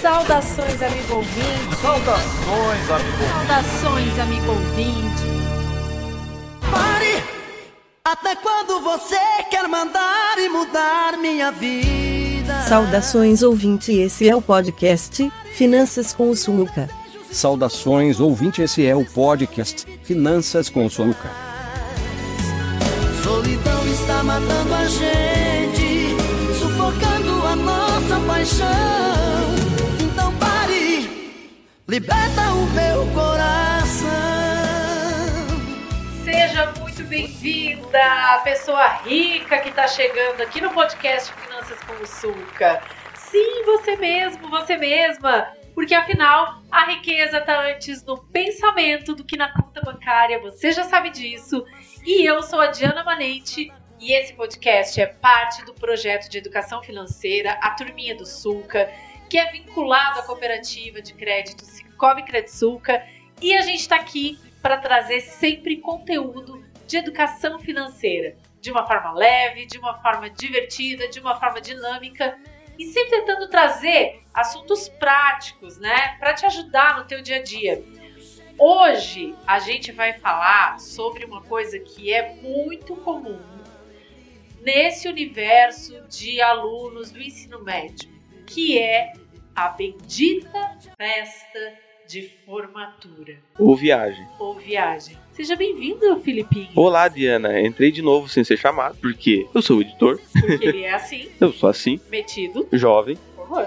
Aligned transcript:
Saudações, 0.00 0.82
amigo 0.82 1.14
ouvinte. 1.14 1.76
Saudações, 1.80 2.90
amigo. 2.90 3.18
Saudações, 3.32 4.18
amigo 4.18 4.52
ouvinte. 4.52 5.22
Pare! 6.70 7.24
Até 8.04 8.36
quando 8.36 8.80
você 8.80 9.16
quer 9.50 9.66
mandar 9.66 10.36
e 10.38 10.48
mudar 10.48 11.16
minha 11.16 11.50
vida? 11.50 12.62
Saudações 12.68 13.42
ouvinte, 13.42 13.92
esse 13.92 14.28
é 14.28 14.36
o 14.36 14.42
podcast 14.42 15.32
Finanças 15.54 16.12
com 16.12 16.28
o 16.28 16.36
Suluca. 16.36 16.90
Saudações 17.30 18.20
ouvinte, 18.20 18.60
esse 18.60 18.84
é 18.84 18.94
o 18.94 19.06
podcast 19.06 19.86
Finanças 20.02 20.68
com 20.68 20.86
Soluca. 20.90 21.30
Solidão 21.30 21.51
paixão. 28.42 28.66
Então 30.00 30.36
pare, 30.36 31.38
liberta 31.88 32.40
o 32.50 32.66
meu 32.72 33.06
coração. 33.14 34.10
Seja 36.24 36.72
muito 36.80 37.04
bem-vinda, 37.04 38.40
pessoa 38.42 38.88
rica 39.04 39.58
que 39.58 39.68
está 39.68 39.86
chegando 39.86 40.40
aqui 40.40 40.60
no 40.60 40.70
podcast 40.70 41.32
Finanças 41.32 41.78
com 41.84 42.02
o 42.02 42.06
Sulca. 42.06 42.82
Sim, 43.14 43.64
você 43.64 43.94
mesmo, 43.94 44.48
você 44.50 44.76
mesma. 44.76 45.46
Porque 45.72 45.94
afinal, 45.94 46.60
a 46.70 46.84
riqueza 46.86 47.38
está 47.38 47.60
antes 47.62 48.04
no 48.04 48.18
pensamento 48.24 49.14
do 49.14 49.24
que 49.24 49.36
na 49.36 49.52
conta 49.52 49.80
bancária. 49.82 50.40
Você 50.40 50.72
já 50.72 50.82
sabe 50.82 51.10
disso. 51.10 51.64
E 52.04 52.26
eu 52.26 52.42
sou 52.42 52.60
a 52.60 52.66
Diana 52.66 53.04
Manente. 53.04 53.72
E 54.02 54.12
esse 54.14 54.32
podcast 54.32 55.00
é 55.00 55.06
parte 55.06 55.64
do 55.64 55.72
projeto 55.72 56.28
de 56.28 56.36
educação 56.36 56.82
financeira, 56.82 57.52
a 57.62 57.70
Turminha 57.70 58.16
do 58.16 58.26
Sulca, 58.26 58.92
que 59.30 59.38
é 59.38 59.48
vinculado 59.52 60.18
à 60.18 60.22
cooperativa 60.24 61.00
de 61.00 61.14
crédito 61.14 61.64
Cicobi 61.64 62.24
Credsulca. 62.24 63.00
E 63.40 63.54
a 63.54 63.60
gente 63.60 63.78
está 63.78 63.94
aqui 63.94 64.40
para 64.60 64.78
trazer 64.78 65.20
sempre 65.20 65.76
conteúdo 65.76 66.64
de 66.84 66.96
educação 66.96 67.60
financeira, 67.60 68.34
de 68.60 68.72
uma 68.72 68.84
forma 68.84 69.12
leve, 69.12 69.66
de 69.66 69.78
uma 69.78 69.94
forma 70.02 70.28
divertida, 70.28 71.06
de 71.06 71.20
uma 71.20 71.38
forma 71.38 71.60
dinâmica 71.60 72.36
e 72.76 72.86
sempre 72.86 73.20
tentando 73.20 73.48
trazer 73.48 74.20
assuntos 74.34 74.88
práticos, 74.88 75.78
né, 75.78 76.16
para 76.18 76.34
te 76.34 76.44
ajudar 76.44 76.98
no 76.98 77.04
teu 77.04 77.22
dia 77.22 77.36
a 77.36 77.42
dia. 77.44 77.84
Hoje 78.58 79.32
a 79.46 79.60
gente 79.60 79.92
vai 79.92 80.14
falar 80.14 80.80
sobre 80.80 81.24
uma 81.24 81.40
coisa 81.42 81.78
que 81.78 82.12
é 82.12 82.34
muito 82.34 82.96
comum 82.96 83.51
nesse 84.62 85.08
universo 85.08 85.94
de 86.08 86.40
alunos 86.40 87.10
do 87.10 87.20
ensino 87.20 87.62
médio, 87.62 88.08
que 88.46 88.78
é 88.78 89.12
a 89.54 89.68
bendita 89.68 90.78
festa 90.96 91.74
de 92.08 92.30
formatura 92.44 93.38
Ou 93.58 93.76
viagem. 93.76 94.26
ou 94.38 94.54
viagem. 94.58 95.16
Seja 95.32 95.56
bem-vindo, 95.56 96.20
Filipinho, 96.20 96.68
Olá, 96.74 97.08
Diana. 97.08 97.60
Entrei 97.60 97.90
de 97.90 98.02
novo 98.02 98.28
sem 98.28 98.44
ser 98.44 98.56
chamado, 98.58 98.96
porque 99.00 99.46
eu 99.54 99.62
sou 99.62 99.78
o 99.78 99.80
editor, 99.80 100.20
porque 100.40 100.66
ele 100.66 100.82
é 100.82 100.92
assim, 100.94 101.28
eu 101.40 101.52
sou 101.52 101.68
assim, 101.68 102.00
metido. 102.10 102.68
jovem. 102.72 103.18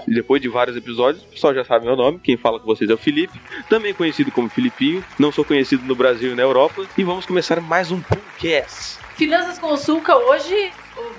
Depois 0.08 0.42
de 0.42 0.48
vários 0.48 0.76
episódios, 0.76 1.22
o 1.22 1.28
pessoal 1.28 1.54
já 1.54 1.64
sabe 1.64 1.86
meu 1.86 1.94
nome. 1.94 2.18
Quem 2.18 2.36
fala 2.36 2.58
com 2.58 2.66
vocês 2.66 2.90
é 2.90 2.94
o 2.94 2.98
Felipe, 2.98 3.38
também 3.68 3.94
conhecido 3.94 4.32
como 4.32 4.48
Filipinho. 4.48 5.04
Não 5.16 5.30
sou 5.30 5.44
conhecido 5.44 5.84
no 5.84 5.94
Brasil 5.94 6.32
e 6.32 6.34
na 6.34 6.42
Europa. 6.42 6.84
E 6.98 7.04
vamos 7.04 7.24
começar 7.24 7.60
mais 7.60 7.92
um 7.92 8.00
podcast. 8.00 8.98
Finanças 9.16 9.58
com 9.58 9.72
o 9.72 9.76
Sulca 9.76 10.14
hoje 10.16 10.70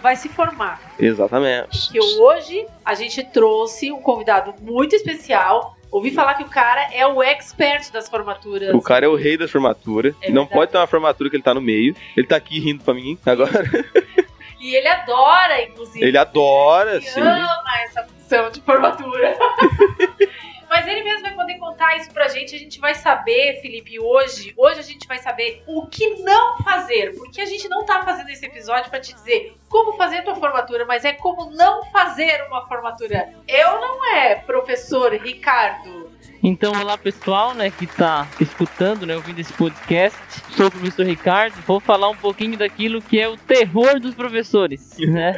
vai 0.02 0.16
se 0.16 0.30
formar. 0.30 0.80
Exatamente. 1.00 1.92
Que 1.92 2.00
hoje 2.00 2.66
a 2.86 2.94
gente 2.94 3.23
trouxe 3.23 3.92
um 3.92 4.00
convidado 4.02 4.54
muito 4.62 4.95
especial. 4.95 5.76
Ouvi 5.89 6.12
falar 6.12 6.36
que 6.36 6.44
o 6.44 6.50
cara 6.50 6.94
é 6.94 7.08
o 7.08 7.23
expert 7.23 7.92
das 7.92 8.08
formaturas. 8.08 8.73
O 8.73 8.81
cara 8.81 9.06
é 9.06 9.09
o 9.09 9.16
rei 9.16 9.38
da 9.38 9.48
formatura. 9.48 10.14
É 10.22 10.30
não 10.30 10.45
pode 10.45 10.72
ter 10.72 10.78
uma 10.78 10.86
formatura 10.86 11.30
que 11.30 11.36
ele 11.38 11.44
tá 11.44 11.54
no 11.54 11.61
meio. 11.61 11.95
Ele 12.16 12.27
tá 12.27 12.36
aqui 12.36 12.60
rindo 12.60 12.83
pra 12.83 12.94
mim 12.94 13.17
agora. 13.26 13.52
E 14.60 14.76
ele 14.76 14.88
adora, 14.88 15.61
inclusive. 15.61 16.04
Ele 16.04 16.17
adora, 16.17 16.95
Ele 16.95 17.05
sim. 17.05 17.22
ama 17.22 17.82
essa 17.83 18.04
função 18.04 18.49
de 18.49 18.60
formatura. 18.61 19.38
Mas 20.70 20.88
ele 20.88 21.04
mesmo 21.04 21.22
vai 21.22 21.33
poder 21.33 21.58
contar 21.58 21.98
isso 21.98 22.11
pra 22.11 22.28
gente. 22.28 22.55
A 22.55 22.60
gente 22.60 22.80
vai 22.80 22.94
saber, 22.95 23.61
Felipe, 23.61 24.00
hoje. 24.00 24.54
Hoje 24.58 24.80
a 24.80 24.83
gente 24.83 25.08
vai 25.08 25.17
saber 25.17 25.64
o 25.66 25.88
que 25.88 26.22
não 26.22 26.58
fazer. 26.64 27.16
Porque 27.16 27.42
a 27.42 27.45
gente 27.45 27.67
não 27.70 27.86
tá 27.86 28.04
fazendo 28.04 28.30
esse 28.30 28.45
episódio 28.45 28.89
pra 28.89 29.00
te 29.00 29.14
dizer 29.14 29.55
como 29.70 29.94
fazer 29.94 30.23
tua 30.23 30.36
formatura, 30.36 30.86
mas 30.86 31.05
é 31.05 31.14
como 31.14 31.52
não 31.52 31.86
fazer 31.86 32.45
uma 32.48 32.67
formatura. 32.67 33.33
Eu 33.48 33.80
não 33.80 34.14
é, 34.14 34.36
professor 34.36 35.14
Ricardo. 35.14 36.07
Então, 36.44 36.72
olá 36.80 36.98
pessoal, 36.98 37.54
né, 37.54 37.72
que 37.72 37.88
tá 37.88 38.28
escutando, 38.39 39.05
né, 39.05 39.16
ouvindo 39.16 39.39
esse 39.39 39.52
podcast. 39.54 40.17
Sou 40.55 40.67
o 40.67 40.72
professor 40.72 41.05
Ricardo. 41.05 41.55
Vou 41.66 41.80
falar 41.80 42.10
um 42.10 42.16
pouquinho 42.16 42.58
daquilo 42.58 43.02
que 43.02 43.20
é 43.20 43.28
o 43.28 43.36
terror 43.36 44.00
dos 44.00 44.14
professores, 44.14 44.98
né? 45.00 45.36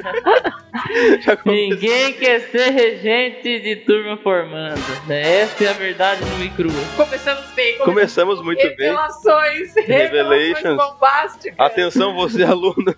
Ninguém 1.45 2.13
quer 2.13 2.41
ser 2.51 2.69
regente 2.69 3.59
de 3.59 3.78
turma 3.78 4.17
formando, 4.17 4.81
né? 5.07 5.41
Essa 5.41 5.63
é 5.63 5.69
a 5.69 5.73
verdade 5.73 6.23
nua 6.25 6.45
e 6.45 6.50
crua. 6.50 6.73
Começamos 6.96 7.46
bem. 7.56 7.78
Começamos 7.79 8.44
muito 8.44 8.61
bem. 8.61 8.90
Revelações. 8.90 9.75
Revelations. 9.75 10.63
Revelações 10.63 10.78
bombásticas. 10.78 11.56
Atenção, 11.57 12.13
você 12.13 12.44
aluno. 12.46 12.96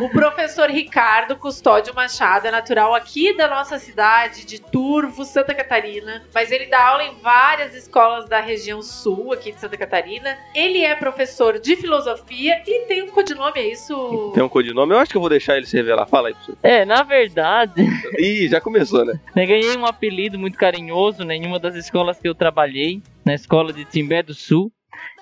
O 0.00 0.08
professor 0.08 0.68
Ricardo 0.70 1.36
Custódio 1.36 1.94
Machado 1.94 2.48
é 2.48 2.50
natural 2.50 2.94
aqui 2.94 3.36
da 3.36 3.46
nossa 3.46 3.78
cidade 3.78 4.44
de 4.44 4.60
Turvo, 4.60 5.24
Santa 5.24 5.54
Catarina, 5.54 6.24
mas 6.34 6.50
ele 6.50 6.66
dá 6.66 6.88
aula 6.88 7.04
em 7.04 7.14
várias 7.22 7.76
escolas 7.76 8.28
da 8.28 8.40
região 8.40 8.82
sul 8.82 9.32
aqui 9.32 9.52
de 9.52 9.60
Santa 9.60 9.76
Catarina. 9.76 10.36
Ele 10.52 10.80
é 10.80 10.96
professor 10.96 11.60
de 11.60 11.76
filosofia 11.76 12.60
e 12.66 12.86
tem 12.86 13.04
um 13.04 13.10
codinome, 13.12 13.60
é 13.60 13.70
isso? 13.70 14.32
Tem 14.34 14.42
um 14.42 14.48
codinome? 14.48 14.92
Eu 14.92 14.98
acho 14.98 15.12
que 15.12 15.16
eu 15.16 15.20
vou 15.20 15.30
deixar 15.30 15.56
ele 15.56 15.66
se 15.66 15.76
revelar. 15.76 16.06
Fala 16.06 16.28
aí, 16.28 16.34
professor. 16.34 16.58
É, 16.60 16.84
na 16.84 17.04
verdade, 17.04 17.86
Ih, 18.18 18.48
já 18.48 18.60
começou, 18.60 19.04
né? 19.04 19.14
ganhei 19.46 19.76
um 19.76 19.86
apelido 19.86 20.36
muito 20.36 20.58
carinhoso 20.58 21.22
né, 21.22 21.36
em 21.36 21.46
uma 21.46 21.60
das 21.60 21.76
escolas 21.76 22.18
que 22.18 22.28
eu 22.28 22.34
trabalhei, 22.34 23.00
na 23.24 23.34
escola 23.34 23.72
de 23.72 23.84
Timbé 23.84 24.24
do 24.24 24.34
Sul, 24.34 24.72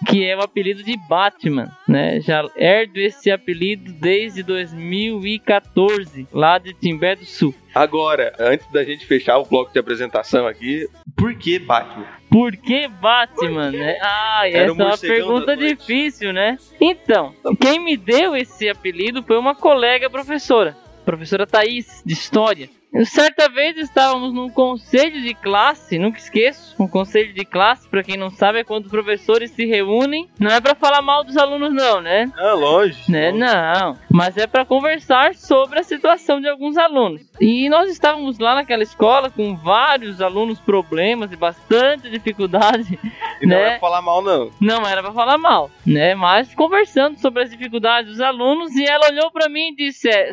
que 0.07 0.25
é 0.25 0.37
o 0.37 0.43
apelido 0.43 0.83
de 0.83 0.97
Batman, 1.09 1.71
né? 1.89 2.21
Já 2.21 2.45
herdo 2.57 2.99
esse 2.99 3.31
apelido 3.31 3.93
desde 3.93 4.43
2014, 4.43 6.27
lá 6.33 6.59
de 6.59 6.73
Timbé 6.75 7.17
do 7.17 7.25
Sul. 7.25 7.55
Agora, 7.75 8.35
antes 8.39 8.71
da 8.71 8.85
gente 8.85 9.07
fechar 9.07 9.39
o 9.39 9.45
bloco 9.45 9.73
de 9.73 9.79
apresentação 9.79 10.47
aqui, 10.47 10.87
por 11.17 11.35
que 11.35 11.59
Batman? 11.59 12.07
Por 12.31 12.57
que 12.57 12.89
Batman, 12.89 13.71
né? 13.71 13.99
Ah, 14.03 14.49
essa 14.49 14.73
o 14.73 14.83
é 14.83 14.85
uma 14.85 14.99
pergunta 14.99 15.57
difícil, 15.57 16.33
né? 16.33 16.59
Então, 16.81 17.35
quem 17.61 17.79
me 17.79 17.97
deu 17.97 18.37
esse 18.37 18.69
apelido 18.69 19.23
foi 19.23 19.39
uma 19.39 19.55
colega 19.55 20.11
professora, 20.11 20.77
professora 21.05 21.47
Thaís, 21.47 22.03
de 22.05 22.13
História. 22.13 22.69
Certa 23.05 23.49
vez 23.49 23.77
estávamos 23.79 24.35
num 24.35 24.51
conselho 24.51 25.23
de 25.23 25.35
classe, 25.35 25.99
nunca 25.99 26.19
esqueço. 26.19 26.75
Um 26.79 26.87
conselho 26.87 27.33
de 27.33 27.45
classe, 27.45 27.89
pra 27.89 28.03
quem 28.03 28.19
não 28.19 28.29
sabe, 28.29 28.59
é 28.59 28.65
quando 28.65 28.85
os 28.85 28.91
professores 28.91 29.51
se 29.51 29.65
reúnem. 29.65 30.29
Não 30.39 30.51
é 30.51 30.61
pra 30.61 30.75
falar 30.75 31.01
mal 31.01 31.25
dos 31.25 31.37
alunos, 31.39 31.73
não, 31.73 32.03
né? 32.03 32.31
Ah, 32.37 32.53
longe. 32.53 33.11
Né? 33.11 33.33
Não, 33.33 33.97
mas 34.11 34.37
é 34.37 34.47
para 34.47 34.67
conversar 34.67 35.35
sobre 35.35 35.81
a 35.81 35.83
situação 35.83 36.39
de 36.39 36.49
alguns 36.49 36.77
alunos. 36.77 37.23
E 37.41 37.69
nós 37.71 37.91
estávamos 37.91 38.39
lá 38.39 38.55
naquela 38.55 38.83
escola 38.83 39.31
com 39.31 39.57
vários 39.57 40.21
alunos 40.21 40.61
problemas 40.61 41.33
e 41.33 41.37
bastante 41.37 42.11
dificuldade. 42.11 42.99
E 43.41 43.47
não 43.47 43.57
né? 43.57 43.63
é 43.63 43.71
pra 43.71 43.81
falar 43.81 44.03
mal, 44.03 44.23
não. 44.23 44.51
Não 44.61 44.87
era 44.87 45.03
para 45.03 45.13
falar 45.13 45.37
mal, 45.37 45.69
né? 45.85 46.15
Mas 46.15 46.55
conversando 46.55 47.19
sobre 47.19 47.43
as 47.43 47.51
dificuldades 47.51 48.13
dos 48.13 48.21
alunos 48.21 48.77
e 48.77 48.85
ela 48.85 49.09
olhou 49.09 49.33
para 49.33 49.49
mim 49.49 49.71
e 49.71 49.75
disse: 49.75 50.09
é, 50.09 50.33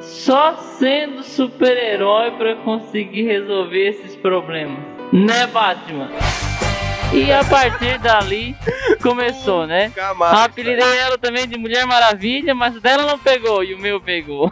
só 0.00 0.56
sendo 0.78 1.22
super-herói 1.22 2.30
para 2.32 2.56
conseguir 2.56 3.22
resolver 3.22 3.88
esses 3.88 4.16
problemas, 4.16 4.78
né, 5.12 5.46
Batman? 5.46 6.10
E 7.12 7.30
a 7.30 7.44
partir 7.44 7.96
dali 7.98 8.56
começou, 9.00 9.66
né? 9.68 9.90
Camada. 9.90 10.44
Apelidei 10.44 10.98
ela 10.98 11.16
também 11.16 11.46
de 11.46 11.56
Mulher 11.56 11.86
Maravilha, 11.86 12.54
mas 12.54 12.76
o 12.76 12.80
dela 12.80 13.04
não 13.04 13.18
pegou 13.18 13.62
e 13.62 13.72
o 13.72 13.78
meu 13.78 14.00
pegou. 14.00 14.50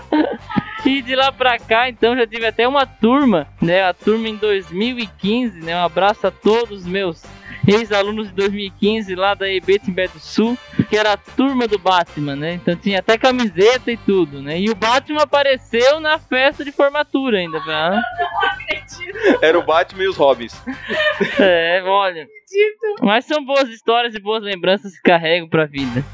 e 0.84 1.00
de 1.00 1.14
lá 1.14 1.32
pra 1.32 1.58
cá, 1.58 1.88
então, 1.88 2.14
já 2.14 2.26
tive 2.26 2.44
até 2.44 2.68
uma 2.68 2.84
turma, 2.84 3.48
né? 3.60 3.84
A 3.84 3.94
turma 3.94 4.28
em 4.28 4.36
2015, 4.36 5.60
né? 5.60 5.74
Um 5.74 5.84
abraço 5.84 6.26
a 6.26 6.30
todos 6.30 6.80
os 6.80 6.86
meus 6.86 7.22
ex-alunos 7.66 8.28
de 8.28 8.34
2015 8.34 9.14
lá 9.14 9.34
da 9.34 9.48
EB 9.48 9.78
Timbé 9.78 10.08
do 10.08 10.18
Sul, 10.18 10.56
que 10.88 10.96
era 10.96 11.12
a 11.12 11.16
turma 11.16 11.66
do 11.66 11.78
Batman, 11.78 12.36
né? 12.36 12.54
Então 12.54 12.74
tinha 12.76 12.98
até 12.98 13.16
camiseta 13.16 13.90
e 13.90 13.96
tudo, 13.96 14.42
né? 14.42 14.58
E 14.58 14.70
o 14.70 14.74
Batman 14.74 15.22
apareceu 15.22 16.00
na 16.00 16.18
festa 16.18 16.64
de 16.64 16.72
formatura 16.72 17.38
ainda, 17.38 17.60
tá? 17.64 18.00
Era 19.40 19.58
o 19.58 19.62
Batman 19.62 20.04
e 20.04 20.08
os 20.08 20.16
Robins. 20.16 20.54
É, 21.38 21.82
olha. 21.84 22.26
Mas 23.00 23.24
são 23.24 23.44
boas 23.44 23.68
histórias 23.68 24.14
e 24.14 24.20
boas 24.20 24.42
lembranças 24.42 24.92
que 24.94 25.02
carrego 25.02 25.48
pra 25.48 25.66
vida. 25.66 26.04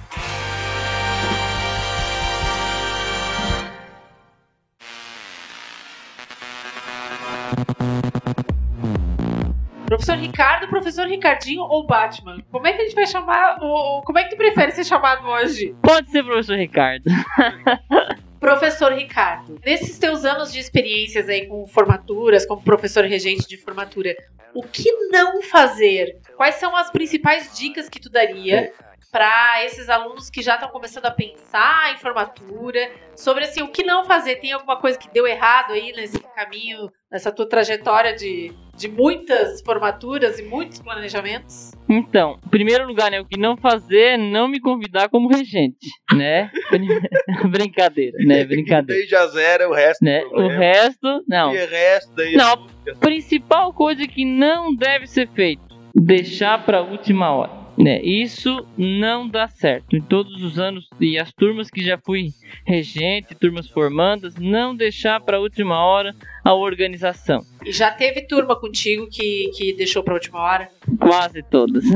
Professor 9.89 10.19
Ricardo, 10.19 10.69
professor 10.69 11.07
Ricardinho 11.07 11.63
ou 11.63 11.87
Batman? 11.87 12.43
Como 12.51 12.67
é 12.67 12.75
que 12.75 12.83
a 12.83 12.85
gente 12.85 12.95
vai 12.95 13.07
chamar? 13.07 13.57
O, 13.63 14.03
como 14.03 14.19
é 14.19 14.25
que 14.25 14.31
tu 14.31 14.37
prefere 14.37 14.73
ser 14.73 14.85
chamado 14.85 15.27
hoje? 15.27 15.75
Pode 15.81 16.11
ser 16.11 16.23
professor 16.23 16.59
Ricardo. 16.59 17.05
Professor 18.39 18.93
Ricardo, 18.93 19.59
nesses 19.67 19.99
teus 19.99 20.25
anos 20.25 20.53
de 20.53 20.61
experiências 20.61 21.29
aí 21.29 21.47
com 21.47 21.67
formaturas, 21.67 22.47
como 22.47 22.63
professor 22.63 23.05
regente 23.05 23.49
de 23.49 23.57
formatura, 23.57 24.15
o 24.55 24.63
que 24.63 24.93
não 25.11 25.43
fazer? 25.43 26.19
Quais 26.37 26.55
são 26.55 26.77
as 26.77 26.89
principais 26.89 27.59
dicas 27.59 27.89
que 27.89 27.99
tu 27.99 28.09
daria 28.09 28.73
para 29.11 29.65
esses 29.65 29.89
alunos 29.89 30.29
que 30.29 30.43
já 30.43 30.55
estão 30.55 30.69
começando 30.69 31.07
a 31.07 31.11
pensar 31.11 31.93
em 31.93 31.97
formatura, 31.97 32.91
sobre 33.17 33.45
assim, 33.45 33.63
o 33.63 33.69
que 33.69 33.83
não 33.83 34.05
fazer? 34.05 34.37
Tem 34.37 34.53
alguma 34.53 34.77
coisa 34.77 34.99
que 34.99 35.11
deu 35.11 35.27
errado 35.27 35.73
aí 35.73 35.93
nesse 35.93 36.19
caminho, 36.35 36.91
nessa 37.11 37.33
tua 37.33 37.49
trajetória 37.49 38.15
de, 38.15 38.53
de 38.77 38.89
muitas 38.89 39.63
formaturas 39.63 40.39
e 40.39 40.43
muitos 40.43 40.81
planejamentos? 40.81 41.73
Então, 41.89 42.39
em 42.47 42.49
primeiro 42.51 42.87
lugar, 42.87 43.11
né, 43.11 43.21
o 43.21 43.25
que 43.25 43.39
não 43.39 43.57
fazer 43.57 44.15
é 44.15 44.17
não 44.19 44.47
me 44.47 44.61
convidar 44.61 45.09
como 45.09 45.29
regente, 45.29 45.89
né? 46.15 46.51
Brincadeira, 47.51 48.19
né? 48.25 48.45
Brincadeira. 48.45 49.01
Daí 49.01 49.09
já 49.09 49.27
zera 49.29 49.69
o 49.69 49.73
resto. 49.73 50.05
Né? 50.05 50.23
O 50.33 50.49
resto, 50.49 51.25
não. 51.27 51.55
E 51.55 51.65
o 51.65 51.69
resto 51.69 52.15
daí. 52.15 52.37
Não, 52.37 52.67
principal 53.01 53.73
coisa 53.73 54.07
que 54.07 54.25
não 54.25 54.75
deve 54.75 55.07
ser 55.07 55.29
feito, 55.31 55.63
deixar 55.95 56.65
para 56.65 56.83
última 56.83 57.33
hora. 57.33 57.58
Né? 57.79 58.01
Isso 58.03 58.67
não 58.77 59.29
dá 59.29 59.47
certo. 59.47 59.95
Em 59.95 60.01
todos 60.01 60.43
os 60.43 60.59
anos 60.59 60.89
e 61.01 61.17
as 61.19 61.31
turmas 61.33 61.71
que 61.71 61.81
já 61.81 61.97
fui 61.97 62.31
regente, 62.67 63.35
turmas 63.37 63.69
formandas, 63.69 64.35
não 64.35 64.75
deixar 64.75 65.21
para 65.21 65.39
última 65.41 65.79
hora 65.79 66.13
a 66.45 66.53
organização. 66.55 67.45
E 67.65 67.71
já 67.71 67.91
teve 67.93 68.23
turma 68.23 68.57
contigo 68.59 69.07
que, 69.09 69.51
que 69.57 69.73
deixou 69.75 70.03
pra 70.03 70.15
última 70.15 70.41
hora? 70.41 70.69
Quase 70.99 71.43
todas. 71.45 71.85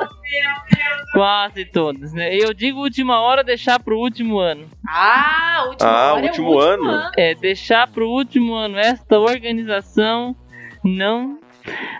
Quase 1.12 1.64
todas, 1.66 2.12
né? 2.12 2.34
Eu 2.34 2.52
digo 2.52 2.80
última 2.80 3.20
hora 3.20 3.44
deixar 3.44 3.78
pro 3.80 3.98
último 3.98 4.38
ano. 4.38 4.68
Ah, 4.88 5.66
última 5.68 5.88
Ah, 5.88 6.14
hora 6.14 6.26
último 6.26 6.46
é 6.46 6.50
o 6.50 6.54
último 6.56 6.88
ano. 6.88 6.90
ano. 6.90 7.12
É 7.16 7.34
deixar 7.34 7.86
pro 7.88 8.08
último 8.10 8.54
ano. 8.54 8.76
Esta 8.76 9.18
organização 9.20 10.34
não 10.82 11.38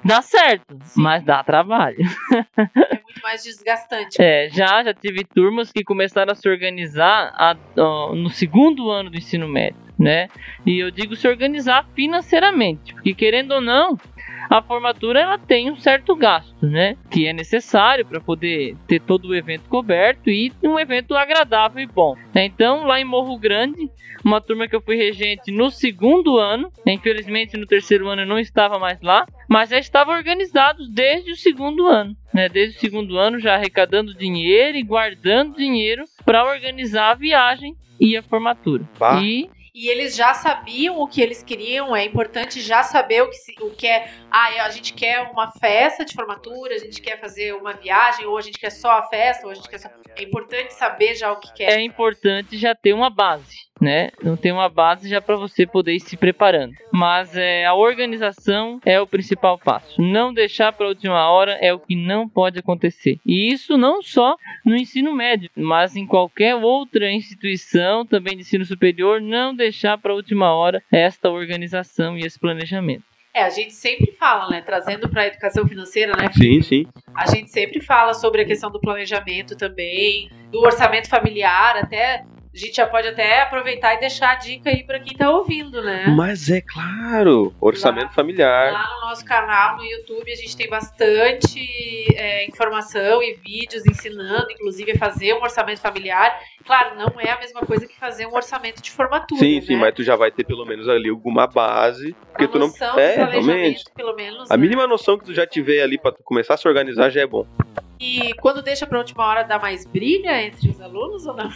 dá 0.05 0.21
certo, 0.23 0.65
mas 0.97 1.25
dá 1.25 1.43
trabalho. 1.43 1.97
É 2.57 3.03
muito 3.03 3.21
mais 3.23 3.43
desgastante. 3.43 4.21
É, 4.21 4.49
já, 4.51 4.83
já 4.85 4.93
tive 4.95 5.25
turmas 5.25 5.71
que 5.73 5.83
começaram 5.83 6.33
a 6.33 6.35
se 6.35 6.49
organizar 6.49 7.33
a- 7.35 7.57
ó, 7.79 8.15
no 8.15 8.29
segundo 8.31 8.91
ano 8.91 9.11
do 9.11 9.17
ensino 9.17 9.49
médio, 9.49 9.79
né? 9.99 10.29
E 10.67 10.79
eu 10.79 10.91
digo 10.91 11.17
se 11.17 11.27
organizar 11.29 11.87
financeiramente, 11.95 12.93
porque 12.95 13.15
querendo 13.15 13.53
ou 13.53 13.61
não, 13.61 13.97
a 14.51 14.63
formatura 14.63 15.21
ela 15.21 15.39
tem 15.39 15.71
um 15.71 15.77
certo 15.77 16.15
gasto, 16.15 16.67
né? 16.67 16.97
Que 17.11 17.27
é 17.27 17.33
necessário 17.33 18.05
para 18.05 18.21
poder 18.21 18.77
ter 18.87 19.01
todo 19.01 19.29
o 19.29 19.35
evento 19.35 19.69
coberto 19.69 20.31
e 20.31 20.53
um 20.63 20.79
evento 20.79 21.15
agradável 21.15 21.83
e 21.83 21.87
bom. 21.87 22.17
né? 22.35 22.45
Então, 22.45 22.85
lá 22.87 23.01
em 23.01 23.05
Morro 23.05 23.39
Grande, 23.39 23.91
uma 24.25 24.41
turma 24.41 24.67
que 24.67 24.75
eu 24.75 24.81
fui 24.81 24.97
regente 24.97 25.51
no 25.51 25.71
segundo 25.71 26.39
ano, 26.39 26.73
né? 26.85 26.93
infelizmente 26.95 27.57
no 27.57 27.67
terceiro 27.67 28.09
ano 28.09 28.23
eu 28.23 28.27
não 28.27 28.39
estava 28.39 28.79
mais 28.79 29.01
lá, 29.03 29.27
mas 29.49 29.71
já 29.71 29.79
estava 29.79 30.13
organizados 30.13 30.89
desde 30.89 31.33
o 31.33 31.37
segundo 31.37 31.87
ano, 31.87 32.17
né? 32.33 32.49
Desde 32.49 32.77
o 32.77 32.81
segundo 32.81 33.19
ano 33.19 33.39
já 33.39 33.55
arrecadando 33.55 34.15
dinheiro 34.15 34.77
e 34.79 34.83
guardando 34.83 35.57
dinheiro 35.57 36.05
para 36.25 36.45
organizar 36.45 37.11
a 37.11 37.15
viagem 37.15 37.75
e 38.01 38.17
a 38.17 38.23
formatura. 38.23 38.85
Bah. 38.99 39.21
E 39.23 39.51
E 39.75 39.89
eles 39.89 40.15
já 40.15 40.33
sabiam 40.35 41.01
o 41.01 41.09
que 41.09 41.21
eles 41.21 41.43
queriam, 41.43 41.97
é 41.97 42.05
importante 42.05 42.61
já 42.61 42.85
saber 42.85 43.23
o 43.23 43.29
que, 43.29 43.37
se- 43.37 43.57
o 43.61 43.71
que 43.71 43.89
é. 43.89 44.09
Ah, 44.31 44.65
a 44.65 44.71
gente 44.71 44.93
quer 44.95 45.21
uma 45.33 45.51
festa 45.51 46.05
de 46.05 46.15
formatura, 46.15 46.77
a 46.77 46.79
gente 46.79 47.03
quer 47.03 47.19
fazer 47.21 47.55
uma 47.57 47.73
viagem, 47.73 48.25
ou 48.25 48.39
a 48.39 48.41
gente 48.41 48.57
quer 48.57 48.71
só 48.71 48.93
a 48.93 49.03
festa, 49.09 49.47
ou 49.47 49.51
a 49.51 49.55
gente 49.55 49.69
quer 49.69 49.79
só. 49.79 49.89
É 50.17 50.23
importante 50.23 50.73
saber 50.75 51.17
já 51.17 51.33
o 51.33 51.41
que 51.41 51.53
quer. 51.55 51.73
é 51.73 51.81
importante 51.81 52.57
já 52.57 52.73
ter 52.73 52.93
uma 52.93 53.11
base, 53.11 53.57
né? 53.81 54.11
Não 54.23 54.37
ter 54.37 54.53
uma 54.53 54.69
base 54.69 55.09
já 55.09 55.21
para 55.21 55.37
você 55.37 55.67
poder 55.67 55.95
ir 55.95 56.01
se 56.01 56.17
preparando. 56.17 56.75
Mas 56.93 57.37
é, 57.37 57.65
a 57.65 57.75
organização 57.75 58.81
é 58.85 59.01
o 59.01 59.07
principal 59.07 59.59
passo. 59.59 60.01
Não 60.01 60.33
deixar 60.33 60.73
para 60.73 60.87
a 60.87 60.91
última 60.91 61.29
hora 61.29 61.53
é 61.61 61.73
o 61.73 61.79
que 61.79 61.97
não 61.97 62.29
pode 62.29 62.59
acontecer. 62.59 63.19
E 63.27 63.53
isso 63.53 63.77
não 63.77 64.03
só 64.03 64.37
no 64.65 64.77
ensino 64.77 65.13
médio, 65.13 65.51
mas 65.57 65.97
em 65.97 66.07
qualquer 66.07 66.55
outra 66.55 67.11
instituição 67.11 68.07
também 68.07 68.35
de 68.35 68.43
ensino 68.43 68.65
superior, 68.65 69.21
não 69.21 69.55
deixar 69.55 69.99
para 69.99 70.13
a 70.13 70.17
última 70.17 70.53
hora 70.55 70.83
esta 70.93 71.31
organização 71.31 72.17
e 72.17 72.21
esse 72.21 72.39
planejamento. 72.39 73.05
É, 73.35 73.43
a 73.43 73.51
gente 73.51 73.73
sempre 73.73 74.13
fala, 74.13 74.49
né? 74.49 74.63
Trazendo 74.63 75.09
para 75.09 75.23
a 75.23 75.27
educação 75.27 75.67
financeira, 75.67 76.13
né? 76.17 76.31
Sim, 76.33 76.63
sim. 76.63 76.87
A 77.17 77.27
gente 77.27 77.51
sempre 77.51 77.81
fala 77.81 78.15
sobre 78.15 78.43
a 78.43 78.45
questão 78.45 78.71
do 78.71 78.81
planejamento 78.81 79.57
também, 79.57 80.31
do 80.53 80.61
orçamento 80.61 81.09
familiar, 81.09 81.77
até. 81.77 82.25
A 82.55 82.57
gente 82.57 82.77
já 82.77 82.87
pode 82.87 83.09
até 83.09 83.43
aproveitar 83.43 83.97
e 83.97 83.99
deixar 83.99 84.31
a 84.31 84.35
dica 84.37 84.71
aí 84.71 84.85
para 84.85 85.01
quem 85.01 85.17
tá 85.17 85.29
ouvindo, 85.29 85.83
né? 85.83 86.07
Mas 86.17 86.49
é 86.49 86.61
claro, 86.61 87.53
orçamento 87.61 88.15
familiar. 88.15 88.73
Lá 88.73 88.95
no 88.95 89.09
nosso 89.09 89.25
canal 89.25 89.77
no 89.77 89.85
YouTube 89.85 90.31
a 90.31 90.37
gente 90.37 90.57
tem 90.57 90.69
bastante 90.69 91.59
é, 92.15 92.47
informação 92.47 93.21
e 93.21 93.35
vídeos 93.35 93.85
ensinando, 93.85 94.53
inclusive, 94.53 94.93
a 94.93 94.99
fazer 94.99 95.35
um 95.35 95.43
orçamento 95.43 95.81
familiar. 95.81 96.33
Claro, 96.65 96.97
não 96.97 97.21
é 97.21 97.33
a 97.33 97.41
mesma 97.41 97.63
coisa 97.63 97.89
que 97.89 97.99
fazer 97.99 98.25
um 98.27 98.35
orçamento 98.35 98.81
de 98.81 98.93
formatura. 98.93 99.41
Sim, 99.41 99.57
né? 99.57 99.61
sim, 99.61 99.77
mas 99.77 99.93
tu 99.93 100.05
já 100.05 100.15
vai 100.15 100.31
ter 100.31 100.45
pelo 100.45 100.65
menos 100.65 100.89
ali 100.89 101.09
alguma 101.09 101.49
base. 101.49 102.15
Porque 102.31 102.45
a 102.45 102.49
tu 102.49 102.61
não. 102.61 102.73
É, 102.97 103.17
realmente. 103.17 103.83
pelo 103.97 104.15
menos. 104.15 104.49
A 104.49 104.57
né? 104.57 104.63
mínima 104.63 104.87
noção 104.87 105.19
que 105.19 105.25
tu 105.25 105.35
já 105.35 105.45
tiver 105.45 105.83
ali 105.83 105.99
pra 105.99 106.13
tu 106.13 106.23
começar 106.23 106.55
a 106.55 106.57
se 106.57 106.69
organizar 106.69 107.11
já 107.11 107.21
é 107.21 107.27
bom. 107.27 107.45
E 108.01 108.35
quando 108.35 108.63
deixa 108.63 108.87
pra 108.87 108.99
última 108.99 109.25
hora, 109.27 109.43
dá 109.45 109.59
mais 109.59 109.87
briga 109.87 110.43
entre 110.43 110.69
os 110.69 110.81
alunos 110.81 111.27
ou 111.27 111.35
não? 111.35 111.51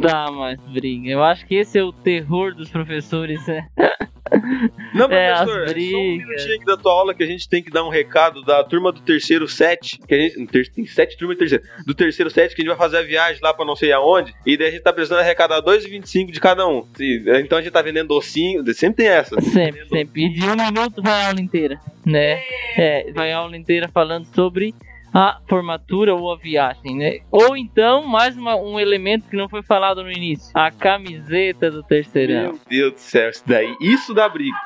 Dá 0.00 0.30
mais 0.30 0.58
briga. 0.60 1.10
Eu 1.10 1.22
acho 1.22 1.46
que 1.46 1.54
esse 1.56 1.78
é 1.78 1.82
o 1.84 1.92
terror 1.92 2.54
dos 2.54 2.70
professores. 2.70 3.44
né? 3.46 3.66
Não, 4.94 5.10
É, 5.10 5.32
as 5.32 5.40
professor, 5.50 5.76
é, 5.76 5.90
só 5.90 5.96
um 5.96 6.16
minutinho 6.16 6.54
aqui 6.54 6.64
da 6.64 6.76
tua 6.76 6.92
aula 6.92 7.12
que 7.14 7.22
a 7.22 7.26
gente 7.26 7.48
tem 7.48 7.60
que 7.62 7.70
dar 7.70 7.82
um 7.84 7.88
recado 7.88 8.42
da 8.44 8.62
turma 8.62 8.92
do 8.92 9.00
terceiro 9.00 9.48
set. 9.48 9.98
Que 10.06 10.14
a 10.14 10.18
gente, 10.18 10.46
ter- 10.46 10.68
tem 10.70 10.86
sete 10.86 11.16
turmas 11.16 11.36
de 11.36 11.40
terceiro. 11.40 11.64
Do 11.84 11.94
terceiro 11.94 12.30
set 12.30 12.54
que 12.54 12.62
a 12.62 12.64
gente 12.64 12.68
vai 12.76 12.78
fazer 12.78 12.98
a 12.98 13.02
viagem 13.02 13.40
lá 13.42 13.52
pra 13.52 13.64
não 13.64 13.74
sei 13.74 13.90
aonde. 13.90 14.32
E 14.46 14.56
daí 14.56 14.68
a 14.68 14.70
gente 14.70 14.82
tá 14.82 14.92
precisando 14.92 15.18
arrecadar 15.18 15.60
2,25 15.62 16.30
de 16.30 16.38
cada 16.40 16.64
um. 16.68 16.86
Sim, 16.94 17.24
Então 17.40 17.58
a 17.58 17.60
gente 17.62 17.72
tá 17.72 17.82
vendendo 17.82 18.06
docinho. 18.08 18.62
Sempre 18.72 19.04
tem 19.04 19.08
essa. 19.08 19.40
Sempre, 19.40 19.88
sempre. 19.88 20.24
E 20.26 20.28
de 20.32 20.44
um 20.44 20.54
minuto 20.54 21.02
vai 21.02 21.22
a 21.24 21.28
aula 21.28 21.40
inteira, 21.40 21.80
né? 22.06 22.38
É, 22.76 23.10
vai 23.12 23.32
a 23.32 23.38
aula 23.38 23.56
inteira 23.56 23.88
falando 23.88 24.26
sobre 24.26 24.72
a 25.12 25.38
formatura 25.48 26.14
ou 26.14 26.32
a 26.32 26.36
viagem, 26.36 26.96
né? 26.96 27.18
Ou 27.30 27.56
então, 27.56 28.06
mais 28.06 28.36
uma- 28.36 28.56
um 28.56 28.78
elemento 28.78 29.28
que 29.28 29.36
não 29.36 29.48
foi 29.48 29.62
falado 29.62 30.02
no 30.02 30.10
início, 30.10 30.50
a 30.54 30.70
camiseta 30.70 31.70
do 31.70 31.82
terceirão. 31.82 32.52
Meu 32.52 32.60
Deus 32.68 32.92
do 32.94 32.98
céu, 33.00 33.30
isso 33.30 33.42
daí, 33.46 33.74
isso 33.80 34.14
dá 34.14 34.28
briga. 34.28 34.56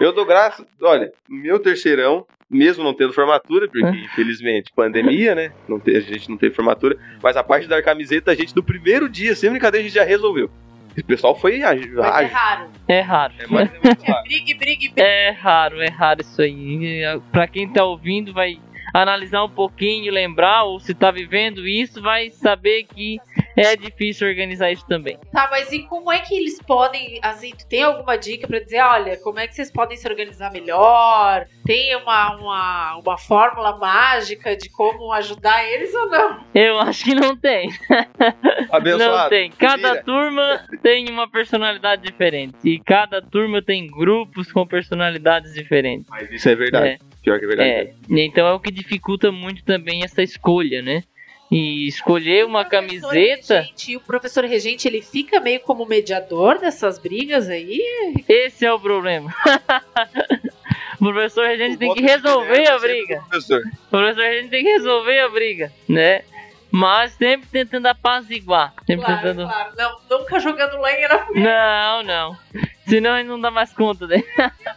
Eu 0.00 0.12
dou 0.12 0.26
graça, 0.26 0.66
olha, 0.82 1.10
meu 1.28 1.58
terceirão, 1.58 2.26
mesmo 2.50 2.82
não 2.84 2.94
tendo 2.94 3.12
formatura, 3.12 3.66
porque 3.68 3.84
Hã? 3.86 3.94
infelizmente 4.04 4.72
pandemia, 4.74 5.34
né? 5.34 5.52
Não 5.68 5.78
te- 5.80 5.96
a 5.96 6.00
gente 6.00 6.28
não 6.30 6.36
teve 6.36 6.54
formatura, 6.54 6.96
mas 7.22 7.36
a 7.36 7.42
parte 7.44 7.66
da 7.66 7.82
camiseta, 7.82 8.30
a 8.30 8.34
gente 8.34 8.54
no 8.56 8.62
primeiro 8.62 9.08
dia, 9.08 9.34
sem 9.34 9.50
brincadeira, 9.50 9.84
a 9.84 9.88
gente 9.88 9.96
já 9.98 10.04
resolveu. 10.04 10.50
O 10.96 11.04
pessoal 11.04 11.38
foi 11.38 11.62
ágil. 11.62 11.92
Mas 11.94 12.06
é 12.06 12.10
ágil. 12.10 12.34
raro. 12.36 12.70
É 12.88 13.00
raro. 13.00 13.32
É, 13.38 13.46
mas 13.46 13.70
é 13.72 13.78
muito 13.78 14.02
É 14.04 14.10
raro. 14.10 14.22
briga, 14.24 14.58
briga, 14.58 14.78
briga. 14.80 15.02
É 15.02 15.30
raro, 15.30 15.80
é 15.80 15.88
raro 15.88 16.20
isso 16.22 16.42
aí. 16.42 17.00
Pra 17.30 17.46
quem 17.46 17.68
tá 17.72 17.84
ouvindo, 17.84 18.32
vai 18.32 18.58
analisar 18.92 19.44
um 19.44 19.50
pouquinho, 19.50 20.12
lembrar, 20.12 20.64
ou 20.64 20.80
se 20.80 20.94
tá 20.94 21.10
vivendo 21.10 21.66
isso, 21.66 22.00
vai 22.00 22.30
saber 22.30 22.84
que 22.84 23.18
é 23.56 23.76
difícil 23.76 24.28
organizar 24.28 24.70
isso 24.70 24.86
também. 24.86 25.18
Tá, 25.32 25.48
mas 25.50 25.72
e 25.72 25.80
como 25.84 26.12
é 26.12 26.20
que 26.20 26.34
eles 26.34 26.60
podem, 26.62 27.18
assim, 27.22 27.52
tu 27.56 27.66
tem 27.68 27.82
alguma 27.82 28.16
dica 28.16 28.46
pra 28.46 28.60
dizer, 28.60 28.80
olha, 28.80 29.16
como 29.18 29.38
é 29.38 29.46
que 29.46 29.54
vocês 29.54 29.70
podem 29.70 29.96
se 29.96 30.08
organizar 30.08 30.52
melhor? 30.52 31.46
Tem 31.64 31.96
uma, 31.96 32.36
uma, 32.36 32.96
uma 32.96 33.18
fórmula 33.18 33.76
mágica 33.76 34.56
de 34.56 34.70
como 34.70 35.12
ajudar 35.12 35.64
eles 35.64 35.92
ou 35.94 36.08
não? 36.08 36.44
Eu 36.54 36.78
acho 36.78 37.04
que 37.04 37.14
não 37.14 37.36
tem. 37.36 37.70
Abençoado. 38.70 39.22
Não 39.22 39.28
tem. 39.28 39.50
Cada 39.50 40.02
turma 40.02 40.64
tem 40.82 41.08
uma 41.10 41.28
personalidade 41.28 42.02
diferente. 42.02 42.56
E 42.64 42.78
cada 42.78 43.20
turma 43.20 43.60
tem 43.60 43.86
grupos 43.86 44.50
com 44.52 44.66
personalidades 44.66 45.52
diferentes. 45.54 46.06
Mas 46.08 46.30
isso 46.30 46.48
é 46.48 46.54
verdade. 46.54 46.98
Pior 47.28 47.38
que 47.38 47.44
é 47.44 47.48
verdade. 47.48 47.70
É. 47.70 47.94
Então 48.24 48.46
é 48.46 48.52
o 48.52 48.60
que 48.60 48.70
dificulta 48.70 49.30
muito 49.30 49.62
também 49.64 50.02
essa 50.02 50.22
escolha, 50.22 50.80
né? 50.82 51.02
E 51.50 51.86
escolher 51.88 52.44
uma 52.44 52.60
O 52.60 52.68
camiseta, 52.68 53.60
Regente, 53.60 53.96
o 53.96 54.00
professor 54.00 54.44
regente, 54.44 54.86
ele 54.86 55.00
fica 55.00 55.40
meio 55.40 55.60
como 55.60 55.86
mediador 55.86 56.58
dessas 56.58 56.98
brigas 56.98 57.48
aí? 57.48 57.80
esse 58.28 58.66
é 58.66 58.72
o 58.72 58.78
problema. 58.78 59.32
o 61.00 61.04
professor 61.04 61.46
regente 61.46 61.76
O 61.76 61.78
tem 61.78 61.94
que 61.94 62.02
resolver 62.02 62.68
a 62.68 62.78
briga. 62.78 63.22
Professor. 63.28 63.62
O 63.86 63.90
professor 63.90 64.22
regente 64.24 64.50
tem 64.50 64.62
que 64.64 64.70
resolver 64.72 65.18
a 65.20 65.28
briga, 65.28 65.72
né? 65.88 66.22
Mas 66.70 67.12
sempre 67.12 67.48
tentando 67.50 67.86
apaziguar. 67.86 68.74
Sempre 68.86 69.06
Claro, 69.06 69.22
tentando. 69.22 69.48
claro. 69.48 69.72
Não, 69.76 70.18
nunca 70.18 70.38
jogando 70.38 70.78
lenha 70.82 71.08
na 71.08 71.18
fogueira. 71.20 71.50
Não, 71.50 72.02
não. 72.02 72.36
Senão 72.88 73.18
ele 73.18 73.28
não 73.28 73.40
dá 73.40 73.50
mais 73.50 73.72
conta, 73.72 74.06
né? 74.06 74.22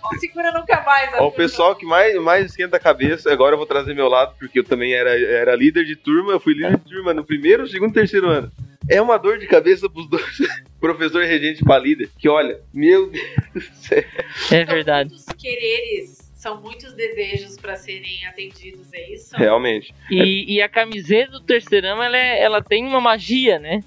Não 0.03 0.19
segura 0.19 0.51
nunca 0.51 0.81
mais. 0.81 1.09
Ó, 1.13 1.13
o 1.13 1.17
turma. 1.17 1.31
pessoal 1.31 1.75
que 1.75 1.85
mais, 1.85 2.15
mais 2.21 2.45
esquenta 2.47 2.77
a 2.77 2.79
cabeça, 2.79 3.31
agora 3.31 3.53
eu 3.53 3.57
vou 3.57 3.65
trazer 3.67 3.93
meu 3.93 4.07
lado, 4.07 4.35
porque 4.39 4.59
eu 4.59 4.63
também 4.63 4.93
era, 4.93 5.11
era 5.19 5.55
líder 5.55 5.85
de 5.85 5.95
turma, 5.95 6.31
eu 6.33 6.39
fui 6.39 6.53
líder 6.53 6.77
de 6.77 6.89
turma 6.91 7.13
no 7.13 7.23
primeiro, 7.25 7.67
segundo 7.67 7.91
e 7.91 7.93
terceiro 7.93 8.27
ano. 8.27 8.51
É 8.89 9.01
uma 9.01 9.17
dor 9.17 9.37
de 9.37 9.47
cabeça 9.47 9.89
pros 9.89 10.09
dois, 10.09 10.25
professor 10.81 11.23
regente 11.23 11.63
pra 11.63 11.77
líder, 11.77 12.09
que 12.17 12.27
olha, 12.27 12.59
meu 12.73 13.09
Deus 13.09 13.25
do 13.53 13.61
céu. 13.75 14.03
É 14.51 14.65
São 14.65 14.75
verdade. 14.75 15.09
muitos 15.11 15.25
quereres, 15.37 16.31
são 16.35 16.59
muitos 16.61 16.93
desejos 16.93 17.55
pra 17.57 17.75
serem 17.75 18.25
atendidos, 18.25 18.91
é 18.91 19.13
isso? 19.13 19.35
Realmente. 19.37 19.93
E, 20.09 20.55
e 20.55 20.61
a 20.61 20.67
camiseta 20.67 21.31
do 21.33 21.41
terceirão, 21.41 22.01
ela, 22.01 22.17
é- 22.17 22.41
ela 22.41 22.61
tem 22.61 22.85
uma 22.85 22.99
magia, 22.99 23.59
né? 23.59 23.81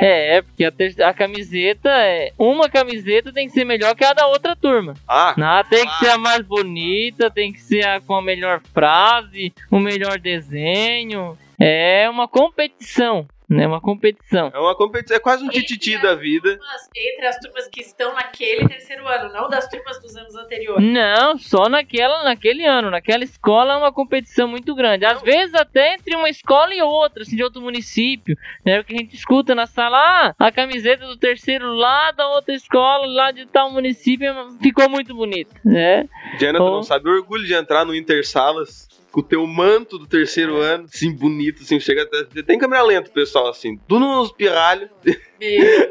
É, 0.00 0.36
é 0.36 0.42
porque 0.42 0.64
a, 0.64 1.08
a 1.08 1.14
camiseta 1.14 1.88
é. 1.90 2.32
Uma 2.38 2.68
camiseta 2.68 3.32
tem 3.32 3.46
que 3.46 3.52
ser 3.52 3.64
melhor 3.64 3.94
que 3.94 4.04
a 4.04 4.12
da 4.12 4.26
outra 4.26 4.54
turma. 4.54 4.94
Ah, 5.06 5.34
Não, 5.36 5.64
tem 5.64 5.86
que 5.86 5.94
ser 5.98 6.10
a 6.10 6.18
mais 6.18 6.40
bonita, 6.42 7.30
tem 7.30 7.52
que 7.52 7.60
ser 7.60 7.84
a 7.86 8.00
com 8.00 8.14
a 8.14 8.22
melhor 8.22 8.60
frase, 8.72 9.52
o 9.70 9.78
melhor 9.78 10.18
desenho. 10.18 11.36
É 11.58 12.08
uma 12.08 12.28
competição, 12.28 13.26
né? 13.48 13.66
Uma 13.66 13.80
competição. 13.80 14.50
é 14.54 14.58
uma 14.58 14.76
competição, 14.76 15.16
é 15.16 15.20
quase 15.20 15.44
um 15.44 15.48
tititi 15.48 15.96
da 16.00 16.14
vida. 16.14 16.56
Turmas- 16.56 16.88
Entre 16.96 17.26
as 17.26 17.38
turmas 17.38 17.68
que 17.68 17.80
estão 17.80 18.12
naquele 18.14 18.68
terceiro 18.68 19.06
ano, 19.08 19.32
não 19.32 19.48
das 19.48 19.68
turmas 19.68 20.00
dos 20.00 20.14
anos 20.16 20.34
anteriores. 20.36 20.84
Não, 20.84 21.38
só 21.38 21.68
naquela, 21.68 22.22
naquele 22.24 22.64
ano, 22.66 22.90
naquela 22.90 23.24
escola 23.24 23.74
é 23.74 23.76
uma 23.76 23.92
competição 23.92 24.46
muito 24.48 24.74
grande. 24.74 25.04
Às 25.06 25.22
vezes 25.22 25.54
até 25.54 25.94
entre 25.94 26.14
uma 26.16 26.28
escola 26.28 26.74
e 26.74 26.82
outra, 26.82 27.22
assim, 27.22 27.36
de 27.36 27.42
outro 27.42 27.60
município, 27.62 28.36
né? 28.64 28.80
O 28.80 28.84
que 28.84 28.94
a 28.94 28.98
gente 28.98 29.14
escuta 29.16 29.54
na 29.54 29.66
sala, 29.66 29.96
ah, 29.98 30.34
a 30.38 30.52
camiseta 30.52 31.06
do 31.06 31.16
terceiro 31.16 31.72
lá 31.74 32.10
da 32.12 32.28
outra 32.28 32.54
escola, 32.54 33.06
lá 33.06 33.30
de 33.30 33.46
tal 33.46 33.70
município, 33.70 34.32
ficou 34.60 34.88
muito 34.88 35.14
bonita, 35.14 35.54
né? 35.64 36.08
Diana, 36.38 36.58
tu 36.58 36.64
não 36.64 36.82
sabe 36.82 37.08
o 37.08 37.12
orgulho 37.14 37.44
de 37.46 37.54
entrar 37.54 37.84
no 37.84 37.94
Intersalas 37.94 38.88
com 39.10 39.20
o 39.20 39.22
teu 39.22 39.46
manto 39.46 39.98
do 39.98 40.06
terceiro 40.06 40.56
ano, 40.58 40.84
assim, 40.84 41.10
bonito, 41.12 41.62
assim, 41.62 41.80
chega 41.80 42.02
até... 42.02 42.42
Tem 42.42 42.58
câmera 42.58 42.82
lenta, 42.82 43.10
pessoal, 43.10 43.48
assim, 43.48 43.76
tudo 43.88 44.00
nos 44.00 44.30
pirralhos, 44.32 44.88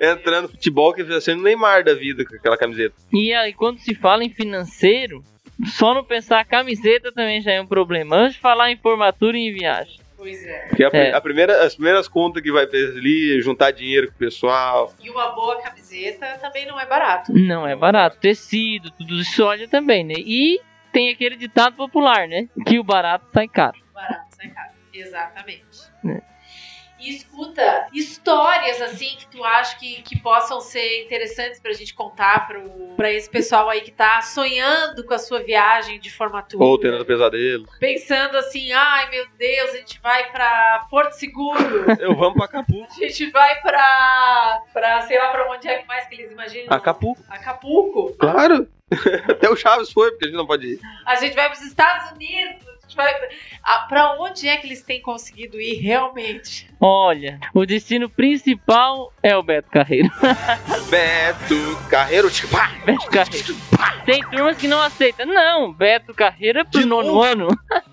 entrando 0.01 0.43
no 0.43 0.49
futebol, 0.49 0.93
que 0.93 1.03
vai 1.03 1.19
sendo 1.21 1.43
Neymar 1.43 1.83
da 1.83 1.93
vida 1.93 2.25
com 2.25 2.35
aquela 2.35 2.57
camiseta. 2.57 2.95
E 3.11 3.33
aí, 3.33 3.53
quando 3.53 3.79
se 3.79 3.95
fala 3.95 4.23
em 4.23 4.29
financeiro, 4.29 5.23
só 5.65 5.93
não 5.93 6.03
pensar 6.03 6.39
a 6.39 6.45
camiseta 6.45 7.11
também 7.11 7.41
já 7.41 7.51
é 7.51 7.61
um 7.61 7.67
problema. 7.67 8.15
Antes 8.15 8.35
de 8.35 8.41
falar 8.41 8.71
em 8.71 8.77
formatura 8.77 9.37
e 9.37 9.47
em 9.49 9.53
viagem. 9.53 9.99
pois 10.15 10.43
é. 10.45 10.67
Que 10.75 10.83
a, 10.83 10.89
pri- 10.89 10.99
É. 10.99 11.13
a 11.13 11.21
primeira, 11.21 11.63
as 11.63 11.73
primeiras 11.75 12.07
contas 12.07 12.43
que 12.43 12.51
vai 12.51 12.65
fazer 12.65 12.89
ali, 12.97 13.41
juntar 13.41 13.71
dinheiro 13.71 14.07
com 14.07 14.13
o 14.13 14.17
pessoal. 14.17 14.93
E 15.03 15.09
uma 15.09 15.29
boa 15.29 15.59
camiseta 15.61 16.25
também 16.41 16.65
não 16.67 16.79
é 16.79 16.85
barato. 16.85 17.33
Não 17.33 17.65
é 17.67 17.75
barato. 17.75 18.17
Tecido, 18.19 18.91
tudo 18.91 19.19
isso 19.19 19.43
olha 19.43 19.67
também, 19.67 20.03
né? 20.03 20.13
E 20.17 20.59
tem 20.91 21.09
aquele 21.09 21.35
ditado 21.35 21.75
popular, 21.75 22.27
né? 22.27 22.47
Que 22.65 22.79
o 22.79 22.83
barato 22.83 23.25
sai 23.33 23.47
caro. 23.47 23.77
Barato, 23.93 24.35
sai 24.35 24.49
caro. 24.49 24.71
Exatamente. 24.93 25.91
É. 26.05 26.21
E 26.99 27.15
escuta, 27.15 27.87
histórias 27.93 28.81
assim 28.81 29.15
que 29.17 29.27
tu 29.27 29.43
acha 29.43 29.77
que, 29.77 30.01
que 30.01 30.19
possam 30.19 30.59
ser 30.59 31.03
interessantes 31.05 31.59
pra 31.59 31.71
gente 31.71 31.93
contar 31.93 32.47
pro, 32.47 32.95
pra 32.95 33.11
esse 33.11 33.29
pessoal 33.29 33.69
aí 33.69 33.81
que 33.81 33.91
tá 33.91 34.19
sonhando 34.23 35.03
com 35.03 35.13
a 35.13 35.19
sua 35.19 35.43
viagem 35.43 35.99
de 35.99 36.11
formatura. 36.11 36.63
Ou 36.65 36.79
tendo 36.79 37.05
pesadelo. 37.05 37.67
Pensando 37.79 38.35
assim, 38.37 38.71
ai 38.71 39.11
meu 39.11 39.27
Deus, 39.37 39.69
a 39.75 39.77
gente 39.77 40.01
vai 40.01 40.31
pra 40.31 40.87
Porto 40.89 41.11
Seguro. 41.11 41.85
Eu 42.01 42.15
vamos 42.15 42.33
pra 42.33 42.45
Acapulco. 42.45 42.91
A 42.91 43.05
gente 43.05 43.29
vai 43.29 43.61
pra, 43.61 44.63
pra 44.73 45.01
sei 45.01 45.19
lá 45.19 45.29
pra 45.29 45.51
onde 45.51 45.67
é 45.67 45.77
que 45.77 45.87
mais 45.87 46.07
que 46.07 46.15
eles 46.15 46.31
imaginam. 46.31 46.65
Acapulco, 46.71 47.21
Acapulco. 47.29 48.13
claro. 48.17 48.67
Até 49.29 49.49
o 49.49 49.55
Chaves 49.55 49.91
foi, 49.91 50.11
porque 50.11 50.25
a 50.25 50.27
gente 50.29 50.37
não 50.37 50.47
pode 50.47 50.67
ir. 50.67 50.79
A 51.05 51.15
gente 51.15 51.35
vai 51.35 51.49
pros 51.49 51.61
Estados 51.61 52.11
Unidos. 52.11 52.65
Vai... 52.95 53.13
Ah, 53.63 53.85
pra 53.87 54.13
onde 54.13 54.47
é 54.47 54.57
que 54.57 54.65
eles 54.65 54.81
têm 54.81 55.01
conseguido 55.01 55.59
ir 55.59 55.75
realmente? 55.75 56.69
Olha, 56.79 57.39
o 57.53 57.65
destino 57.65 58.09
principal 58.09 59.13
é 59.21 59.35
o 59.35 59.43
Beto 59.43 59.69
Carreiro. 59.69 60.09
Beto 60.89 61.77
Carreiro, 61.89 62.31
tipo, 62.31 62.55
Beto 62.85 63.09
Carreiro. 63.09 63.55
Tem 64.05 64.21
turmas 64.29 64.57
que 64.57 64.67
não 64.69 64.81
aceitam. 64.81 65.25
Não, 65.25 65.71
Beto 65.73 66.13
Carreiro 66.13 66.59
é 66.59 66.63
pro 66.63 66.79
De 66.79 66.85
nono 66.85 67.09
novo? 67.09 67.21
ano. 67.21 67.47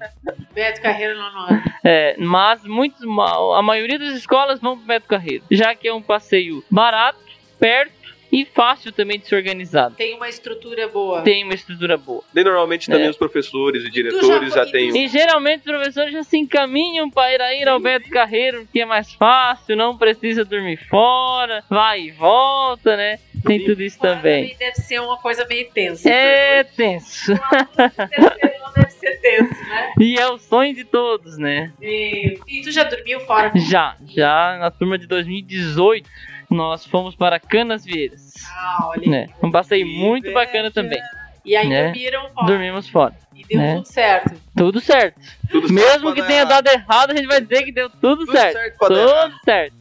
Beto 0.55 0.81
Carreiro 0.81 1.17
no 1.17 1.23
ano. 1.23 1.63
É, 1.85 2.17
mas 2.17 2.63
muitos, 2.65 3.03
a 3.03 3.63
maioria 3.63 3.99
das 3.99 4.15
escolas 4.15 4.61
vão 4.61 4.77
pro 4.77 4.87
Beto 4.87 5.09
Carreiro, 5.09 5.45
já 5.51 5.75
que 5.75 5.89
é 5.89 5.93
um 5.93 6.01
passeio 6.01 6.65
barato, 6.71 7.19
perto 7.59 8.14
e 8.41 8.45
fácil 8.45 8.91
também 8.93 9.19
de 9.19 9.27
ser 9.29 9.37
organizado. 9.37 9.95
Tem 9.95 10.15
uma 10.15 10.29
estrutura 10.29 10.89
boa. 10.89 11.23
Tem 11.23 11.45
uma 11.45 11.55
estrutura 11.55 11.97
boa. 11.97 12.23
Daí 12.33 12.43
normalmente 12.45 12.89
também 12.91 13.07
É. 13.07 13.11
os 13.11 13.17
professores 13.17 13.85
e 13.85 13.91
diretores 13.91 14.53
já 14.53 14.65
já, 14.65 14.73
têm. 14.73 14.91
e 14.91 15.05
E 15.05 15.09
geralmente 15.09 15.59
os 15.61 15.65
professores 15.67 16.13
já 16.13 16.23
se 16.25 16.37
encaminham 16.37 17.09
para 17.11 17.55
ir 17.55 17.69
ao 17.69 17.79
Beto 17.79 18.11
Carreiro, 18.11 18.67
que 18.73 18.81
é 18.81 18.85
mais 18.85 19.13
fácil, 19.15 19.77
não 19.77 19.97
precisa 19.97 20.45
dormir 20.45 20.79
fora, 20.89 21.63
vai 21.71 22.03
e 22.03 22.11
volta, 22.11 22.97
né? 22.97 23.19
Tem 23.47 23.63
tudo 23.65 23.83
isso 23.83 23.99
Fora 23.99 24.17
também. 24.17 24.57
Deve 24.59 24.77
ser 24.77 25.01
uma 25.01 25.19
coisa 25.19 25.47
meio 25.47 25.71
tensa. 25.71 26.09
É 26.11 26.65
tenso. 26.65 27.33
Terceiro 27.77 28.65
ano 28.65 28.73
deve 28.75 28.91
ser 28.91 29.21
tenso, 29.21 29.63
né? 29.69 29.93
E 30.01 30.19
é 30.19 30.27
o 30.29 30.39
sonho 30.39 30.75
de 30.75 30.85
todos, 30.85 31.37
né? 31.39 31.73
E, 31.81 32.39
e 32.49 32.63
tu 32.63 32.73
já 32.73 32.85
dormiu 32.85 33.21
fora? 33.21 33.53
Já, 33.55 33.97
já 34.07 34.57
na 34.59 34.71
turma 34.71 34.97
de 34.99 35.07
2018, 35.07 36.09
nós 36.51 36.87
fomos 36.87 37.15
para 37.15 37.39
Canas 37.39 37.85
Vieiras. 37.85 38.24
Ah, 38.57 38.89
olha. 38.89 39.09
Né? 39.11 39.29
Um 39.43 39.51
passeio 39.51 39.87
muito 39.87 40.29
inveja. 40.29 40.35
bacana 40.47 40.71
também. 40.71 41.01
E 41.45 41.55
aí 41.57 41.69
Né? 41.69 41.85
dormiram 41.85 42.29
fora. 42.31 42.47
Dormimos 42.47 42.89
fora. 42.89 43.15
E 43.35 43.45
deu 43.45 43.59
né? 43.59 43.75
tudo 43.77 43.87
certo. 43.87 44.35
Tudo 44.57 44.81
certo. 44.81 45.21
Tudo 45.51 45.69
certo 45.69 45.73
Mesmo 45.75 46.03
pra 46.07 46.15
que 46.15 46.21
dar 46.23 46.27
tenha 46.27 46.41
errado. 46.41 46.65
dado 46.65 46.69
errado, 46.75 47.11
a 47.11 47.17
gente 47.17 47.27
vai 47.27 47.41
dizer 47.41 47.65
que 47.65 47.73
deu 47.73 47.91
tudo, 47.91 48.25
Tudo 48.25 48.33
certo. 48.33 48.53
certo. 48.55 48.79
Tudo 48.79 49.35
certo. 49.45 49.75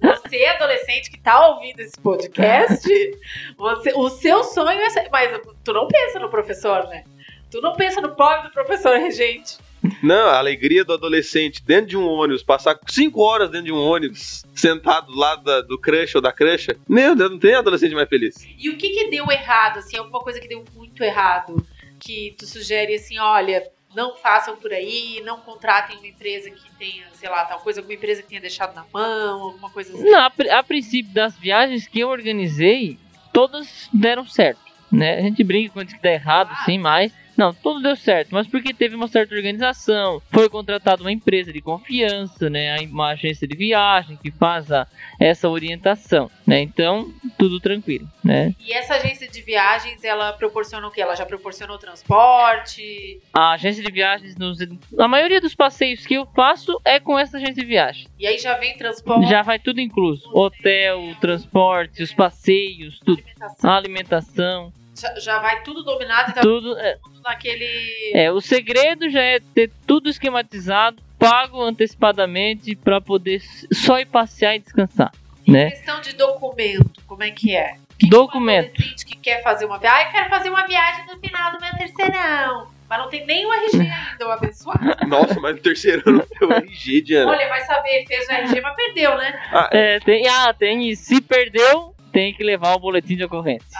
Você, 0.00 0.44
adolescente 0.46 1.10
que 1.10 1.18
tá 1.18 1.48
ouvindo 1.48 1.80
esse 1.80 1.98
podcast, 2.00 2.88
você- 3.56 3.92
o 3.94 4.08
seu 4.10 4.44
sonho 4.44 4.80
é 4.80 4.90
ser. 4.90 5.08
Mas 5.10 5.40
tu 5.64 5.72
não 5.72 5.88
pensa 5.88 6.18
no 6.20 6.28
professor, 6.28 6.86
né? 6.88 7.02
Tu 7.50 7.60
não 7.60 7.74
pensa 7.74 8.00
no 8.00 8.14
pobre 8.14 8.48
do 8.48 8.52
professor 8.52 8.96
regente. 9.00 9.56
Não, 10.02 10.28
a 10.28 10.38
alegria 10.38 10.84
do 10.84 10.92
adolescente 10.92 11.62
dentro 11.64 11.86
de 11.86 11.96
um 11.96 12.06
ônibus, 12.06 12.42
passar 12.42 12.78
cinco 12.88 13.20
horas 13.22 13.50
dentro 13.50 13.66
de 13.66 13.72
um 13.72 13.78
ônibus, 13.78 14.44
sentado 14.54 15.06
do 15.12 15.18
lado 15.18 15.42
da- 15.44 15.60
do 15.62 15.78
crush 15.78 16.14
ou 16.14 16.20
da 16.22 16.32
crush. 16.32 16.68
Meu 16.88 17.14
Deus, 17.14 17.30
não 17.30 17.38
tem 17.38 17.54
adolescente 17.54 17.94
mais 17.94 18.08
feliz. 18.08 18.46
E 18.58 18.68
o 18.70 18.76
que 18.76 18.88
que 18.90 19.10
deu 19.10 19.30
errado, 19.30 19.78
assim? 19.78 19.96
Alguma 19.96 20.20
coisa 20.20 20.40
que 20.40 20.48
deu 20.48 20.64
muito 20.74 21.02
errado? 21.02 21.66
Que 21.98 22.34
tu 22.38 22.46
sugere 22.46 22.94
assim, 22.94 23.18
olha, 23.18 23.62
não 23.94 24.14
façam 24.14 24.56
por 24.56 24.72
aí, 24.72 25.22
não 25.24 25.38
contratem 25.38 25.96
uma 25.96 26.06
empresa 26.06 26.50
que 26.50 26.70
tenha, 26.78 27.04
sei 27.14 27.28
lá, 27.30 27.44
tal 27.46 27.58
coisa, 27.60 27.80
alguma 27.80 27.94
empresa 27.94 28.20
que 28.22 28.28
tenha 28.28 28.40
deixado 28.40 28.74
na 28.74 28.84
mão, 28.92 29.40
alguma 29.42 29.70
coisa 29.70 29.94
assim. 29.94 30.04
Não, 30.10 30.18
a, 30.20 30.32
a 30.58 30.62
princípio 30.62 31.12
das 31.14 31.34
viagens 31.38 31.86
que 31.88 32.00
eu 32.00 32.08
organizei, 32.08 32.98
todas 33.32 33.88
deram 33.92 34.26
certo. 34.26 34.60
Né? 34.92 35.18
A 35.18 35.22
gente 35.22 35.42
brinca 35.42 35.72
quando 35.72 35.88
que 35.88 36.00
dá 36.02 36.12
errado, 36.12 36.54
sim, 36.64 36.78
mas. 36.78 37.10
Não, 37.36 37.52
tudo 37.52 37.82
deu 37.82 37.94
certo, 37.96 38.30
mas 38.30 38.46
porque 38.46 38.72
teve 38.72 38.94
uma 38.94 39.08
certa 39.08 39.34
organização, 39.34 40.22
foi 40.32 40.48
contratada 40.48 41.02
uma 41.02 41.12
empresa 41.12 41.52
de 41.52 41.60
confiança, 41.60 42.48
né, 42.48 42.76
uma 42.80 43.08
agência 43.10 43.46
de 43.46 43.56
viagem 43.56 44.16
que 44.16 44.30
faz 44.30 44.72
a, 44.72 44.86
essa 45.20 45.48
orientação, 45.48 46.30
né, 46.46 46.60
então 46.60 47.12
tudo 47.38 47.60
tranquilo, 47.60 48.08
né. 48.24 48.54
E 48.60 48.72
essa 48.72 48.94
agência 48.94 49.28
de 49.28 49.42
viagens, 49.42 50.02
ela 50.02 50.32
proporciona 50.32 50.86
o 50.86 50.90
quê? 50.90 51.02
Ela 51.02 51.14
já 51.14 51.26
proporcionou 51.26 51.78
transporte? 51.78 53.20
A 53.32 53.52
agência 53.52 53.82
de 53.82 53.92
viagens, 53.92 54.36
nos, 54.36 54.58
a 54.98 55.08
maioria 55.08 55.40
dos 55.40 55.54
passeios 55.54 56.06
que 56.06 56.14
eu 56.14 56.26
faço 56.26 56.80
é 56.84 56.98
com 56.98 57.18
essa 57.18 57.36
agência 57.36 57.56
de 57.56 57.64
viagem, 57.64 58.06
E 58.18 58.26
aí 58.26 58.38
já 58.38 58.54
vem 58.56 58.76
transporte, 58.76 59.28
já 59.28 59.42
vai 59.42 59.58
tudo 59.58 59.80
incluso, 59.80 60.28
hotel, 60.32 61.14
transporte, 61.20 62.02
os 62.02 62.12
passeios, 62.12 62.98
tudo, 63.04 63.22
alimentação. 63.22 63.70
a 63.70 63.76
alimentação, 63.76 64.72
Já, 65.18 65.38
vai 65.40 65.62
tudo 65.62 65.82
dominado 65.82 66.30
e 66.30 66.34
tá 66.34 66.40
tudo, 66.40 66.76
é, 66.78 66.96
tudo 67.02 67.20
naquele. 67.22 68.12
É, 68.14 68.32
o 68.32 68.40
segredo 68.40 69.10
já 69.10 69.20
é 69.22 69.40
ter 69.40 69.70
tudo 69.86 70.08
esquematizado, 70.08 71.02
pago 71.18 71.62
antecipadamente 71.62 72.74
para 72.74 73.00
poder 73.00 73.40
só 73.72 73.98
ir 73.98 74.06
passear 74.06 74.56
e 74.56 74.58
descansar, 74.58 75.12
né? 75.46 75.70
Questão 75.70 76.00
de 76.00 76.14
documento, 76.14 77.02
como 77.06 77.22
é 77.22 77.30
que 77.30 77.54
é? 77.54 77.76
Documento. 78.08 78.68
Um 78.68 78.72
adolescente 78.72 79.06
que 79.06 79.16
quer 79.16 79.42
fazer 79.42 79.64
uma 79.64 79.78
viagem. 79.78 79.98
Ah, 80.04 80.08
eu 80.08 80.12
quero 80.12 80.30
fazer 80.30 80.48
uma 80.50 80.66
viagem 80.66 81.06
no 81.06 81.18
final 81.18 81.52
do 81.52 81.60
meu 81.60 81.72
terceirão. 81.76 82.76
Mas 82.88 82.98
não 83.00 83.08
tem 83.08 83.26
nem 83.26 83.44
o 83.44 83.52
RG 83.52 83.80
ainda, 83.80 84.28
o 84.28 84.30
abençoado. 84.30 85.08
Nossa, 85.08 85.40
mas 85.40 85.56
no 85.56 85.62
terceiro 85.62 86.02
ano 86.06 86.24
deu 86.38 86.52
RG, 86.52 87.02
Diana. 87.02 87.32
Olha, 87.32 87.48
vai 87.48 87.60
saber, 87.62 88.04
fez 88.06 88.28
o 88.28 88.32
RG, 88.32 88.60
mas 88.60 88.76
perdeu, 88.76 89.16
né? 89.16 89.40
Ah, 89.50 89.68
É, 89.72 89.98
tem, 90.00 90.28
ah, 90.28 90.54
tem, 90.54 90.88
e 90.88 90.94
se 90.94 91.20
perdeu, 91.20 91.95
tem 92.16 92.32
que 92.32 92.42
levar 92.42 92.74
o 92.74 92.78
boletim 92.78 93.14
de 93.14 93.24
ocorrência. 93.24 93.78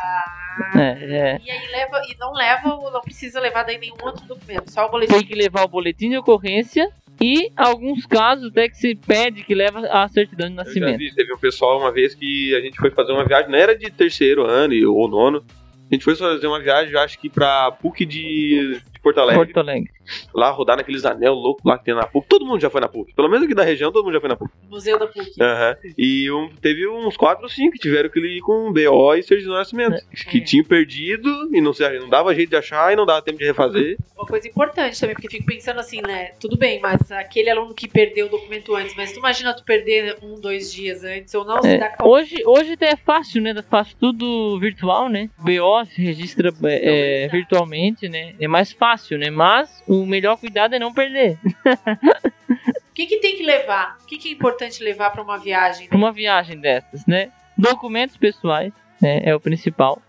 É, 0.74 0.80
é. 0.80 1.40
E 1.42 1.50
aí 1.50 1.68
leva, 1.68 2.02
e 2.06 2.14
não 2.18 2.34
leva, 2.34 2.90
não 2.92 3.00
precisa 3.00 3.40
levar 3.40 3.62
daí 3.62 3.78
nenhum 3.78 3.96
outro 4.02 4.26
documento, 4.26 4.70
só 4.70 4.84
o 4.84 4.90
boletim. 4.90 5.14
Tem 5.14 5.24
que 5.24 5.34
levar 5.34 5.64
o 5.64 5.68
boletim 5.68 6.10
de 6.10 6.18
ocorrência 6.18 6.90
E 7.18 7.50
alguns 7.56 8.04
casos 8.04 8.50
até 8.50 8.68
que 8.68 8.76
se 8.76 8.94
pede 8.94 9.42
que 9.42 9.54
leva 9.54 9.80
a 9.90 10.06
certidão 10.08 10.48
de 10.48 10.52
Eu 10.52 10.56
já 10.58 10.64
nascimento. 10.64 10.98
vi, 10.98 11.14
teve 11.14 11.32
um 11.32 11.38
pessoal 11.38 11.80
uma 11.80 11.90
vez 11.90 12.14
que 12.14 12.54
a 12.54 12.60
gente 12.60 12.76
foi 12.76 12.90
fazer 12.90 13.12
uma 13.12 13.24
viagem, 13.24 13.50
não 13.50 13.58
era 13.58 13.74
de 13.74 13.90
terceiro 13.90 14.44
ano 14.44 14.74
ou 14.92 15.08
nono. 15.08 15.42
A 15.90 15.94
gente 15.94 16.04
foi 16.04 16.14
fazer 16.14 16.46
uma 16.46 16.60
viagem, 16.60 16.94
acho 16.94 17.18
que 17.18 17.30
pra 17.30 17.72
PUC 17.72 18.04
de, 18.04 18.80
de 18.92 19.00
Porto 19.00 19.18
Alegre. 19.18 19.46
Porto 19.46 19.60
Alegre. 19.60 19.95
Lá 20.34 20.50
rodar 20.50 20.76
naqueles 20.76 21.04
anel 21.04 21.34
loucos 21.34 21.64
lá 21.64 21.78
que 21.78 21.84
tem 21.84 21.94
na 21.94 22.06
PUC. 22.06 22.26
Todo 22.28 22.46
mundo 22.46 22.60
já 22.60 22.70
foi 22.70 22.80
na 22.80 22.88
PUC. 22.88 23.14
Pelo 23.14 23.28
menos 23.28 23.44
aqui 23.46 23.54
da 23.54 23.62
região, 23.64 23.90
todo 23.92 24.04
mundo 24.04 24.14
já 24.14 24.20
foi 24.20 24.28
na 24.28 24.36
PUC. 24.36 24.50
Museu 24.68 24.98
da 24.98 25.06
PUC. 25.06 25.30
Aham. 25.40 25.76
E 25.96 26.30
um- 26.30 26.48
teve 26.60 26.86
uns 26.88 27.16
4 27.16 27.44
ou 27.44 27.48
5 27.48 27.72
que 27.72 27.78
tiveram 27.78 28.08
que 28.08 28.18
ir 28.20 28.40
com 28.40 28.72
BO 28.72 29.14
e 29.14 29.22
certidão 29.22 29.52
de 29.54 29.58
nascimento. 29.58 29.96
Que 30.30 30.38
É. 30.38 30.40
tinham 30.40 30.64
perdido 30.64 31.28
e 31.54 31.60
não, 31.60 31.72
se- 31.72 31.88
não 31.98 32.08
dava 32.08 32.34
jeito 32.34 32.50
de 32.50 32.56
achar 32.56 32.92
e 32.92 32.96
não 32.96 33.06
dava 33.06 33.22
tempo 33.22 33.38
de 33.38 33.44
refazer. 33.44 33.96
Uma 34.16 34.26
coisa 34.26 34.46
importante 34.48 34.98
também, 35.00 35.14
porque 35.14 35.28
fico 35.28 35.46
pensando 35.46 35.80
assim, 35.80 36.00
né? 36.02 36.32
Tudo 36.40 36.56
bem, 36.56 36.80
mas 36.80 37.10
aquele 37.12 37.50
aluno 37.50 37.74
que 37.74 37.88
perdeu 37.88 38.26
o 38.26 38.30
documento 38.30 38.74
antes, 38.74 38.94
mas 38.96 39.12
tu 39.12 39.18
imagina 39.18 39.54
tu 39.54 39.64
perder 39.64 40.16
um, 40.22 40.40
dois 40.40 40.72
dias 40.72 41.04
antes 41.04 41.34
ou 41.34 41.44
não, 41.44 41.62
se 41.62 41.68
É, 41.68 41.78
dá 41.78 41.94
hoje, 42.02 42.36
hoje 42.44 42.72
até 42.72 42.90
é 42.90 42.96
fácil, 42.96 43.42
né? 43.42 43.54
Faz 43.70 43.92
tudo 43.94 44.58
virtual, 44.60 45.08
né? 45.08 45.28
BO 45.38 45.84
se 45.86 46.02
registra 46.02 46.52
é, 46.64 47.28
virtualmente, 47.30 48.08
né? 48.08 48.34
É 48.40 48.48
mais 48.48 48.72
fácil, 48.72 49.18
né? 49.18 49.30
Mas 49.30 49.82
o 49.86 49.95
melhor 50.04 50.36
cuidado 50.36 50.74
é 50.74 50.78
não 50.78 50.92
perder. 50.92 51.38
O 52.48 52.94
que, 52.96 53.04
que 53.04 53.18
tem 53.18 53.36
que 53.36 53.42
levar? 53.42 53.98
O 54.02 54.06
que, 54.06 54.16
que 54.16 54.30
é 54.30 54.32
importante 54.32 54.82
levar 54.82 55.10
pra 55.10 55.22
uma 55.22 55.36
viagem? 55.36 55.86
Pra 55.86 55.98
uma 55.98 56.10
viagem 56.10 56.58
dessas, 56.58 57.04
né? 57.04 57.30
Documentos 57.58 58.16
pessoais 58.16 58.72
né? 59.02 59.20
é 59.22 59.34
o 59.34 59.40
principal. 59.40 60.00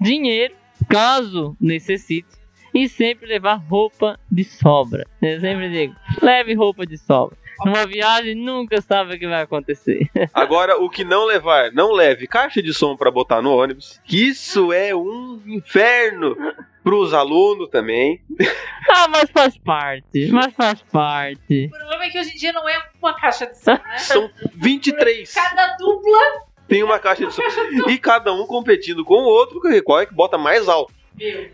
Dinheiro, 0.00 0.54
caso 0.88 1.56
necessite. 1.60 2.28
E 2.72 2.88
sempre 2.88 3.26
levar 3.26 3.56
roupa 3.56 4.20
de 4.30 4.44
sobra. 4.44 5.04
Eu 5.20 5.40
sempre 5.40 5.70
digo, 5.70 5.96
leve 6.22 6.54
roupa 6.54 6.86
de 6.86 6.96
sobra. 6.96 7.36
Numa 7.64 7.86
viagem 7.86 8.34
nunca 8.34 8.80
sabe 8.80 9.14
o 9.14 9.18
que 9.18 9.26
vai 9.26 9.42
acontecer. 9.42 10.08
Agora, 10.34 10.78
o 10.78 10.90
que 10.90 11.04
não 11.04 11.24
levar, 11.24 11.72
não 11.72 11.92
leve 11.92 12.26
caixa 12.26 12.62
de 12.62 12.72
som 12.74 12.96
pra 12.96 13.10
botar 13.10 13.40
no 13.40 13.56
ônibus. 13.56 14.00
Que 14.04 14.28
isso 14.28 14.72
é 14.72 14.94
um 14.94 15.40
inferno 15.46 16.36
pros 16.82 17.12
alunos 17.14 17.68
também. 17.68 18.20
Ah, 18.88 19.08
mas 19.08 19.28
faz 19.30 19.58
parte, 19.58 20.28
mas 20.30 20.54
faz 20.54 20.80
parte. 20.92 21.66
O 21.66 21.70
problema 21.76 22.04
é 22.04 22.08
que 22.08 22.18
hoje 22.20 22.30
em 22.30 22.36
dia 22.36 22.52
não 22.52 22.68
é 22.68 22.78
uma 23.02 23.14
caixa 23.14 23.44
de 23.46 23.58
som, 23.58 23.72
né? 23.72 23.98
São 23.98 24.30
23. 24.54 25.34
Cada 25.34 25.76
dupla. 25.76 26.18
Tem 26.68 26.84
uma 26.84 26.98
caixa 27.00 27.26
de 27.26 27.34
som. 27.34 27.42
E 27.88 27.98
cada 27.98 28.32
um 28.32 28.46
competindo 28.46 29.04
com 29.04 29.14
o 29.14 29.26
outro, 29.26 29.60
qual 29.84 30.00
é 30.00 30.06
que 30.06 30.14
bota 30.14 30.38
mais 30.38 30.68
alto. 30.68 30.94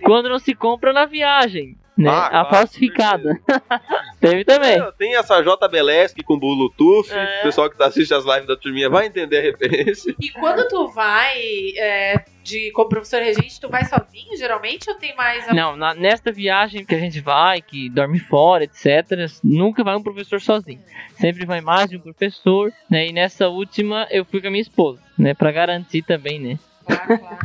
Quando 0.03 0.29
não 0.29 0.39
se 0.39 0.55
compra 0.55 0.93
na 0.93 1.07
viagem, 1.07 1.77
né? 2.03 2.11
Ah, 2.11 2.27
a 2.27 2.31
claro, 2.31 2.49
falsificada. 2.51 3.41
Teve 4.21 4.45
também. 4.45 4.79
Tem 4.99 5.17
essa 5.17 5.41
JBLESC 5.43 6.23
com 6.23 6.39
Bluetooth. 6.39 7.13
É. 7.13 7.41
O 7.41 7.43
pessoal 7.45 7.71
que 7.71 7.77
tá 7.77 7.87
assiste 7.87 8.13
as 8.15 8.25
lives 8.25 8.47
da 8.47 8.57
turminha 8.57 8.89
vai 8.89 9.07
entender 9.07 9.39
a 9.39 9.43
referência. 9.43 10.15
E 10.21 10.31
quando 10.31 10.67
tu 10.69 10.89
vai 10.89 11.39
é, 11.77 12.25
de, 12.43 12.71
como 12.73 12.89
professor 12.89 13.21
regente, 13.23 13.61
tu 13.61 13.69
vai 13.69 13.85
sozinho, 13.85 14.37
geralmente, 14.37 14.89
ou 14.91 14.97
tem 14.97 15.15
mais... 15.17 15.47
Não, 15.49 15.77
na- 15.77 15.95
nesta 15.95 16.31
viagem 16.33 16.85
que 16.85 16.95
a 16.95 16.99
gente 16.99 17.21
vai, 17.21 17.61
que 17.63 17.89
dorme 17.89 18.19
fora, 18.19 18.65
etc., 18.65 19.29
nunca 19.43 19.83
vai 19.85 19.97
um 19.97 20.03
professor 20.03 20.41
sozinho. 20.41 20.81
Sempre 21.17 21.45
vai 21.47 21.61
mais 21.61 21.89
de 21.89 21.97
um 21.97 22.01
professor, 22.01 22.73
né? 22.91 23.07
E 23.09 23.13
nessa 23.13 23.49
última 23.49 24.07
eu 24.11 24.25
fui 24.25 24.41
com 24.41 24.49
a 24.49 24.51
minha 24.51 24.63
esposa, 24.63 25.01
né? 25.19 25.35
Pra 25.35 25.53
garantir 25.53 26.03
também, 26.03 26.39
né? 26.41 26.59
Claro, 26.87 27.19
claro. 27.19 27.39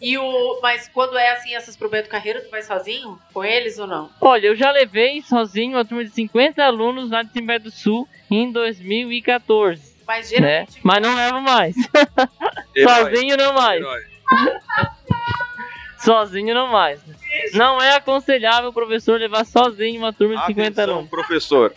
E 0.00 0.18
o, 0.18 0.60
mas 0.62 0.88
quando 0.88 1.16
é 1.16 1.30
assim, 1.32 1.54
essas 1.54 1.76
pro 1.76 1.88
Beto 1.88 2.08
Carreiro, 2.08 2.42
tu 2.42 2.50
vai 2.50 2.62
sozinho 2.62 3.18
com 3.32 3.44
eles 3.44 3.78
ou 3.78 3.86
não? 3.86 4.10
Olha, 4.20 4.46
eu 4.48 4.56
já 4.56 4.70
levei 4.70 5.22
sozinho 5.22 5.76
uma 5.76 5.84
turma 5.84 6.04
de 6.04 6.10
50 6.10 6.62
alunos 6.62 7.10
lá 7.10 7.22
de 7.22 7.32
Timbé 7.32 7.58
do 7.58 7.70
Sul 7.70 8.08
em 8.30 8.50
2014, 8.52 9.94
Mas 10.06 10.30
né? 10.32 10.36
geralmente... 10.38 10.80
Mas 10.82 11.02
não 11.02 11.14
levo 11.14 11.40
mais. 11.40 11.76
Herói, 12.74 12.94
Sozinho 13.12 13.36
não 13.36 13.52
mais. 13.54 13.80
herói. 13.80 14.00
Sozinho 15.98 16.54
não 16.54 16.66
mais. 16.66 17.00
Não 17.54 17.80
é 17.80 17.94
aconselhável 17.96 18.70
o 18.70 18.72
professor 18.72 19.18
levar 19.20 19.44
sozinho 19.46 20.00
uma 20.00 20.12
turma 20.12 20.36
de 20.36 20.46
50 20.46 20.68
Atenção, 20.68 20.94
alunos. 20.94 21.10
professor. 21.10 21.72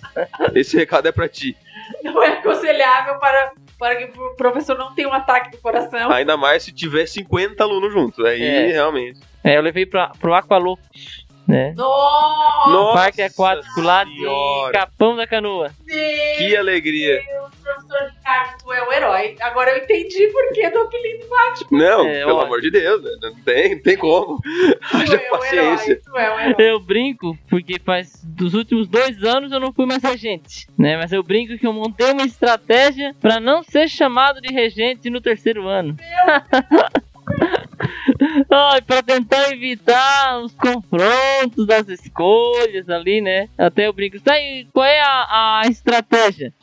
Esse 0.55 0.75
recado 0.75 1.07
é 1.07 1.11
pra 1.11 1.29
ti. 1.29 1.55
Não 2.03 2.21
é 2.23 2.29
aconselhável 2.39 3.19
para, 3.19 3.51
para 3.77 3.95
que 3.95 4.19
o 4.19 4.35
professor 4.35 4.77
não 4.77 4.93
tenha 4.95 5.07
um 5.09 5.13
ataque 5.13 5.51
do 5.51 5.57
coração. 5.57 6.11
Ainda 6.11 6.37
mais 6.37 6.63
se 6.63 6.71
tiver 6.71 7.05
50 7.05 7.63
alunos 7.63 7.91
juntos. 7.93 8.23
Aí 8.25 8.41
É. 8.41 8.67
realmente. 8.71 9.19
É, 9.43 9.57
eu 9.57 9.61
levei 9.61 9.85
pra, 9.85 10.11
pro 10.19 10.33
Aqualocos, 10.33 11.24
né? 11.47 11.73
Nossa! 11.75 12.69
Nossa 12.69 12.93
Parque 12.97 13.21
aquático 13.21 13.81
lá 13.81 14.03
de. 14.03 14.23
Capão 14.73 15.15
da 15.15 15.27
Canoa. 15.27 15.71
Que 15.85 16.55
alegria. 16.57 17.21
professor 17.63 18.09
Ricardo, 18.09 18.57
tu 18.63 18.73
é 18.73 18.81
o 18.87 18.91
herói. 18.91 19.35
Agora 19.41 19.71
eu 19.71 19.83
entendi 19.83 20.27
por 20.27 20.53
que 20.53 20.69
do 20.69 20.79
apelido 20.79 21.25
Batman. 21.27 21.67
Não, 21.79 22.07
É, 22.07 22.25
pelo 22.25 22.37
ó. 22.37 22.41
amor 22.43 22.61
de 22.61 22.71
Deus. 22.71 23.03
né? 23.03 23.09
Não 23.21 23.35
tem, 23.35 23.75
não 23.75 23.81
tem 23.83 23.97
como. 23.97 24.39
Tu 24.41 24.97
Haja 24.97 25.15
é 25.15 25.27
o 25.27 25.31
paciência. 25.31 25.91
herói, 25.91 26.01
tu 26.03 26.17
é 26.17 26.35
o 26.35 26.39
herói. 26.39 26.55
Eu 26.57 26.79
brinco, 26.79 27.37
porque 27.49 27.79
faz 27.79 28.23
dos 28.23 28.53
últimos 28.53 28.87
dois 28.87 29.23
anos 29.23 29.51
eu 29.51 29.59
não 29.59 29.71
fui 29.73 29.85
mais 29.85 30.01
regente, 30.03 30.67
né? 30.77 30.97
Mas 30.97 31.11
eu 31.11 31.21
brinco 31.23 31.57
que 31.57 31.67
eu 31.67 31.73
montei 31.73 32.11
uma 32.11 32.23
estratégia 32.25 33.15
pra 33.21 33.39
não 33.39 33.61
ser 33.63 33.87
chamado 33.87 34.41
de 34.41 34.51
regente 34.53 35.09
no 35.09 35.21
terceiro 35.21 35.67
ano. 35.67 35.95
Ai, 38.49 38.81
pra 38.81 39.01
tentar 39.01 39.51
evitar 39.51 40.39
os 40.39 40.53
confrontos 40.53 41.65
das 41.65 41.87
escolhas 41.87 42.89
ali, 42.89 43.21
né? 43.21 43.49
Até 43.57 43.87
eu 43.87 43.93
brinco. 43.93 44.19
Sabe 44.19 44.67
qual 44.73 44.85
é 44.85 44.99
a, 45.01 45.61
a 45.61 45.67
estratégia? 45.67 46.53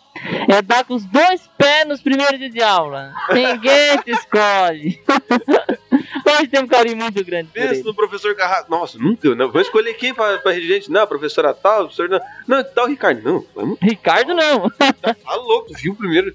É 0.48 0.62
dar 0.62 0.84
com 0.84 0.94
os 0.94 1.04
dois 1.06 1.48
pés 1.58 1.86
nos 1.86 2.00
primeiros 2.00 2.38
dias 2.38 2.52
de 2.52 2.62
aula. 2.62 3.12
Ninguém 3.32 3.98
te 4.04 4.10
escolhe. 4.12 5.00
Pode 6.22 6.48
ter 6.48 6.62
um 6.62 6.66
carinho 6.66 6.96
muito 6.96 7.24
grande 7.24 7.50
Pensa 7.52 7.82
no 7.82 7.94
professor 7.94 8.34
Carrasco. 8.36 8.70
Nossa, 8.70 8.98
nunca. 8.98 9.34
Não. 9.34 9.50
Vou 9.50 9.60
escolher 9.60 9.94
quem 9.94 10.14
pra, 10.14 10.38
pra 10.38 10.52
regente? 10.52 10.90
Não, 10.90 11.02
a 11.02 11.06
professora 11.06 11.52
tal, 11.52 11.88
professor 11.88 12.08
não. 12.08 12.20
Não, 12.46 12.62
tal 12.62 12.86
Ricardo. 12.86 13.22
Não. 13.22 13.78
Ricardo 13.80 14.34
não. 14.34 14.70
Tá 14.70 15.34
louco, 15.34 15.72
viu 15.74 15.94
primeiro. 15.94 16.34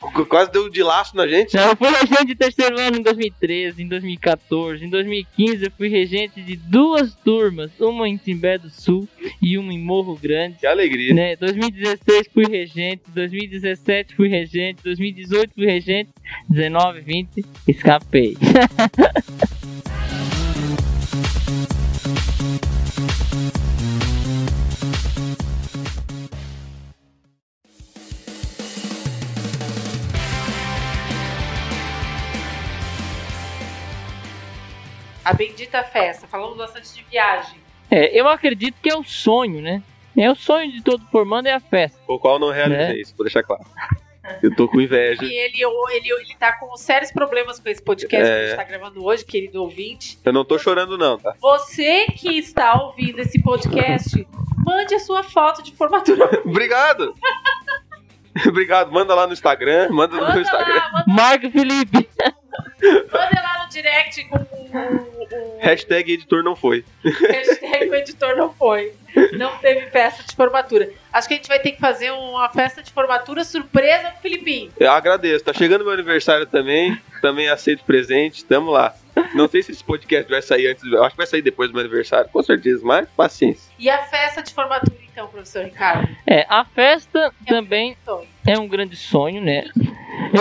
Qu- 0.00 0.24
quase 0.26 0.52
deu 0.52 0.68
de 0.68 0.82
laço 0.82 1.16
na 1.16 1.26
gente. 1.26 1.56
Eu 1.56 1.74
fui 1.76 1.88
regente 1.88 2.26
de 2.26 2.34
terceiro 2.36 2.78
ano 2.78 2.96
em 2.98 3.02
2013, 3.02 3.82
em 3.82 3.88
2014, 3.88 4.84
em 4.84 4.88
2015 4.88 5.64
eu 5.64 5.70
fui 5.76 5.88
regente 5.88 6.40
de 6.40 6.54
duas 6.56 7.14
turmas, 7.24 7.70
uma 7.80 8.08
em 8.08 8.16
Timbé 8.16 8.56
do 8.58 8.70
Sul 8.70 9.08
e 9.42 9.58
uma 9.58 9.72
em 9.72 9.78
Morro 9.78 10.16
Grande. 10.16 10.56
Que 10.60 10.66
alegria. 10.66 11.12
Né, 11.12 11.36
2016 11.36 12.28
fui 12.32 12.46
regente, 12.46 13.02
2017 13.08 14.14
fui 14.14 14.28
regente, 14.28 14.82
2018 14.84 15.54
fui 15.54 15.66
regente, 15.66 16.10
19, 16.48 17.00
20 17.00 17.44
escapei. 17.66 18.36
A 35.28 35.32
bendita 35.34 35.84
festa. 35.84 36.26
Falamos 36.26 36.56
bastante 36.56 36.94
de 36.94 37.02
viagem. 37.10 37.58
É, 37.90 38.18
eu 38.18 38.26
acredito 38.28 38.76
que 38.82 38.88
é 38.88 38.96
o 38.96 39.04
sonho, 39.04 39.60
né? 39.60 39.82
É 40.16 40.30
o 40.30 40.34
sonho 40.34 40.72
de 40.72 40.82
todo 40.82 41.04
formando 41.12 41.46
é 41.48 41.52
a 41.52 41.60
festa. 41.60 41.98
O 42.08 42.18
qual 42.18 42.38
não 42.38 42.50
realizei 42.50 42.86
Né? 42.94 42.96
isso, 42.98 43.14
vou 43.16 43.24
deixar 43.24 43.42
claro. 43.42 43.62
Eu 44.42 44.54
tô 44.56 44.68
com 44.68 44.80
inveja. 44.80 45.22
E 45.24 45.32
ele, 45.32 45.58
ele, 45.92 46.12
ele 46.12 46.34
tá 46.38 46.52
com 46.52 46.74
sérios 46.76 47.10
problemas 47.12 47.58
com 47.58 47.68
esse 47.68 47.82
podcast 47.82 48.26
que 48.26 48.32
a 48.32 48.36
É. 48.38 48.46
gente 48.48 48.56
tá 48.56 48.64
gravando 48.64 49.04
hoje, 49.04 49.24
querido 49.24 49.62
ouvinte. 49.62 50.18
Eu 50.24 50.32
não 50.32 50.44
tô 50.44 50.58
chorando, 50.58 50.98
não, 50.98 51.18
tá? 51.18 51.34
Você 51.40 52.06
que 52.06 52.38
está 52.38 52.74
ouvindo 52.82 53.18
esse 53.20 53.40
podcast, 53.42 54.26
mande 54.64 54.94
a 54.94 54.98
sua 54.98 55.22
foto 55.22 55.62
de 55.62 55.72
formatura. 55.72 56.28
Obrigado! 56.44 57.14
Obrigado, 58.48 58.92
manda 58.92 59.14
lá 59.14 59.26
no 59.26 59.32
Instagram, 59.32 59.88
manda 59.90 60.16
no 60.16 60.22
Manda 60.22 60.40
Instagram. 60.40 60.74
lá, 60.74 60.90
manda, 60.92 61.04
Marco 61.08 61.50
Felipe! 61.50 62.08
manda 62.82 63.42
lá 63.42 63.64
no 63.64 63.70
direct 63.70 64.24
com 64.28 64.36
o, 64.36 64.40
o 64.40 65.60
Hashtag 65.60 66.12
editor 66.12 66.42
não 66.42 66.54
foi. 66.56 66.84
hashtag 67.04 67.90
o 67.90 67.94
editor 67.94 68.36
não 68.36 68.52
foi. 68.52 68.92
Não 69.32 69.56
teve 69.58 69.86
festa 69.90 70.22
de 70.22 70.34
formatura. 70.36 70.88
Acho 71.12 71.26
que 71.28 71.34
a 71.34 71.36
gente 71.36 71.48
vai 71.48 71.58
ter 71.58 71.72
que 71.72 71.80
fazer 71.80 72.10
uma 72.12 72.48
festa 72.50 72.82
de 72.82 72.92
formatura 72.92 73.44
surpresa 73.44 74.10
pro 74.10 74.22
Filipinho. 74.22 74.70
Eu 74.78 74.90
agradeço. 74.92 75.44
Tá 75.44 75.52
chegando 75.52 75.84
meu 75.84 75.92
aniversário 75.92 76.46
também. 76.46 76.98
Também 77.20 77.48
aceito 77.48 77.84
presente. 77.84 78.44
Tamo 78.44 78.70
lá. 78.70 78.94
Não 79.34 79.48
sei 79.48 79.62
se 79.62 79.72
esse 79.72 79.84
podcast 79.84 80.30
vai 80.30 80.42
sair 80.42 80.68
antes. 80.68 80.82
Eu 80.84 81.02
acho 81.02 81.10
que 81.10 81.18
vai 81.18 81.26
sair 81.26 81.42
depois 81.42 81.68
do 81.70 81.74
meu 81.74 81.80
aniversário, 81.82 82.30
com 82.30 82.42
certeza, 82.42 82.80
mas 82.84 83.08
paciência. 83.10 83.72
E 83.78 83.88
a 83.90 83.98
festa 84.04 84.42
de 84.42 84.52
formatura, 84.52 84.96
então, 85.10 85.26
professor 85.28 85.64
Ricardo? 85.64 86.08
É, 86.26 86.46
a 86.48 86.64
festa 86.64 87.32
também 87.46 87.96
Sonho. 88.04 88.28
é 88.46 88.58
um 88.58 88.68
grande 88.68 88.96
sonho, 88.96 89.40
né? 89.40 89.68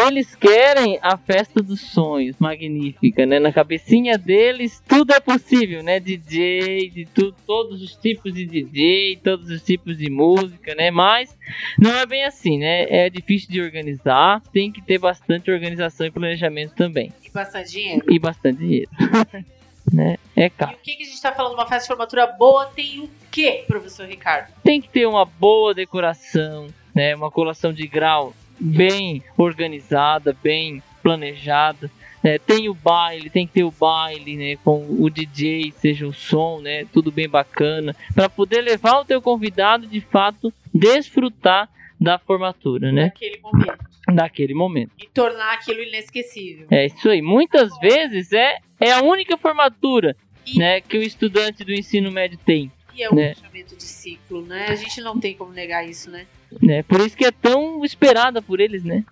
Eles 0.05 0.35
querem 0.35 0.99
a 1.01 1.17
festa 1.17 1.61
dos 1.61 1.79
sonhos, 1.81 2.35
magnífica, 2.39 3.25
né? 3.25 3.39
Na 3.39 3.51
cabecinha 3.51 4.17
deles 4.17 4.81
tudo 4.87 5.13
é 5.13 5.19
possível, 5.19 5.81
né? 5.81 5.99
DJ, 5.99 6.89
de 6.89 7.05
tu, 7.05 7.31
todos 7.45 7.81
os 7.81 7.95
tipos 7.95 8.33
de 8.33 8.45
DJ, 8.45 9.17
todos 9.23 9.49
os 9.49 9.61
tipos 9.63 9.97
de 9.97 10.09
música, 10.09 10.75
né? 10.75 10.91
Mas 10.91 11.35
não 11.79 11.95
é 11.95 12.05
bem 12.05 12.25
assim, 12.25 12.57
né? 12.57 12.83
É 12.89 13.09
difícil 13.09 13.49
de 13.49 13.61
organizar, 13.61 14.41
tem 14.53 14.71
que 14.71 14.81
ter 14.81 14.97
bastante 14.97 15.49
organização 15.49 16.05
e 16.05 16.11
planejamento 16.11 16.73
também. 16.75 17.11
E 17.23 17.29
bastante 17.29 17.71
dinheiro. 17.71 18.05
E 18.09 18.19
bastante 18.19 18.57
dinheiro. 18.59 18.89
né? 19.93 20.17
É 20.35 20.45
E 20.45 20.49
caro. 20.49 20.73
o 20.75 20.81
que, 20.81 20.95
que 20.95 21.03
a 21.03 21.05
gente 21.05 21.21
tá 21.21 21.31
falando? 21.31 21.53
Uma 21.53 21.65
festa 21.67 21.83
de 21.83 21.87
formatura 21.87 22.27
boa 22.27 22.65
tem 22.67 22.99
o 23.01 23.09
quê, 23.31 23.63
professor 23.67 24.05
Ricardo? 24.07 24.51
Tem 24.63 24.81
que 24.81 24.89
ter 24.89 25.05
uma 25.07 25.25
boa 25.25 25.73
decoração, 25.73 26.67
né? 26.93 27.15
Uma 27.15 27.31
colação 27.31 27.71
de 27.73 27.87
grau 27.87 28.33
bem 28.59 29.23
organizada, 29.37 30.35
bem 30.43 30.81
planejada. 31.03 31.89
né? 32.23 32.37
Tem 32.39 32.67
o 32.67 32.73
baile, 32.73 33.29
tem 33.29 33.45
que 33.47 33.53
ter 33.53 33.63
o 33.63 33.71
baile, 33.71 34.35
né? 34.35 34.55
Com 34.63 34.85
o 34.99 35.09
DJ, 35.09 35.71
seja 35.77 36.07
o 36.07 36.13
som, 36.13 36.59
né? 36.59 36.85
Tudo 36.91 37.11
bem 37.11 37.29
bacana, 37.29 37.95
para 38.15 38.27
poder 38.29 38.61
levar 38.61 38.99
o 38.99 39.05
teu 39.05 39.21
convidado 39.21 39.85
de 39.87 40.01
fato 40.01 40.51
desfrutar 40.73 41.69
da 41.99 42.17
formatura, 42.19 42.91
né? 42.91 43.05
Naquele 43.05 43.39
momento. 43.39 43.77
Daquele 44.13 44.53
momento. 44.53 44.91
E 44.99 45.07
tornar 45.07 45.53
aquilo 45.53 45.81
inesquecível. 45.81 46.67
É 46.71 46.85
isso 46.85 47.09
aí. 47.09 47.21
Muitas 47.21 47.77
vezes 47.79 48.31
é 48.33 48.57
é 48.79 48.91
a 48.91 49.01
única 49.01 49.37
formatura, 49.37 50.15
E- 50.45 50.57
né? 50.59 50.81
Que 50.81 50.97
o 50.97 51.01
estudante 51.01 51.63
do 51.63 51.73
ensino 51.73 52.11
médio 52.11 52.37
tem. 52.45 52.71
E 52.95 53.03
é 53.03 53.09
um 53.09 53.15
Né? 53.15 53.33
fechamento 53.35 53.75
de 53.75 53.83
ciclo, 53.83 54.41
né? 54.43 54.67
A 54.69 54.75
gente 54.75 55.01
não 55.01 55.19
tem 55.19 55.35
como 55.35 55.51
negar 55.51 55.87
isso, 55.87 56.09
né? 56.09 56.25
Né? 56.61 56.83
Por 56.83 56.99
isso 57.01 57.15
que 57.15 57.25
é 57.25 57.31
tão 57.31 57.83
esperada 57.83 58.41
por 58.41 58.59
eles, 58.59 58.83
né? 58.83 59.03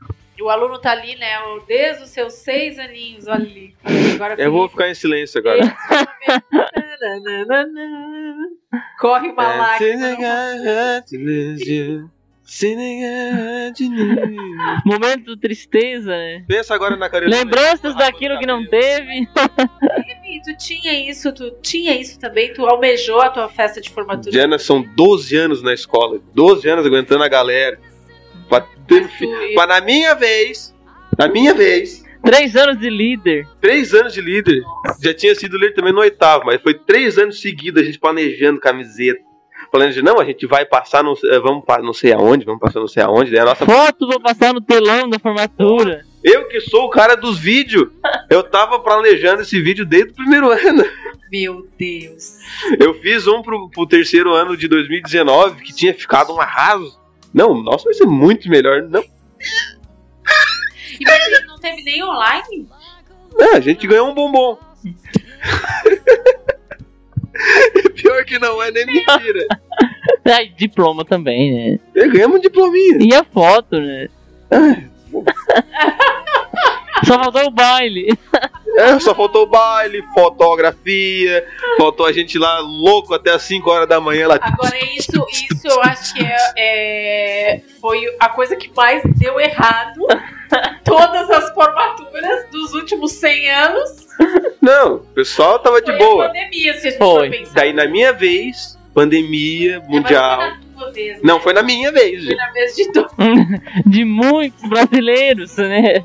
O 0.41 0.49
aluno 0.49 0.79
tá 0.79 0.91
ali, 0.91 1.15
né? 1.15 1.29
Desde 1.67 2.03
os 2.03 2.09
seus 2.09 2.33
seis 2.33 2.77
aninhos, 2.77 3.27
olha 3.27 3.45
ali. 3.45 3.75
Agora 4.15 4.35
Eu 4.37 4.51
vou 4.51 4.67
ficar 4.67 4.89
em 4.89 4.95
silêncio 4.95 5.39
agora. 5.39 5.61
Corre 8.99 9.29
uma 9.29 9.53
É, 9.53 9.57
lágrima. 9.57 10.17
Momento 14.85 15.35
tristeza, 15.35 16.11
né? 16.11 16.43
Pensa 16.47 16.75
agora 16.75 16.95
na 16.95 17.09
Carolina. 17.09 17.37
Lembranças 17.37 17.95
daquilo 17.95 18.39
que 18.39 18.45
não 18.45 18.65
teve. 18.67 19.27
E 20.25 20.41
tu 20.41 20.55
tinha 20.57 21.09
isso, 21.09 21.33
tu 21.33 21.51
tinha 21.61 21.99
isso 21.99 22.19
também, 22.19 22.53
tu 22.53 22.65
almejou 22.65 23.19
a 23.19 23.29
tua 23.29 23.49
festa 23.49 23.81
de 23.81 23.89
formatura. 23.89 24.31
Diana, 24.31 24.59
são 24.59 24.81
12 24.81 25.35
anos 25.35 25.63
na 25.63 25.73
escola. 25.73 26.21
12 26.33 26.69
anos 26.69 26.85
aguentando 26.85 27.23
a 27.23 27.27
galera. 27.27 27.79
Pra, 28.47 28.61
ter, 28.61 29.09
pra 29.55 29.65
na 29.65 29.81
minha 29.81 30.13
vez, 30.13 30.73
na 31.17 31.27
minha 31.27 31.53
vez, 31.53 32.05
Três 32.25 32.55
anos 32.55 32.79
de 32.79 32.89
líder. 32.89 33.47
três 33.61 33.93
anos 33.93 34.11
de 34.11 34.19
líder. 34.19 34.63
Já 34.99 35.13
tinha 35.13 35.35
sido 35.35 35.57
líder 35.57 35.75
também 35.75 35.93
no 35.93 35.99
oitavo, 35.99 36.45
mas 36.45 36.59
foi 36.59 36.73
três 36.73 37.19
anos 37.19 37.39
seguidos 37.39 37.83
a 37.83 37.85
gente 37.85 37.99
planejando 37.99 38.59
camiseta. 38.59 39.21
Planejando, 39.75 40.05
não, 40.09 40.21
a 40.21 40.25
gente 40.25 40.47
vai 40.47 40.65
passar, 40.65 41.03
não, 41.03 41.17
sei- 41.17 41.37
vamos 41.39 41.65
para 41.65 41.83
não 41.83 41.91
sei 41.91 42.13
aonde, 42.13 42.45
vamos 42.45 42.61
passar 42.61 42.79
não 42.79 42.87
sei 42.87 43.03
aonde. 43.03 43.29
Daí 43.31 43.41
a 43.41 43.45
nossa 43.45 43.65
Foto 43.65 44.07
vou 44.07 44.21
passar 44.21 44.53
no 44.53 44.61
telão 44.61 45.09
da 45.09 45.19
formatura. 45.19 46.05
Eu 46.23 46.47
que 46.47 46.61
sou 46.61 46.85
o 46.85 46.89
cara 46.89 47.15
dos 47.17 47.37
vídeos, 47.37 47.89
eu 48.29 48.41
tava 48.41 48.79
planejando 48.79 49.41
esse 49.41 49.61
vídeo 49.61 49.85
desde 49.85 50.11
o 50.11 50.15
primeiro 50.15 50.49
ano. 50.49 50.85
Meu 51.29 51.67
Deus. 51.77 52.37
Eu 52.79 52.93
fiz 53.01 53.27
um 53.27 53.41
pro, 53.41 53.69
pro 53.69 53.85
terceiro 53.85 54.33
ano 54.33 54.55
de 54.55 54.69
2019 54.69 55.61
que 55.61 55.75
tinha 55.75 55.93
ficado 55.93 56.33
um 56.33 56.39
arraso. 56.39 56.97
Não, 57.33 57.53
nossa, 57.61 57.83
vai 57.83 57.93
ser 57.93 58.05
muito 58.05 58.47
melhor. 58.49 58.81
Não, 58.83 59.03
E 60.97 61.03
mas 61.03 61.45
não 61.47 61.59
teve 61.59 61.83
nem 61.83 62.01
online? 62.01 62.69
não, 63.37 63.55
a 63.55 63.59
gente 63.59 63.85
ganhou 63.85 64.09
um 64.09 64.13
bombom. 64.13 64.57
Pior 68.05 68.23
que 68.23 68.37
não 68.37 68.61
é 68.61 68.69
nem 68.69 68.85
mentira. 68.85 69.47
Ai, 70.25 70.49
diploma 70.55 71.03
também, 71.03 71.71
né? 71.71 71.79
Eu 71.95 72.11
ganhamos 72.11 72.37
um 72.37 72.39
diplominha. 72.39 72.99
E 73.01 73.15
a 73.15 73.23
foto, 73.23 73.79
né? 73.81 74.07
Só 77.03 77.19
faltou 77.19 77.47
o 77.47 77.51
baile. 77.51 78.07
É, 78.77 78.99
só 78.99 79.15
faltou 79.15 79.43
o 79.43 79.45
baile, 79.45 80.03
fotografia, 80.13 81.47
faltou 81.77 82.05
a 82.05 82.11
gente 82.11 82.37
lá 82.37 82.59
louco 82.59 83.13
até 83.13 83.31
as 83.31 83.41
5 83.43 83.69
horas 83.69 83.87
da 83.87 84.01
manhã 84.01 84.27
lá. 84.27 84.37
Agora, 84.41 84.77
isso, 84.97 85.25
isso 85.31 85.65
eu 85.65 85.81
acho 85.81 86.13
que 86.13 86.21
é, 86.21 86.35
é- 86.57 87.61
foi 87.79 88.03
a 88.19 88.27
coisa 88.27 88.57
que 88.57 88.69
mais 88.75 89.01
deu 89.17 89.39
errado. 89.39 90.01
Todas 90.83 91.29
as 91.29 91.53
formaturas 91.53 92.49
dos 92.51 92.73
últimos 92.73 93.13
100 93.13 93.49
anos 93.49 94.04
Não, 94.61 94.95
o 94.95 94.99
pessoal 94.99 95.59
tava 95.59 95.79
de 95.79 95.87
foi 95.87 95.95
a 95.95 95.97
boa. 95.99 96.27
pandemia, 96.27 96.73
se 96.73 96.87
a 96.87 96.89
gente 96.91 96.97
Foi. 96.99 97.27
for 97.29 97.37
pensar. 97.37 97.53
Daí 97.53 97.73
na 97.73 97.87
minha 97.87 98.11
vez, 98.13 98.77
pandemia 98.93 99.79
mas 99.79 99.87
mundial. 99.89 100.37
foi 100.39 100.47
na 100.49 100.57
tua 100.75 100.91
vez, 100.91 101.13
né? 101.15 101.19
Não, 101.23 101.39
foi 101.39 101.53
na 101.53 101.63
minha 101.63 101.91
vez. 101.91 102.25
Foi 102.25 102.35
na 102.35 102.51
vez 102.51 102.75
de 102.75 102.91
todos. 102.91 103.11
De 103.85 104.03
muitos 104.05 104.67
brasileiros, 104.69 105.55
né? 105.57 106.03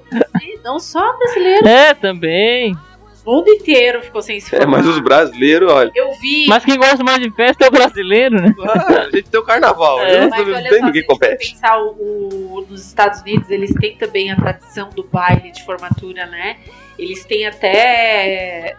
Não 0.62 0.78
só 0.78 1.16
brasileiro, 1.16 1.66
É, 1.66 1.94
também. 1.94 2.76
o 3.24 3.32
mundo 3.36 3.48
inteiro 3.50 4.02
ficou 4.02 4.20
sem 4.20 4.38
se 4.40 4.54
É, 4.54 4.66
mas 4.66 4.86
os 4.86 4.98
brasileiros, 5.00 5.70
olha. 5.72 5.90
Eu 5.94 6.12
vi. 6.20 6.46
Mas 6.46 6.62
quem 6.64 6.76
gosta 6.76 7.02
mais 7.02 7.18
de 7.18 7.30
festa 7.30 7.64
é 7.64 7.68
o 7.68 7.70
brasileiro, 7.70 8.36
né? 8.42 8.54
ah, 8.68 9.06
a 9.06 9.10
gente 9.10 9.30
tem 9.30 9.40
o 9.40 9.44
carnaval. 9.44 10.00
É, 10.02 10.24
eu 10.24 10.28
Mas 10.30 10.46
não 10.46 10.54
olha 10.54 10.68
tem 10.68 10.80
só, 10.80 10.86
ninguém 10.86 10.92
se 10.92 10.92
que 10.92 10.98
a 10.98 11.00
gente 11.00 11.06
for 11.06 11.12
compete. 11.14 11.52
pensar 11.54 11.78
o, 11.80 11.88
o- 12.58 12.66
nos 12.68 12.86
Estados 12.86 13.22
Unidos, 13.22 13.48
eles 13.50 13.72
têm 13.80 13.96
também 13.96 14.30
a 14.30 14.36
tradição 14.36 14.90
do 14.90 15.02
baile 15.04 15.50
de 15.50 15.64
formatura, 15.64 16.26
né? 16.26 16.58
Eles 17.00 17.24
têm 17.24 17.46
até 17.46 18.76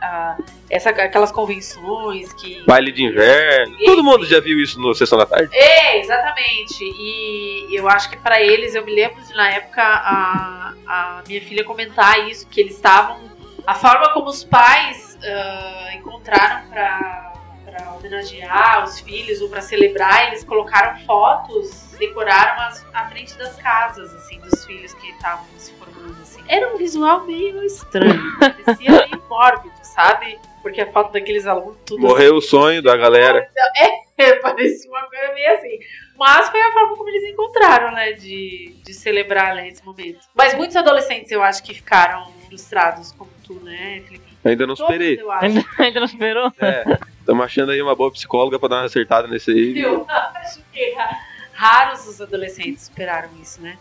essa, 0.69 0.91
aquelas 0.91 1.31
convenções 1.31 2.31
que. 2.33 2.63
Baile 2.65 2.91
de 2.91 3.03
inverno. 3.03 3.77
Todo 3.83 4.03
mundo 4.03 4.25
já 4.25 4.39
viu 4.39 4.59
isso 4.59 4.79
no 4.79 4.93
Sessão 4.93 5.17
da 5.17 5.25
Tarde. 5.25 5.49
É, 5.53 5.99
exatamente. 5.99 6.83
E 6.83 7.75
eu 7.75 7.89
acho 7.89 8.09
que 8.09 8.17
pra 8.17 8.41
eles, 8.41 8.75
eu 8.75 8.85
me 8.85 8.93
lembro 8.93 9.21
de 9.21 9.33
na 9.33 9.49
época 9.51 9.81
a, 9.81 10.73
a 10.87 11.23
minha 11.27 11.41
filha 11.41 11.63
comentar 11.63 12.29
isso, 12.29 12.47
que 12.47 12.61
eles 12.61 12.75
estavam. 12.75 13.19
A 13.65 13.75
forma 13.75 14.13
como 14.13 14.27
os 14.27 14.43
pais 14.43 15.17
ah, 15.23 15.89
encontraram 15.95 16.67
pra, 16.69 17.30
pra 17.71 17.93
homenagear 17.93 18.83
os 18.83 18.99
filhos 18.99 19.41
ou 19.41 19.49
pra 19.49 19.61
celebrar, 19.61 20.27
eles 20.27 20.43
colocaram 20.43 20.99
fotos, 21.05 21.95
decoraram 21.97 22.61
as, 22.63 22.85
a 22.93 23.07
frente 23.09 23.37
das 23.37 23.55
casas, 23.55 24.13
assim, 24.15 24.39
dos 24.39 24.65
filhos 24.65 24.93
que 24.93 25.09
estavam 25.11 25.45
se 25.57 25.71
formando, 25.73 26.21
assim. 26.21 26.43
Era 26.47 26.73
um 26.73 26.77
visual 26.77 27.25
meio 27.25 27.63
estranho, 27.63 28.21
parecia 28.39 28.91
meio 28.91 29.23
mórbido, 29.29 29.73
sabe? 29.81 30.37
Porque 30.61 30.81
a 30.81 30.91
foto 30.91 31.11
daqueles 31.13 31.47
alunos 31.47 31.77
tudo 31.85 32.01
Morreu 32.01 32.35
o 32.35 32.41
sonho 32.41 32.83
da 32.83 32.95
galera. 32.95 33.49
é, 33.77 34.33
parecia 34.41 34.89
uma 34.91 35.03
coisa 35.09 35.33
meio 35.33 35.53
assim. 35.55 35.79
Mas 36.17 36.49
foi 36.49 36.61
a 36.61 36.71
forma 36.71 36.95
como 36.95 37.09
eles 37.09 37.31
encontraram, 37.31 37.91
né? 37.93 38.11
De, 38.13 38.75
de 38.83 38.93
celebrar 38.93 39.55
né, 39.55 39.69
esse 39.69 39.83
momento. 39.83 40.19
Mas 40.35 40.53
muitos 40.53 40.75
adolescentes 40.75 41.31
eu 41.31 41.41
acho 41.41 41.63
que 41.63 41.73
ficaram 41.73 42.31
frustrados, 42.47 43.11
como 43.13 43.31
tu, 43.43 43.55
né, 43.55 44.03
Felipe? 44.05 44.31
Ainda 44.43 44.67
não 44.67 44.75
Todos, 44.75 44.93
acho. 44.93 45.45
Ainda, 45.45 45.65
ainda 45.79 45.99
não 45.99 46.05
esperou? 46.05 46.53
É, 46.59 46.83
estamos 47.21 47.45
achando 47.45 47.71
aí 47.71 47.81
uma 47.81 47.95
boa 47.95 48.11
psicóloga 48.11 48.59
pra 48.59 48.67
dar 48.69 48.75
uma 48.77 48.85
acertada 48.85 49.27
nesse 49.27 49.51
aí. 49.51 49.79
Eu 49.79 50.05
acho 50.09 50.59
que 50.73 50.93
ra- 50.93 51.17
raros 51.53 52.05
os 52.07 52.19
adolescentes 52.21 52.83
superaram 52.83 53.29
isso, 53.41 53.61
né? 53.61 53.77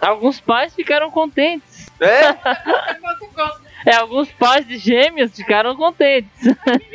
Alguns 0.00 0.40
pais 0.40 0.74
ficaram 0.74 1.10
contentes. 1.10 1.90
É? 2.00 2.32
É, 3.84 3.96
alguns 3.96 4.30
pais 4.30 4.64
de 4.64 4.78
gêmeos 4.78 5.34
ficaram 5.34 5.74
contentes. 5.74 6.30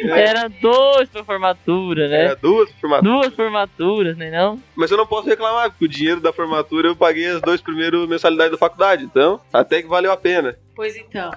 Era 0.09 0.47
dois 0.47 1.09
pra 1.09 1.21
formatura, 1.21 2.07
né? 2.07 2.25
Era 2.27 2.35
duas 2.37 2.71
formaturas. 2.79 3.21
Duas 3.21 3.35
formaturas, 3.35 4.17
né 4.17 4.31
não? 4.31 4.57
Mas 4.73 4.89
eu 4.89 4.95
não 4.95 5.05
posso 5.05 5.27
reclamar, 5.27 5.69
porque 5.69 5.83
o 5.83 5.87
dinheiro 5.89 6.21
da 6.21 6.31
formatura 6.31 6.87
eu 6.87 6.95
paguei 6.95 7.27
as 7.27 7.41
duas 7.41 7.59
primeiras 7.59 8.07
mensalidades 8.07 8.53
da 8.53 8.57
faculdade. 8.57 9.03
Então, 9.03 9.41
até 9.51 9.81
que 9.81 9.87
valeu 9.89 10.13
a 10.13 10.17
pena. 10.17 10.57
Pois 10.73 10.95
então. 10.95 11.29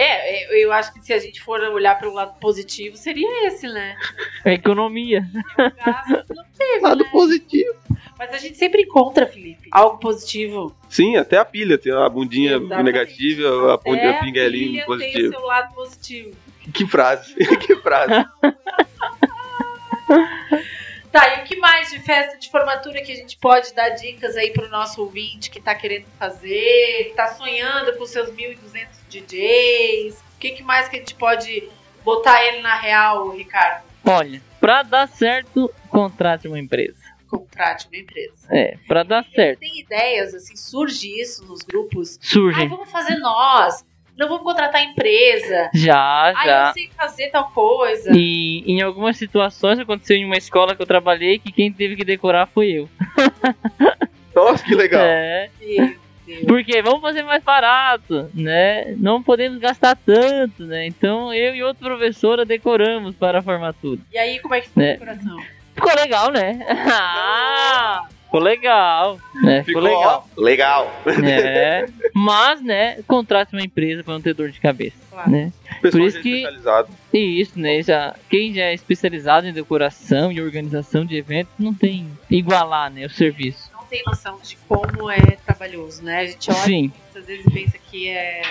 É, 0.00 0.44
é, 0.44 0.64
eu 0.64 0.70
acho 0.72 0.94
que 0.94 1.00
se 1.00 1.12
a 1.12 1.18
gente 1.18 1.42
for 1.42 1.58
olhar 1.60 1.98
pelo 1.98 2.14
lado 2.14 2.38
positivo, 2.38 2.96
seria 2.96 3.48
esse, 3.48 3.66
né? 3.66 3.96
A 4.44 4.52
economia. 4.52 5.24
O 5.58 5.84
gasto 5.84 6.24
não 6.34 6.44
teve, 6.56 6.80
Lado 6.80 7.02
né? 7.02 7.10
positivo. 7.10 7.74
Mas 8.16 8.32
a 8.32 8.38
gente 8.38 8.56
sempre 8.56 8.82
encontra, 8.82 9.26
Felipe, 9.26 9.68
algo 9.72 9.98
positivo. 9.98 10.74
Sim, 10.88 11.16
até 11.16 11.36
a 11.36 11.44
pilha 11.44 11.76
tem 11.76 11.92
a 11.92 12.08
bundinha 12.08 12.56
Exatamente. 12.56 12.84
negativa, 12.84 13.72
a, 13.72 13.74
Até 13.74 14.10
a 14.10 14.20
pinguelinha 14.20 14.84
pilha 14.84 14.86
Tem 14.86 14.92
o 14.94 14.96
positiva. 15.12 15.30
seu 15.36 15.46
lado 15.46 15.74
positivo. 15.74 16.30
Que 16.72 16.86
frase, 16.86 17.34
que 17.66 17.74
frase. 17.76 18.24
Tá, 21.10 21.36
e 21.36 21.40
o 21.40 21.44
que 21.44 21.56
mais 21.56 21.90
de 21.90 21.98
festa 22.00 22.38
de 22.38 22.50
formatura 22.50 23.02
que 23.02 23.10
a 23.10 23.16
gente 23.16 23.38
pode 23.38 23.72
dar 23.74 23.90
dicas 23.90 24.36
aí 24.36 24.50
pro 24.52 24.68
nosso 24.68 25.00
ouvinte 25.00 25.50
que 25.50 25.60
tá 25.60 25.74
querendo 25.74 26.06
fazer, 26.18 27.06
que 27.08 27.14
tá 27.16 27.28
sonhando 27.28 27.96
com 27.96 28.04
seus 28.04 28.30
1.200 28.30 28.86
DJs? 29.08 30.14
O 30.18 30.38
que, 30.38 30.50
que 30.50 30.62
mais 30.62 30.88
que 30.88 30.96
a 30.96 30.98
gente 30.98 31.14
pode 31.14 31.68
botar 32.04 32.44
ele 32.44 32.60
na 32.60 32.78
real, 32.78 33.30
Ricardo? 33.30 33.82
Olha, 34.04 34.40
pra 34.60 34.82
dar 34.82 35.08
certo, 35.08 35.72
contrate 35.88 36.46
uma 36.46 36.58
empresa. 36.58 36.98
contrate 37.28 37.88
uma 37.88 37.96
empresa. 37.96 38.46
É, 38.50 38.76
pra 38.86 39.02
dar 39.02 39.24
certo. 39.34 39.60
Tem 39.60 39.80
ideias, 39.80 40.34
assim, 40.34 40.56
surge 40.56 41.08
isso 41.20 41.44
nos 41.46 41.60
grupos. 41.62 42.18
Surge. 42.20 42.60
Ai, 42.60 42.68
vamos 42.68 42.90
fazer 42.90 43.16
nós. 43.16 43.84
Não 44.18 44.28
vamos 44.28 44.42
contratar 44.42 44.80
a 44.80 44.84
empresa. 44.84 45.70
Já, 45.72 46.32
Ai, 46.36 46.46
já. 46.46 46.68
eu 46.68 46.72
sei 46.72 46.90
fazer 46.96 47.28
tal 47.30 47.48
coisa. 47.52 48.10
E 48.12 48.64
em 48.66 48.82
algumas 48.82 49.16
situações 49.16 49.78
aconteceu 49.78 50.16
em 50.16 50.24
uma 50.24 50.36
escola 50.36 50.74
que 50.74 50.82
eu 50.82 50.86
trabalhei 50.86 51.38
que 51.38 51.52
quem 51.52 51.72
teve 51.72 51.94
que 51.94 52.04
decorar 52.04 52.46
foi 52.46 52.70
eu. 52.72 52.88
Nossa, 54.34 54.64
que 54.64 54.74
legal. 54.74 55.00
É. 55.04 55.48
Meu 55.60 55.96
Deus. 56.26 56.44
Porque 56.46 56.82
vamos 56.82 57.00
fazer 57.00 57.22
mais 57.22 57.42
barato, 57.42 58.28
né? 58.34 58.94
Não 58.98 59.22
podemos 59.22 59.58
gastar 59.60 59.96
tanto, 59.96 60.64
né? 60.64 60.86
Então 60.86 61.32
eu 61.32 61.54
e 61.54 61.62
outra 61.62 61.86
professora 61.88 62.44
decoramos 62.44 63.14
para 63.16 63.38
a 63.38 63.42
formatura. 63.42 64.00
E 64.12 64.18
aí, 64.18 64.38
como 64.40 64.54
é 64.54 64.60
que 64.60 64.68
ficou 64.68 64.82
É. 64.82 64.94
o 64.94 64.98
coração? 64.98 65.36
Ficou 65.74 65.94
legal, 65.94 66.30
né? 66.32 66.58
Ah, 66.90 68.04
ficou 68.28 68.40
legal, 68.40 69.18
né? 69.42 69.64
Ficou, 69.64 69.82
legal. 69.82 70.28
ó, 70.36 70.40
legal. 70.40 71.02
É. 71.24 71.86
Mas, 72.14 72.60
né, 72.62 73.02
contrate 73.06 73.52
uma 73.54 73.62
empresa 73.62 74.04
para 74.04 74.12
não 74.14 74.20
ter 74.20 74.34
dor 74.34 74.50
de 74.50 74.60
cabeça, 74.60 74.96
Claro. 75.10 75.30
né? 75.30 75.52
Pessoal 75.80 76.06
isso 76.06 76.16
já 76.18 76.22
que- 76.22 76.28
especializado. 76.36 76.88
E 77.12 77.40
isso, 77.40 77.58
né? 77.58 77.82
Já, 77.82 78.14
quem 78.28 78.52
já 78.54 78.62
é 78.64 78.74
especializado 78.74 79.46
em 79.46 79.52
decoração 79.52 80.30
e 80.30 80.40
organização 80.40 81.04
de 81.04 81.16
eventos 81.16 81.52
não 81.58 81.72
tem 81.74 82.06
igualar, 82.30 82.90
né, 82.90 83.06
o 83.06 83.10
serviço. 83.10 83.70
Não 83.72 83.84
tem 83.86 84.02
noção 84.06 84.38
de 84.42 84.56
como 84.68 85.10
é 85.10 85.18
trabalhoso, 85.46 86.02
né? 86.04 86.20
A 86.20 86.26
gente 86.26 86.50
olha 86.50 86.58
Sim. 86.60 86.92
muitas 87.14 87.26
vezes 87.26 87.46
pensa 87.52 87.78
que 87.90 88.08
é. 88.08 88.42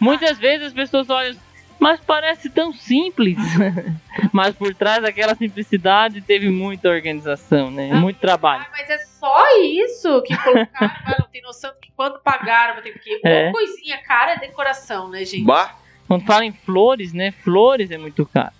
Muitas 0.00 0.38
vezes 0.38 0.68
as 0.68 0.72
pessoas 0.72 1.10
olham, 1.10 1.36
mas 1.78 2.00
parece 2.00 2.50
tão 2.50 2.72
simples. 2.72 3.36
mas 4.32 4.54
por 4.54 4.74
trás 4.74 5.02
daquela 5.02 5.34
simplicidade 5.34 6.20
teve 6.20 6.48
muita 6.48 6.88
organização, 6.88 7.70
né? 7.70 7.92
Muito 7.94 8.18
trabalho. 8.18 8.64
Ah, 8.66 8.70
mas 8.72 8.90
é 8.90 8.98
só 8.98 9.60
isso 9.62 10.22
que 10.22 10.36
colocaram. 10.36 10.68
ah, 11.04 11.16
não 11.20 11.28
tem 11.28 11.42
noção 11.42 11.72
de 11.82 11.90
quanto 11.96 12.20
pagaram. 12.20 12.82
Ter 12.82 12.98
que... 12.98 13.20
Uma 13.24 13.30
É. 13.30 13.52
coisinha 13.52 13.98
cara 13.98 14.32
é 14.32 14.38
decoração, 14.38 15.08
né, 15.08 15.24
gente? 15.24 15.44
Bah, 15.44 15.76
Quando 16.06 16.24
fala 16.24 16.44
em 16.44 16.52
flores, 16.52 17.12
né? 17.12 17.30
Flores 17.32 17.90
é 17.90 17.98
muito 17.98 18.26
caro. 18.26 18.52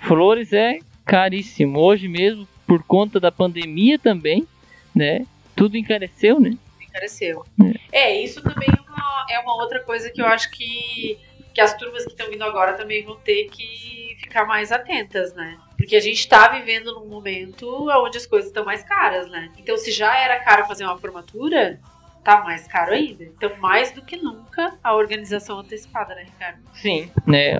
Flores 0.00 0.52
é 0.52 0.78
caríssimo. 1.04 1.78
Hoje 1.78 2.08
mesmo, 2.08 2.46
por 2.66 2.82
conta 2.82 3.20
da 3.20 3.30
pandemia 3.30 3.98
também, 3.98 4.46
né? 4.94 5.24
Tudo 5.54 5.76
encareceu, 5.76 6.40
né? 6.40 6.56
encareceu. 6.96 7.44
É, 7.92 8.22
isso 8.22 8.42
também 8.42 8.68
é 8.68 8.90
uma, 8.90 9.26
é 9.30 9.38
uma 9.40 9.54
outra 9.62 9.80
coisa 9.80 10.10
que 10.10 10.20
eu 10.20 10.26
acho 10.26 10.50
que, 10.50 11.18
que 11.56 11.60
as 11.62 11.72
turmas 11.74 12.04
que 12.04 12.10
estão 12.10 12.28
vindo 12.28 12.44
agora 12.44 12.74
também 12.74 13.02
vão 13.02 13.16
ter 13.16 13.48
que 13.48 14.14
ficar 14.20 14.44
mais 14.44 14.70
atentas, 14.70 15.34
né? 15.34 15.56
Porque 15.74 15.96
a 15.96 16.00
gente 16.00 16.28
tá 16.28 16.48
vivendo 16.48 16.92
num 16.92 17.06
momento 17.06 17.66
onde 18.04 18.18
as 18.18 18.26
coisas 18.26 18.50
estão 18.50 18.62
mais 18.62 18.82
caras, 18.82 19.26
né? 19.30 19.50
Então, 19.56 19.74
se 19.78 19.90
já 19.90 20.14
era 20.18 20.38
caro 20.40 20.66
fazer 20.66 20.84
uma 20.84 20.98
formatura, 20.98 21.80
tá 22.22 22.44
mais 22.44 22.68
caro 22.68 22.92
ainda. 22.92 23.24
Então, 23.24 23.50
mais 23.58 23.90
do 23.90 24.02
que 24.02 24.18
nunca, 24.18 24.76
a 24.84 24.94
organização 24.94 25.60
antecipada, 25.60 26.14
né, 26.14 26.24
Ricardo? 26.24 26.58
Sim, 26.74 27.10
né? 27.26 27.54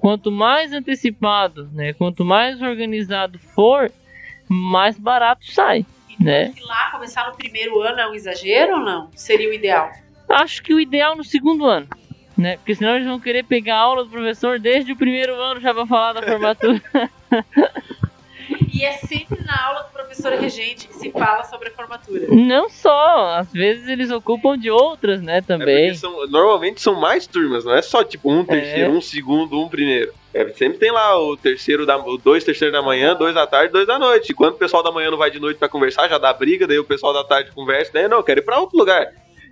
Quanto 0.00 0.32
mais 0.32 0.72
antecipado, 0.72 1.68
né? 1.74 1.92
Quanto 1.92 2.24
mais 2.24 2.62
organizado 2.62 3.38
for, 3.38 3.92
mais 4.48 4.98
barato 4.98 5.44
sai, 5.52 5.84
né? 6.18 6.54
E 6.56 6.64
lá 6.64 6.90
começar 6.90 7.28
no 7.28 7.36
primeiro 7.36 7.82
ano 7.82 8.00
é 8.00 8.08
um 8.08 8.14
exagero 8.14 8.78
ou 8.78 8.80
não? 8.80 9.10
Seria 9.14 9.50
o 9.50 9.52
ideal. 9.52 9.92
Acho 10.26 10.62
que 10.62 10.72
o 10.72 10.80
ideal 10.80 11.14
no 11.14 11.22
segundo 11.22 11.66
ano, 11.66 11.86
né? 12.36 12.56
Porque 12.56 12.74
senão 12.74 12.96
eles 12.96 13.06
vão 13.06 13.20
querer 13.20 13.44
pegar 13.44 13.76
a 13.76 13.80
aula 13.80 14.04
do 14.04 14.10
professor 14.10 14.58
desde 14.58 14.92
o 14.92 14.96
primeiro 14.96 15.34
ano 15.34 15.60
já 15.60 15.72
pra 15.72 15.86
falar 15.86 16.12
da 16.14 16.22
formatura. 16.22 16.82
E 18.72 18.84
é 18.84 18.92
sempre 18.92 19.42
na 19.44 19.66
aula 19.66 19.82
do 19.82 19.92
professor 19.92 20.32
regente 20.32 20.88
que 20.88 20.94
se 20.94 21.10
fala 21.10 21.44
sobre 21.44 21.68
a 21.68 21.70
formatura. 21.72 22.26
Não 22.28 22.68
só, 22.68 23.36
às 23.36 23.52
vezes 23.52 23.86
eles 23.88 24.10
ocupam 24.10 24.58
de 24.58 24.70
outras, 24.70 25.22
né? 25.22 25.38
é 25.38 25.40
Também. 25.40 25.88
porque 25.88 25.98
são, 25.98 26.26
normalmente 26.26 26.80
são 26.80 26.94
mais 26.94 27.26
turmas, 27.26 27.64
não 27.64 27.74
é 27.74 27.82
só 27.82 28.02
tipo 28.02 28.32
um 28.32 28.44
terceiro, 28.44 28.90
um 28.90 29.00
segundo, 29.00 29.60
um 29.60 29.68
primeiro. 29.68 30.12
É, 30.34 30.48
sempre 30.50 30.78
tem 30.78 30.90
lá 30.90 31.18
o 31.18 31.36
terceiro 31.36 31.84
da, 31.84 31.96
o 31.98 32.16
dois 32.16 32.42
terceiro 32.44 32.72
da 32.72 32.80
manhã, 32.82 33.14
dois 33.14 33.34
da 33.34 33.46
tarde, 33.46 33.72
dois 33.72 33.86
da 33.86 33.98
noite. 33.98 34.32
E 34.32 34.34
quando 34.34 34.54
o 34.54 34.58
pessoal 34.58 34.82
da 34.82 34.90
manhã 34.90 35.10
não 35.10 35.18
vai 35.18 35.30
de 35.30 35.38
noite 35.38 35.58
pra 35.58 35.68
conversar, 35.68 36.08
já 36.08 36.18
dá 36.18 36.32
briga, 36.32 36.66
daí 36.66 36.78
o 36.78 36.84
pessoal 36.84 37.12
da 37.12 37.22
tarde 37.22 37.52
conversa, 37.52 37.92
daí 37.92 38.08
não, 38.08 38.18
eu 38.18 38.24
quero 38.24 38.40
ir 38.40 38.44
pra 38.44 38.58
outro 38.58 38.78
lugar. 38.78 39.06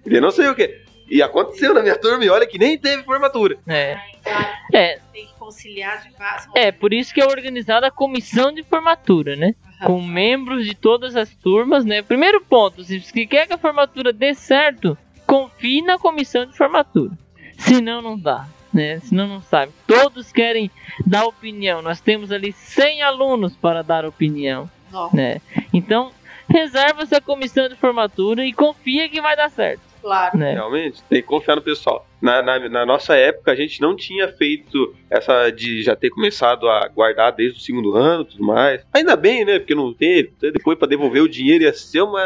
E 0.06 0.20
não 0.20 0.30
sei 0.30 0.48
o 0.48 0.54
que. 0.54 0.89
E 1.10 1.22
aconteceu 1.22 1.74
na 1.74 1.82
minha 1.82 1.98
turma, 1.98 2.24
e 2.24 2.30
olha 2.30 2.46
que 2.46 2.58
nem 2.58 2.78
teve 2.78 3.02
formatura. 3.02 3.58
É. 3.66 3.98
Então, 4.20 4.32
É, 4.72 4.98
tem 5.12 5.26
que 5.26 5.34
conciliar 5.34 6.00
de 6.02 6.10
várias 6.16 6.46
é, 6.54 6.70
por 6.70 6.92
isso 6.92 7.12
que 7.12 7.20
é 7.20 7.26
organizada 7.26 7.88
a 7.88 7.90
comissão 7.90 8.52
de 8.52 8.62
formatura, 8.62 9.34
né? 9.34 9.54
Com 9.84 10.00
membros 10.00 10.64
de 10.64 10.74
todas 10.74 11.16
as 11.16 11.34
turmas, 11.34 11.84
né? 11.84 12.02
Primeiro 12.02 12.40
ponto, 12.40 12.84
se 12.84 13.00
você 13.00 13.26
quer 13.26 13.46
que 13.46 13.52
a 13.54 13.58
formatura 13.58 14.12
dê 14.12 14.34
certo, 14.34 14.96
confie 15.26 15.82
na 15.82 15.98
comissão 15.98 16.46
de 16.46 16.56
formatura. 16.56 17.12
Senão 17.58 18.00
não 18.00 18.18
dá, 18.18 18.46
né? 18.72 19.00
Senão 19.00 19.26
não 19.26 19.42
sabe. 19.42 19.72
Todos 19.86 20.30
querem 20.30 20.70
dar 21.06 21.24
opinião. 21.24 21.82
Nós 21.82 22.00
temos 22.00 22.30
ali 22.30 22.52
100 22.52 23.02
alunos 23.02 23.56
para 23.56 23.82
dar 23.82 24.04
opinião, 24.04 24.70
Nossa, 24.92 25.16
né? 25.16 25.40
Então, 25.72 26.12
reserva 26.48 27.02
essa 27.02 27.20
comissão 27.20 27.68
de 27.68 27.76
formatura 27.76 28.44
e 28.44 28.52
confia 28.52 29.08
que 29.08 29.20
vai 29.20 29.36
dar 29.36 29.50
certo, 29.50 29.82
claro. 30.00 30.38
né? 30.38 30.54
Realmente, 30.54 31.02
tem 31.08 31.20
que 31.20 31.28
confiar 31.28 31.56
no 31.56 31.62
pessoal. 31.62 32.06
Na, 32.20 32.42
na, 32.42 32.68
na 32.68 32.86
nossa 32.86 33.14
época, 33.14 33.50
a 33.52 33.54
gente 33.54 33.80
não 33.80 33.96
tinha 33.96 34.28
feito 34.28 34.94
essa 35.08 35.50
de 35.50 35.82
já 35.82 35.96
ter 35.96 36.10
começado 36.10 36.68
a 36.68 36.86
guardar 36.88 37.32
desde 37.32 37.58
o 37.58 37.62
segundo 37.62 37.96
ano 37.96 38.22
e 38.22 38.26
tudo 38.26 38.44
mais. 38.44 38.84
Ainda 38.92 39.16
bem, 39.16 39.44
né? 39.44 39.58
Porque 39.58 39.74
não 39.74 39.92
teve. 39.92 40.32
Depois, 40.40 40.78
pra 40.78 40.86
devolver 40.88 41.22
o 41.22 41.28
dinheiro, 41.28 41.64
ia 41.64 41.72
ser 41.72 42.02
uma. 42.02 42.20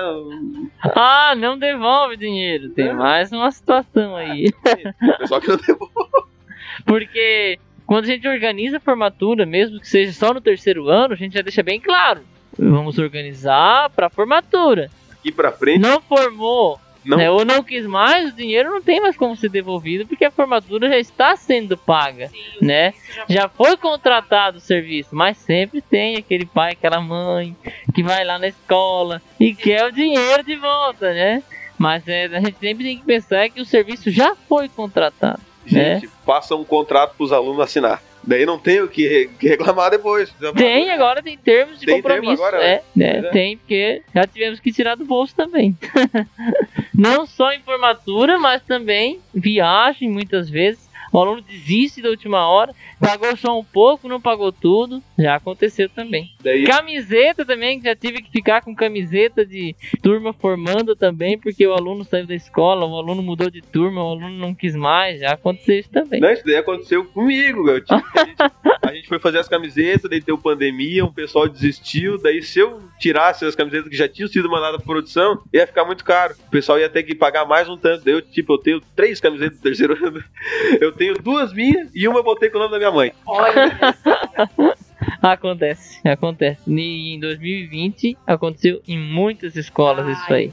Ah, 0.82 1.34
não 1.36 1.56
devolve 1.56 2.16
dinheiro. 2.16 2.70
Tem 2.70 2.92
mais 2.92 3.30
uma 3.32 3.50
situação 3.50 4.16
aí. 4.16 4.46
O 4.48 5.18
pessoal 5.18 5.40
que 5.40 5.48
não 5.48 5.56
devolve. 5.56 5.92
Porque 6.84 7.58
quando 7.86 8.04
a 8.04 8.08
gente 8.08 8.26
organiza 8.26 8.78
a 8.78 8.80
formatura, 8.80 9.46
mesmo 9.46 9.80
que 9.80 9.88
seja 9.88 10.12
só 10.12 10.32
no 10.32 10.40
terceiro 10.40 10.88
ano, 10.88 11.14
a 11.14 11.16
gente 11.16 11.34
já 11.34 11.42
deixa 11.42 11.62
bem 11.62 11.80
claro. 11.80 12.20
Vamos 12.58 12.98
organizar 12.98 13.90
para 13.90 14.08
formatura. 14.08 14.90
Aqui 15.12 15.32
pra 15.32 15.52
frente, 15.52 15.80
Não 15.80 16.00
formou, 16.00 16.78
não. 17.04 17.16
né, 17.18 17.30
ou 17.30 17.44
não 17.44 17.62
quis 17.62 17.86
mais, 17.86 18.30
o 18.32 18.36
dinheiro 18.36 18.70
não 18.70 18.82
tem 18.82 19.00
mais 19.00 19.16
como 19.16 19.36
ser 19.36 19.48
devolvido, 19.48 20.06
porque 20.06 20.24
a 20.24 20.30
formatura 20.30 20.88
já 20.88 20.98
está 20.98 21.36
sendo 21.36 21.76
paga, 21.76 22.28
Sim, 22.28 22.42
né? 22.62 22.92
já- 23.14 23.24
Já 23.28 23.48
foi 23.48 23.76
contratado 23.76 24.58
o 24.58 24.60
serviço, 24.60 25.10
mas 25.14 25.36
sempre 25.38 25.80
tem 25.80 26.16
aquele 26.16 26.46
pai, 26.46 26.72
aquela 26.72 27.00
mãe 27.00 27.56
que 27.94 28.02
vai 28.02 28.24
lá 28.24 28.38
na 28.38 28.48
escola 28.48 29.20
e 29.38 29.54
quer 29.54 29.84
o 29.86 29.92
dinheiro 29.92 30.42
de 30.42 30.56
volta, 30.56 31.12
né? 31.12 31.42
Mas 31.78 32.06
é, 32.06 32.26
a 32.26 32.40
gente 32.40 32.58
sempre 32.58 32.84
tem 32.84 32.98
que 32.98 33.04
pensar 33.04 33.48
que 33.50 33.60
o 33.60 33.64
serviço 33.64 34.10
já 34.10 34.34
foi 34.48 34.68
contratado. 34.68 35.40
Gente, 35.66 36.08
passa 36.24 36.54
um 36.54 36.64
contrato 36.64 37.14
pros 37.16 37.32
alunos 37.32 37.60
assinar. 37.60 38.02
Daí 38.26 38.46
não 38.46 38.58
tem 38.58 38.80
o 38.80 38.88
que 38.88 39.06
re- 39.06 39.30
que 39.38 39.48
reclamar 39.48 39.90
depois. 39.90 40.32
Tem, 40.56 40.90
agora 40.90 41.22
tem 41.22 41.36
termos 41.36 41.78
de 41.78 41.86
Tem 41.86 42.00
termo 42.00 42.16
compromisso. 42.18 42.42
agora, 42.42 42.62
é, 42.64 42.82
né? 42.96 43.12
Pois 43.14 43.24
é. 43.24 43.30
Tem, 43.30 43.56
porque 43.58 44.02
já 44.14 44.26
tivemos 44.26 44.60
que 44.60 44.72
tirar 44.72 44.94
do 44.94 45.04
bolso 45.04 45.34
também. 45.36 45.76
Não 46.94 47.26
só 47.26 47.52
em 47.52 47.60
formatura, 47.60 48.38
mas 48.38 48.62
também 48.62 49.20
viagem, 49.34 50.08
muitas 50.08 50.48
vezes. 50.48 50.83
O 51.14 51.20
aluno 51.20 51.40
desiste 51.42 52.02
da 52.02 52.08
última 52.08 52.48
hora, 52.48 52.74
pagou 53.00 53.36
só 53.36 53.56
um 53.56 53.62
pouco, 53.62 54.08
não 54.08 54.20
pagou 54.20 54.50
tudo. 54.50 55.00
Já 55.16 55.36
aconteceu 55.36 55.88
também. 55.88 56.32
Daí, 56.42 56.64
Camiseta 56.64 57.44
também, 57.44 57.78
que 57.78 57.84
já 57.86 57.94
tive 57.94 58.20
que 58.20 58.32
ficar 58.32 58.62
com 58.62 58.74
camiseta 58.74 59.46
de 59.46 59.76
turma 60.02 60.32
formando 60.32 60.96
também, 60.96 61.38
porque 61.38 61.64
o 61.64 61.72
aluno 61.72 62.02
saiu 62.04 62.26
da 62.26 62.34
escola, 62.34 62.84
o 62.84 62.96
aluno 62.98 63.22
mudou 63.22 63.48
de 63.48 63.62
turma, 63.62 64.02
o 64.02 64.08
aluno 64.10 64.30
não 64.36 64.52
quis 64.52 64.74
mais. 64.74 65.20
Já 65.20 65.34
aconteceu 65.34 65.78
isso 65.78 65.90
também. 65.90 66.20
não, 66.20 66.32
isso 66.32 66.44
daí 66.44 66.56
aconteceu 66.56 67.04
comigo. 67.04 67.70
Eu 67.70 67.80
tive- 67.84 68.02
a, 68.16 68.24
gente, 68.24 68.52
a 68.82 68.92
gente 68.94 69.08
foi 69.08 69.20
fazer 69.20 69.38
as 69.38 69.48
camisetas, 69.48 70.10
daí 70.10 70.20
deu 70.20 70.36
pandemia, 70.36 71.04
um 71.04 71.12
pessoal 71.12 71.48
desistiu. 71.48 72.20
Daí, 72.20 72.42
se 72.42 72.58
eu 72.58 72.82
tirasse 72.98 73.44
as 73.44 73.54
camisetas 73.54 73.88
que 73.88 73.96
já 73.96 74.08
tinham 74.08 74.26
sido 74.28 74.50
mandadas 74.50 74.78
pra 74.78 74.86
produção, 74.86 75.40
ia 75.52 75.64
ficar 75.64 75.84
muito 75.84 76.02
caro. 76.04 76.34
O 76.48 76.50
pessoal 76.50 76.76
ia 76.80 76.88
ter 76.90 77.04
que 77.04 77.14
pagar 77.14 77.44
mais 77.46 77.68
um 77.68 77.76
tanto. 77.76 78.04
Daí, 78.04 78.14
eu, 78.14 78.20
tipo, 78.20 78.54
eu 78.54 78.58
tenho 78.58 78.80
três 78.96 79.20
camisetas 79.20 79.58
do 79.58 79.62
terceiro 79.62 79.94
ano. 80.04 80.24
Eu 80.80 80.90
tenho 80.92 81.03
duas 81.12 81.52
minhas 81.52 81.90
e 81.94 82.08
uma 82.08 82.20
eu 82.20 82.24
botei 82.24 82.48
com 82.48 82.56
o 82.56 82.60
nome 82.60 82.72
da 82.72 82.78
minha 82.78 82.90
mãe. 82.90 83.12
Olha, 83.26 83.52
Acontece, 85.20 86.00
acontece. 86.06 86.60
E 86.66 87.14
em 87.14 87.20
2020 87.20 88.16
aconteceu 88.26 88.80
em 88.86 88.98
muitas 88.98 89.56
escolas 89.56 90.06
isso 90.18 90.32
aí. 90.32 90.52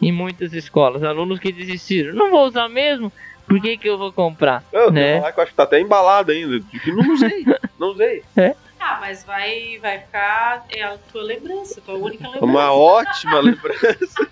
Em 0.00 0.12
muitas 0.12 0.52
escolas. 0.52 1.02
Alunos 1.02 1.38
que 1.38 1.52
desistiram. 1.52 2.14
Não 2.14 2.30
vou 2.30 2.46
usar 2.46 2.68
mesmo, 2.68 3.12
por 3.46 3.60
que, 3.60 3.76
que 3.76 3.88
eu 3.88 3.98
vou 3.98 4.12
comprar? 4.12 4.62
Eu, 4.72 4.90
Né? 4.90 5.18
eu 5.18 5.24
acho 5.24 5.46
que 5.50 5.54
tá 5.54 5.62
até 5.62 5.80
embalado 5.80 6.32
ainda. 6.32 6.62
Não 6.86 7.12
usei, 7.14 7.44
não 7.78 7.88
usei. 7.88 8.22
Ah, 8.80 8.98
mas 9.00 9.24
vai, 9.24 9.78
vai 9.80 9.98
ficar. 9.98 10.64
É 10.70 10.82
a 10.82 10.96
tua 11.12 11.22
lembrança, 11.22 11.80
a 11.80 11.82
tua 11.82 11.94
única 11.96 12.24
lembrança. 12.24 12.44
Uma 12.44 12.72
ótima 12.72 13.40
lembrança. 13.40 14.28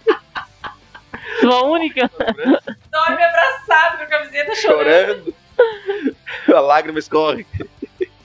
Sua 1.41 1.65
única. 1.65 2.11
Dorme 2.17 3.23
abraçado 3.25 3.99
com 3.99 4.03
a 4.05 4.07
camiseta 4.07 4.55
chorando. 4.55 5.07
chorando. 5.25 5.35
A 6.57 6.61
lágrima 6.61 6.99
escorre. 6.99 7.47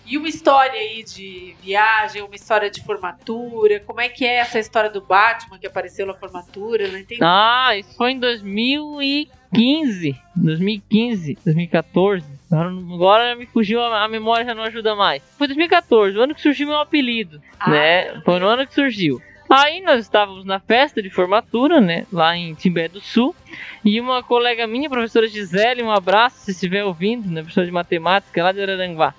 E 0.05 0.17
uma 0.17 0.27
história 0.27 0.77
aí 0.79 1.03
de 1.03 1.55
viagem, 1.61 2.21
uma 2.21 2.35
história 2.35 2.69
de 2.69 2.83
formatura. 2.83 3.79
Como 3.79 4.01
é 4.01 4.09
que 4.09 4.25
é 4.25 4.35
essa 4.37 4.59
história 4.59 4.89
do 4.89 4.99
Batman 5.01 5.57
que 5.57 5.65
apareceu 5.67 6.05
na 6.05 6.13
formatura? 6.13 6.87
Não 6.89 6.97
entendi. 6.99 7.21
Ah, 7.23 7.75
isso 7.77 7.95
foi 7.95 8.11
em 8.11 8.19
2015. 8.19 10.15
2015, 10.35 11.37
2014. 11.45 12.25
Agora, 12.51 12.69
agora 12.69 13.35
me 13.35 13.45
fugiu, 13.45 13.81
a, 13.81 14.03
a 14.03 14.07
memória 14.09 14.45
já 14.45 14.53
não 14.53 14.63
ajuda 14.63 14.95
mais. 14.95 15.23
Foi 15.37 15.47
2014, 15.47 16.17
o 16.17 16.21
ano 16.21 16.35
que 16.35 16.41
surgiu 16.41 16.67
meu 16.67 16.77
apelido, 16.77 17.41
Ah. 17.59 17.69
né? 17.69 18.21
Foi 18.25 18.39
no 18.39 18.47
ano 18.47 18.67
que 18.67 18.73
surgiu. 18.73 19.21
Aí 19.53 19.81
nós 19.81 19.99
estávamos 19.99 20.45
na 20.45 20.61
festa 20.61 21.01
de 21.01 21.09
formatura, 21.09 21.81
né? 21.81 22.05
Lá 22.09 22.37
em 22.37 22.53
Timbé 22.53 22.87
do 22.87 23.01
Sul. 23.01 23.35
E 23.83 23.99
uma 23.99 24.23
colega 24.23 24.65
minha, 24.65 24.87
a 24.87 24.89
professora 24.89 25.27
Gisele, 25.27 25.83
um 25.83 25.91
abraço 25.91 26.37
se 26.45 26.51
estiver 26.51 26.85
ouvindo, 26.85 27.29
né? 27.29 27.41
Professora 27.41 27.65
de 27.65 27.71
matemática 27.73 28.41
lá 28.41 28.53
de 28.53 28.61
Araranguá. 28.61 29.13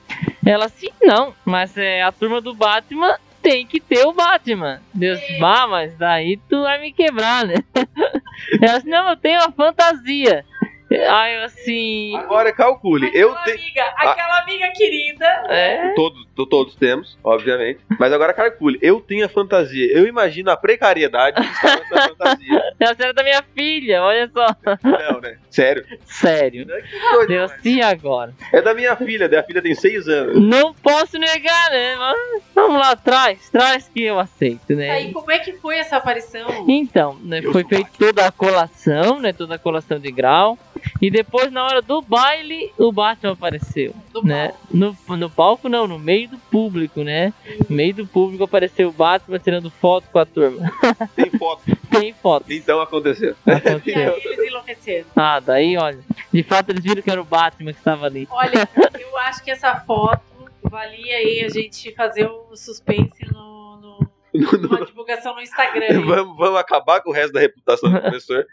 Ela 0.44 0.64
assim, 0.64 0.88
não, 1.02 1.34
mas 1.44 1.76
é 1.76 2.02
a 2.02 2.10
turma 2.10 2.40
do 2.40 2.54
Batman 2.54 3.14
tem 3.42 3.66
que 3.66 3.78
ter 3.78 4.06
o 4.06 4.12
Batman. 4.14 4.80
Deus, 4.94 5.20
vá, 5.38 5.66
mas 5.66 5.94
daí 5.98 6.38
tu 6.48 6.62
vai 6.62 6.80
me 6.80 6.94
quebrar, 6.94 7.44
né? 7.44 7.56
Ela 8.62 8.78
assim, 8.78 8.88
não, 8.88 9.10
eu 9.10 9.16
tenho 9.16 9.38
uma 9.38 9.52
fantasia. 9.52 10.46
Aí 10.90 11.36
eu 11.36 11.42
assim. 11.44 12.14
Agora 12.16 12.52
calcule, 12.52 13.10
eu 13.14 13.30
Aquela 13.30 13.44
tenho. 13.44 13.58
amiga, 13.58 13.82
aquela 13.96 14.38
amiga 14.42 14.72
querida. 14.76 15.26
É, 15.48 15.94
Todos, 15.94 16.26
to- 16.36 16.46
todos 16.46 16.74
temos, 16.74 17.16
obviamente. 17.24 17.80
Mas 17.98 18.12
agora 18.12 18.34
calcule, 18.34 18.78
eu 18.82 19.00
tenho 19.00 19.24
a 19.24 19.28
fantasia. 19.28 19.90
Eu 19.90 20.06
imagino 20.06 20.50
a 20.50 20.56
precariedade 20.56 21.40
que 21.40 21.46
está 21.50 21.76
nessa 21.76 22.08
fantasia. 22.10 22.62
essa 22.78 23.02
era 23.04 23.12
da 23.14 23.22
minha 23.22 23.42
filha, 23.54 24.02
olha 24.02 24.28
só. 24.32 24.46
Não, 24.82 25.20
né? 25.20 25.38
Sério. 25.50 25.84
Sério. 26.04 26.66
Que 26.66 27.10
doido, 27.10 27.28
Deus, 27.28 27.50
mano. 27.50 27.62
e 27.64 27.82
agora? 27.82 28.34
É 28.52 28.60
da 28.60 28.74
minha 28.74 28.94
filha, 28.96 29.28
minha 29.28 29.42
filha 29.42 29.62
tem 29.62 29.74
seis 29.74 30.06
anos. 30.08 30.38
Não 30.42 30.74
posso 30.74 31.18
negar, 31.18 31.70
né? 31.70 31.96
Mas 31.96 32.42
vamos 32.54 32.78
lá, 32.78 32.94
traz, 32.96 33.48
traz 33.50 33.88
que 33.88 34.02
eu 34.02 34.18
aceito, 34.18 34.74
né? 34.74 34.90
Aí, 34.90 35.12
como 35.12 35.30
é 35.30 35.38
que 35.38 35.52
foi 35.54 35.78
essa 35.78 35.96
aparição? 35.96 36.66
Então, 36.68 37.16
né, 37.22 37.40
Eu 37.42 37.50
foi 37.52 37.64
feita 37.64 37.90
toda 37.98 38.26
a 38.26 38.32
colação, 38.32 39.20
né? 39.20 39.32
Toda 39.32 39.54
a 39.54 39.58
colação 39.58 39.98
de 39.98 40.10
grau. 40.12 40.58
E 41.00 41.10
depois, 41.10 41.50
na 41.52 41.64
hora 41.64 41.82
do 41.82 42.00
baile, 42.02 42.72
o 42.78 42.92
Batman 42.92 43.32
apareceu. 43.32 43.94
Do 44.12 44.22
né? 44.22 44.52
No, 44.70 44.96
no 45.08 45.30
palco 45.30 45.68
não, 45.68 45.86
no 45.86 45.98
meio 45.98 46.28
do 46.28 46.38
público, 46.38 47.02
né? 47.02 47.32
No 47.68 47.74
meio 47.76 47.94
do 47.94 48.06
público 48.06 48.44
apareceu 48.44 48.88
o 48.88 48.92
Batman 48.92 49.38
tirando 49.38 49.70
foto 49.70 50.08
com 50.12 50.18
a 50.18 50.26
turma. 50.26 50.70
Tem 51.16 51.30
foto. 51.30 51.62
Tem 51.90 52.12
foto. 52.12 52.52
Então 52.52 52.80
aconteceu. 52.80 53.34
E 53.46 53.50
Aconteceu. 53.50 54.14
aí 54.14 54.20
eles 54.24 54.46
enlouqueceram. 54.48 55.06
Ah, 55.16 55.40
daí, 55.40 55.76
olha. 55.76 55.98
De 56.32 56.42
fato, 56.42 56.70
eles 56.70 56.82
viram 56.82 57.02
que 57.02 57.10
era 57.10 57.20
o 57.20 57.24
Batman 57.24 57.72
que 57.72 57.78
estava 57.78 58.06
ali. 58.06 58.26
Olha, 58.30 58.68
eu 59.00 59.18
acho 59.18 59.42
que 59.44 59.50
essa 59.50 59.74
foto 59.80 60.22
valia 60.62 61.16
aí 61.16 61.44
a 61.44 61.48
gente 61.48 61.92
fazer 61.94 62.26
um 62.28 62.54
suspense 62.56 63.24
no, 63.32 63.76
no- 63.76 64.10
numa 64.58 64.84
divulgação 64.86 65.34
no 65.34 65.42
Instagram. 65.42 66.00
vamos, 66.06 66.36
vamos 66.36 66.58
acabar 66.58 67.00
com 67.02 67.10
o 67.10 67.12
resto 67.12 67.32
da 67.34 67.40
reputação 67.40 67.90
do 67.92 68.00
professor. 68.00 68.46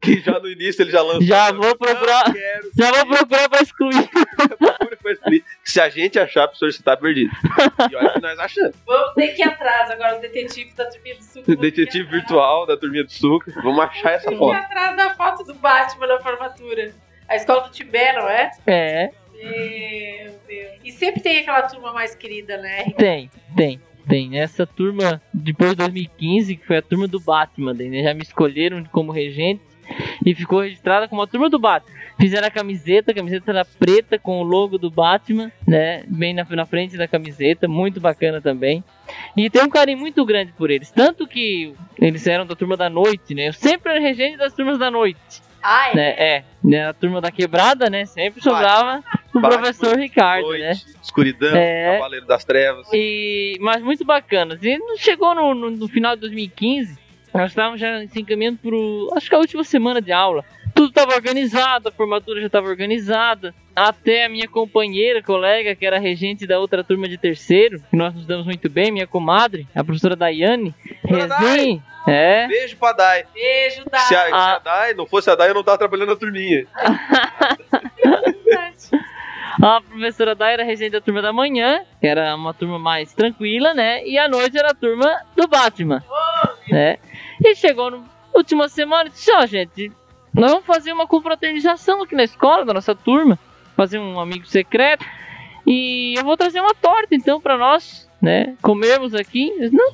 Que 0.00 0.20
já 0.20 0.38
no 0.38 0.48
início 0.48 0.82
ele 0.82 0.90
já 0.92 1.02
lançou. 1.02 1.22
Já 1.26 1.52
vou 1.52 1.76
procurar. 1.76 2.24
Já 2.76 2.92
vou 2.92 3.06
procurar 3.06 3.48
pra 3.48 3.60
excluir. 3.62 4.08
Procura 4.08 4.96
pra 4.96 5.12
excluir. 5.12 5.44
Se 5.64 5.80
a 5.80 5.88
gente 5.88 6.18
achar, 6.18 6.46
professor, 6.46 6.72
você 6.72 6.82
tá 6.82 6.96
perdido. 6.96 7.30
E 7.90 7.96
olha 7.96 8.10
que 8.12 8.20
nós 8.20 8.38
achamos. 8.38 8.76
Vamos 8.86 9.14
ter 9.14 9.28
que 9.34 9.42
ir 9.42 9.48
atrás 9.48 9.90
agora, 9.90 10.18
o 10.18 10.20
detetive 10.20 10.72
da 10.76 10.86
turminha 10.86 11.16
do 11.16 11.24
sul. 11.24 11.42
Detetive 11.56 12.08
virtual 12.08 12.64
da 12.66 12.76
turminha 12.76 13.02
do 13.04 13.10
suco. 13.12 13.50
Vamos 13.62 13.80
achar 13.80 14.12
essa 14.12 14.28
Tem 14.28 14.38
que 14.38 14.44
ir 14.44 14.46
foto. 14.46 14.54
atrás 14.56 14.96
da 14.96 15.14
foto 15.14 15.44
do 15.44 15.54
Batman 15.54 16.06
na 16.06 16.20
formatura. 16.20 16.94
A 17.28 17.36
escola 17.36 17.62
do 17.62 17.70
Timbé, 17.70 18.12
não 18.12 18.28
é? 18.28 18.50
É, 18.66 19.10
Meu 20.22 20.34
Deus. 20.46 20.70
E 20.84 20.92
sempre 20.92 21.20
tem 21.20 21.40
aquela 21.40 21.62
turma 21.62 21.92
mais 21.92 22.14
querida, 22.14 22.56
né? 22.56 22.84
tem, 22.96 23.30
tem. 23.56 23.80
Tem. 24.08 24.38
Essa 24.40 24.66
turma, 24.66 25.20
depois 25.34 25.70
de 25.72 25.76
2015, 25.76 26.56
que 26.56 26.66
foi 26.66 26.78
a 26.78 26.82
turma 26.82 27.06
do 27.06 27.20
Batman, 27.20 27.74
né? 27.74 28.02
Já 28.02 28.14
me 28.14 28.22
escolheram 28.22 28.82
como 28.84 29.12
regente 29.12 29.60
e 30.24 30.34
ficou 30.34 30.60
registrada 30.60 31.08
como 31.08 31.22
a 31.22 31.26
turma 31.26 31.48
do 31.48 31.58
Batman. 31.58 31.96
Fizeram 32.20 32.48
a 32.48 32.50
camiseta, 32.50 33.12
a 33.12 33.14
camiseta 33.14 33.50
era 33.50 33.64
preta 33.64 34.18
com 34.18 34.40
o 34.40 34.42
logo 34.42 34.76
do 34.76 34.90
Batman, 34.90 35.52
né? 35.66 36.02
Bem 36.08 36.34
na, 36.34 36.44
na 36.44 36.66
frente 36.66 36.96
da 36.96 37.06
camiseta, 37.06 37.68
muito 37.68 38.00
bacana 38.00 38.40
também. 38.40 38.82
E 39.36 39.48
tem 39.48 39.62
um 39.62 39.68
carinho 39.70 39.98
muito 39.98 40.24
grande 40.24 40.52
por 40.52 40.70
eles. 40.70 40.90
Tanto 40.90 41.26
que 41.26 41.74
eles 41.98 42.26
eram 42.26 42.44
da 42.44 42.56
turma 42.56 42.76
da 42.76 42.90
noite, 42.90 43.34
né? 43.34 43.48
Eu 43.48 43.52
sempre 43.52 43.92
era 43.92 44.00
regente 44.00 44.36
das 44.36 44.52
turmas 44.52 44.78
da 44.78 44.90
noite. 44.90 45.18
Ah, 45.62 45.90
é? 45.90 45.94
né? 45.94 46.08
É, 46.10 46.44
né? 46.62 46.88
A 46.88 46.92
turma 46.92 47.20
da 47.20 47.30
quebrada, 47.30 47.90
né? 47.90 48.04
Sempre 48.06 48.42
sobrava 48.42 49.02
o 49.34 49.40
Batman, 49.40 49.62
professor 49.62 49.96
Ricardo, 49.98 50.46
Noite, 50.46 50.60
né? 50.60 50.72
escuridão, 51.02 51.56
É. 51.56 51.94
Cavaleiro 51.94 52.26
das 52.26 52.44
Trevas. 52.44 52.86
E, 52.92 53.56
mas 53.60 53.82
muito 53.82 54.04
bacanas. 54.04 54.62
E 54.62 54.78
chegou 54.98 55.34
no, 55.34 55.54
no, 55.54 55.70
no 55.70 55.88
final 55.88 56.14
de 56.14 56.22
2015, 56.22 56.98
nós 57.34 57.50
estávamos 57.50 57.80
já 57.80 58.06
se 58.08 58.20
encaminhando 58.20 58.58
para 58.58 59.16
acho 59.16 59.28
que 59.28 59.34
a 59.34 59.38
última 59.38 59.64
semana 59.64 60.00
de 60.00 60.12
aula. 60.12 60.44
Tudo 60.74 60.88
estava 60.90 61.14
organizado, 61.14 61.88
a 61.88 61.92
formatura 61.92 62.40
já 62.40 62.46
estava 62.46 62.68
organizada. 62.68 63.52
Até 63.74 64.24
a 64.24 64.28
minha 64.28 64.46
companheira, 64.48 65.22
colega, 65.22 65.74
que 65.74 65.84
era 65.86 65.98
regente 65.98 66.46
da 66.46 66.58
outra 66.58 66.84
turma 66.84 67.08
de 67.08 67.16
terceiro, 67.18 67.80
que 67.90 67.96
nós 67.96 68.14
nos 68.14 68.26
damos 68.26 68.44
muito 68.46 68.68
bem, 68.70 68.90
minha 68.92 69.06
comadre, 69.06 69.66
a 69.74 69.82
professora 69.82 70.14
Daiane. 70.14 70.74
Dona 71.04 71.36
Rezin, 71.38 71.82
é. 72.06 72.46
Beijo 72.46 72.76
pra 72.76 72.92
Dai. 72.92 73.24
Beijo, 73.34 73.84
da 73.90 73.98
Se 74.00 74.14
a, 74.14 74.26
se 74.26 74.32
Ah. 74.32 74.54
a 74.54 74.58
Dai 74.58 74.94
não 74.94 75.06
fosse 75.06 75.30
a 75.30 75.34
Dai, 75.34 75.50
eu 75.50 75.54
não 75.54 75.64
tava 75.64 75.78
trabalhando 75.78 76.10
na 76.10 76.16
turminha. 76.16 76.66
A 79.60 79.80
professora 79.80 80.36
Dai 80.36 80.52
era 80.52 80.62
regente 80.62 80.92
da 80.92 81.00
turma 81.00 81.20
da 81.20 81.32
manhã, 81.32 81.82
que 82.00 82.06
era 82.06 82.32
uma 82.36 82.54
turma 82.54 82.78
mais 82.78 83.12
tranquila, 83.12 83.74
né? 83.74 84.06
E 84.06 84.16
à 84.16 84.28
noite 84.28 84.56
era 84.56 84.70
a 84.70 84.74
turma 84.74 85.20
do 85.36 85.48
Batman, 85.48 86.00
né? 86.70 86.96
E 87.44 87.54
chegou 87.54 87.90
na 87.90 88.02
última 88.34 88.68
semana 88.68 89.08
e 89.08 89.12
disse: 89.12 89.32
Ó, 89.32 89.46
gente, 89.46 89.92
nós 90.34 90.50
vamos 90.50 90.66
fazer 90.66 90.92
uma 90.92 91.06
confraternização 91.06 92.02
aqui 92.02 92.14
na 92.14 92.24
escola 92.24 92.64
da 92.64 92.74
nossa 92.74 92.94
turma, 92.94 93.38
fazer 93.76 93.98
um 93.98 94.18
amigo 94.18 94.46
secreto. 94.46 95.04
E 95.66 96.14
eu 96.16 96.24
vou 96.24 96.36
trazer 96.36 96.60
uma 96.60 96.74
torta 96.74 97.14
então 97.14 97.40
pra 97.40 97.58
nós, 97.58 98.08
né? 98.20 98.56
Comermos 98.62 99.14
aqui. 99.14 99.52
Disse, 99.58 99.74
Não, 99.74 99.92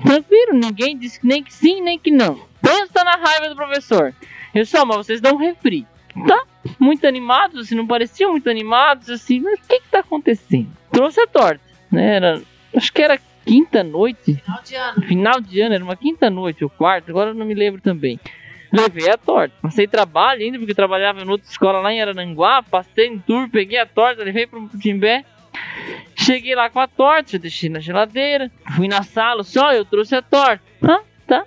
tranquilo, 0.00 0.54
ninguém 0.54 0.96
disse 0.96 1.20
nem 1.22 1.42
que 1.42 1.52
sim, 1.52 1.80
nem 1.80 1.98
que 1.98 2.10
não. 2.10 2.40
Pensa 2.60 3.04
na 3.04 3.16
raiva 3.16 3.48
do 3.48 3.56
professor. 3.56 4.14
Eu 4.54 4.66
só, 4.66 4.84
mas 4.84 4.98
vocês 4.98 5.20
dão 5.20 5.34
um 5.34 5.38
refri. 5.38 5.86
Tá? 6.26 6.44
Muito 6.78 7.06
animados, 7.06 7.60
assim, 7.60 7.74
não 7.74 7.86
pareciam 7.86 8.32
muito 8.32 8.48
animados, 8.50 9.08
assim, 9.08 9.40
mas 9.40 9.58
o 9.58 9.62
que 9.62 9.80
que 9.80 9.88
tá 9.88 10.00
acontecendo? 10.00 10.68
Trouxe 10.90 11.20
a 11.20 11.26
torta, 11.26 11.60
né? 11.90 12.16
Era, 12.16 12.42
acho 12.76 12.92
que 12.92 13.00
era 13.00 13.18
quinta 13.44 13.82
noite, 13.82 14.34
Final 14.34 14.62
de 14.62 14.74
ano. 14.76 15.02
final 15.02 15.40
de 15.40 15.60
ano, 15.60 15.74
era 15.74 15.84
uma 15.84 15.96
quinta 15.96 16.30
noite 16.30 16.62
ou 16.64 16.70
quarta, 16.70 17.10
agora 17.10 17.30
eu 17.30 17.34
não 17.34 17.46
me 17.46 17.54
lembro 17.54 17.80
também. 17.80 18.18
Levei 18.72 19.10
a 19.10 19.18
torta. 19.18 19.54
Passei 19.60 19.86
trabalho 19.86 20.40
ainda, 20.42 20.58
porque 20.58 20.74
trabalhava 20.74 21.20
em 21.20 21.28
outra 21.28 21.46
escola 21.46 21.78
lá 21.80 21.92
em 21.92 22.00
Arananguá. 22.00 22.62
Passei 22.62 23.06
em 23.06 23.18
tour, 23.18 23.46
peguei 23.50 23.78
a 23.78 23.84
torta, 23.84 24.24
levei 24.24 24.46
pro 24.46 24.66
Timbé. 24.80 25.26
Cheguei 26.14 26.54
lá 26.54 26.70
com 26.70 26.80
a 26.80 26.86
torta, 26.88 27.38
deixei 27.38 27.68
na 27.68 27.80
geladeira. 27.80 28.50
Fui 28.74 28.88
na 28.88 29.02
sala, 29.02 29.42
só 29.44 29.72
eu 29.74 29.84
trouxe 29.84 30.14
a 30.14 30.22
torta. 30.22 30.62
Ah, 30.82 31.00
tá. 31.26 31.44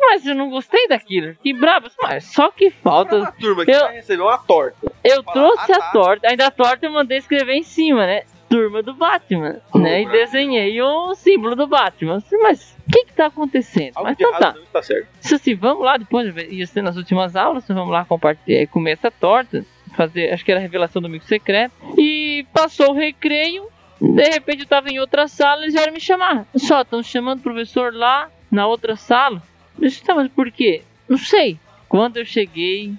Mas 0.00 0.24
eu 0.24 0.34
não 0.34 0.48
gostei 0.48 0.88
daquilo. 0.88 1.34
Que 1.42 1.52
brabo. 1.52 1.88
Mas 2.02 2.24
só 2.24 2.50
que 2.50 2.70
falta. 2.70 3.22
A 3.22 3.32
turma 3.32 3.64
que 3.66 3.70
Eu- 3.70 3.80
vai 3.80 3.94
receber 3.96 4.22
uma 4.22 4.38
torta. 4.38 4.92
Eu 5.04 5.22
Fala, 5.22 5.32
trouxe 5.34 5.72
ah, 5.72 5.76
a 5.76 5.78
tá. 5.78 5.90
torta, 5.92 6.28
ainda 6.30 6.46
a 6.46 6.50
torta 6.50 6.86
eu 6.86 6.90
mandei 6.92 7.18
escrever 7.18 7.52
em 7.54 7.62
cima, 7.62 8.06
né? 8.06 8.22
Turma 8.52 8.82
do 8.82 8.92
Batman, 8.92 9.60
né? 9.74 10.02
E 10.02 10.08
desenhei 10.10 10.80
o 10.82 11.14
símbolo 11.14 11.56
do 11.56 11.66
Batman. 11.66 12.16
Assim, 12.16 12.36
Mas 12.36 12.76
o 12.86 12.90
que 12.90 13.06
que 13.06 13.12
tá 13.14 13.26
acontecendo? 13.26 13.92
Algo 13.96 14.10
Mas 14.10 14.18
então 14.18 14.38
tá. 14.38 14.52
não 14.52 14.62
está 14.62 14.82
certo. 14.82 15.08
Disse 15.20 15.34
assim, 15.34 15.54
vamos 15.54 15.84
lá, 15.84 15.96
depois 15.96 16.34
ia 16.50 16.66
ser 16.66 16.82
nas 16.82 16.96
últimas 16.96 17.34
aulas, 17.34 17.66
vamos 17.66 17.90
lá 17.90 18.04
compartilhar, 18.04 18.66
comer 18.66 18.92
essa 18.92 19.10
torta, 19.10 19.64
fazer, 19.96 20.32
acho 20.32 20.44
que 20.44 20.50
era 20.50 20.60
a 20.60 20.62
revelação 20.62 21.00
do 21.00 21.06
amigo 21.06 21.24
secreto. 21.24 21.72
E 21.96 22.44
passou 22.52 22.90
o 22.90 22.94
recreio, 22.94 23.66
de 23.98 24.28
repente 24.28 24.60
eu 24.60 24.68
tava 24.68 24.90
em 24.90 24.98
outra 24.98 25.28
sala, 25.28 25.62
eles 25.62 25.72
vieram 25.74 25.92
me 25.92 26.00
chamar. 26.00 26.46
Só, 26.56 26.82
estão 26.82 27.02
chamando 27.02 27.38
o 27.38 27.42
professor 27.42 27.94
lá, 27.94 28.28
na 28.50 28.66
outra 28.66 28.96
sala. 28.96 29.42
Eu 29.78 29.88
disse, 29.88 30.04
tá, 30.04 30.14
mas 30.14 30.28
por 30.28 30.50
quê? 30.50 30.82
Não 31.08 31.16
sei. 31.16 31.58
Quando 31.88 32.18
eu 32.18 32.24
cheguei, 32.26 32.92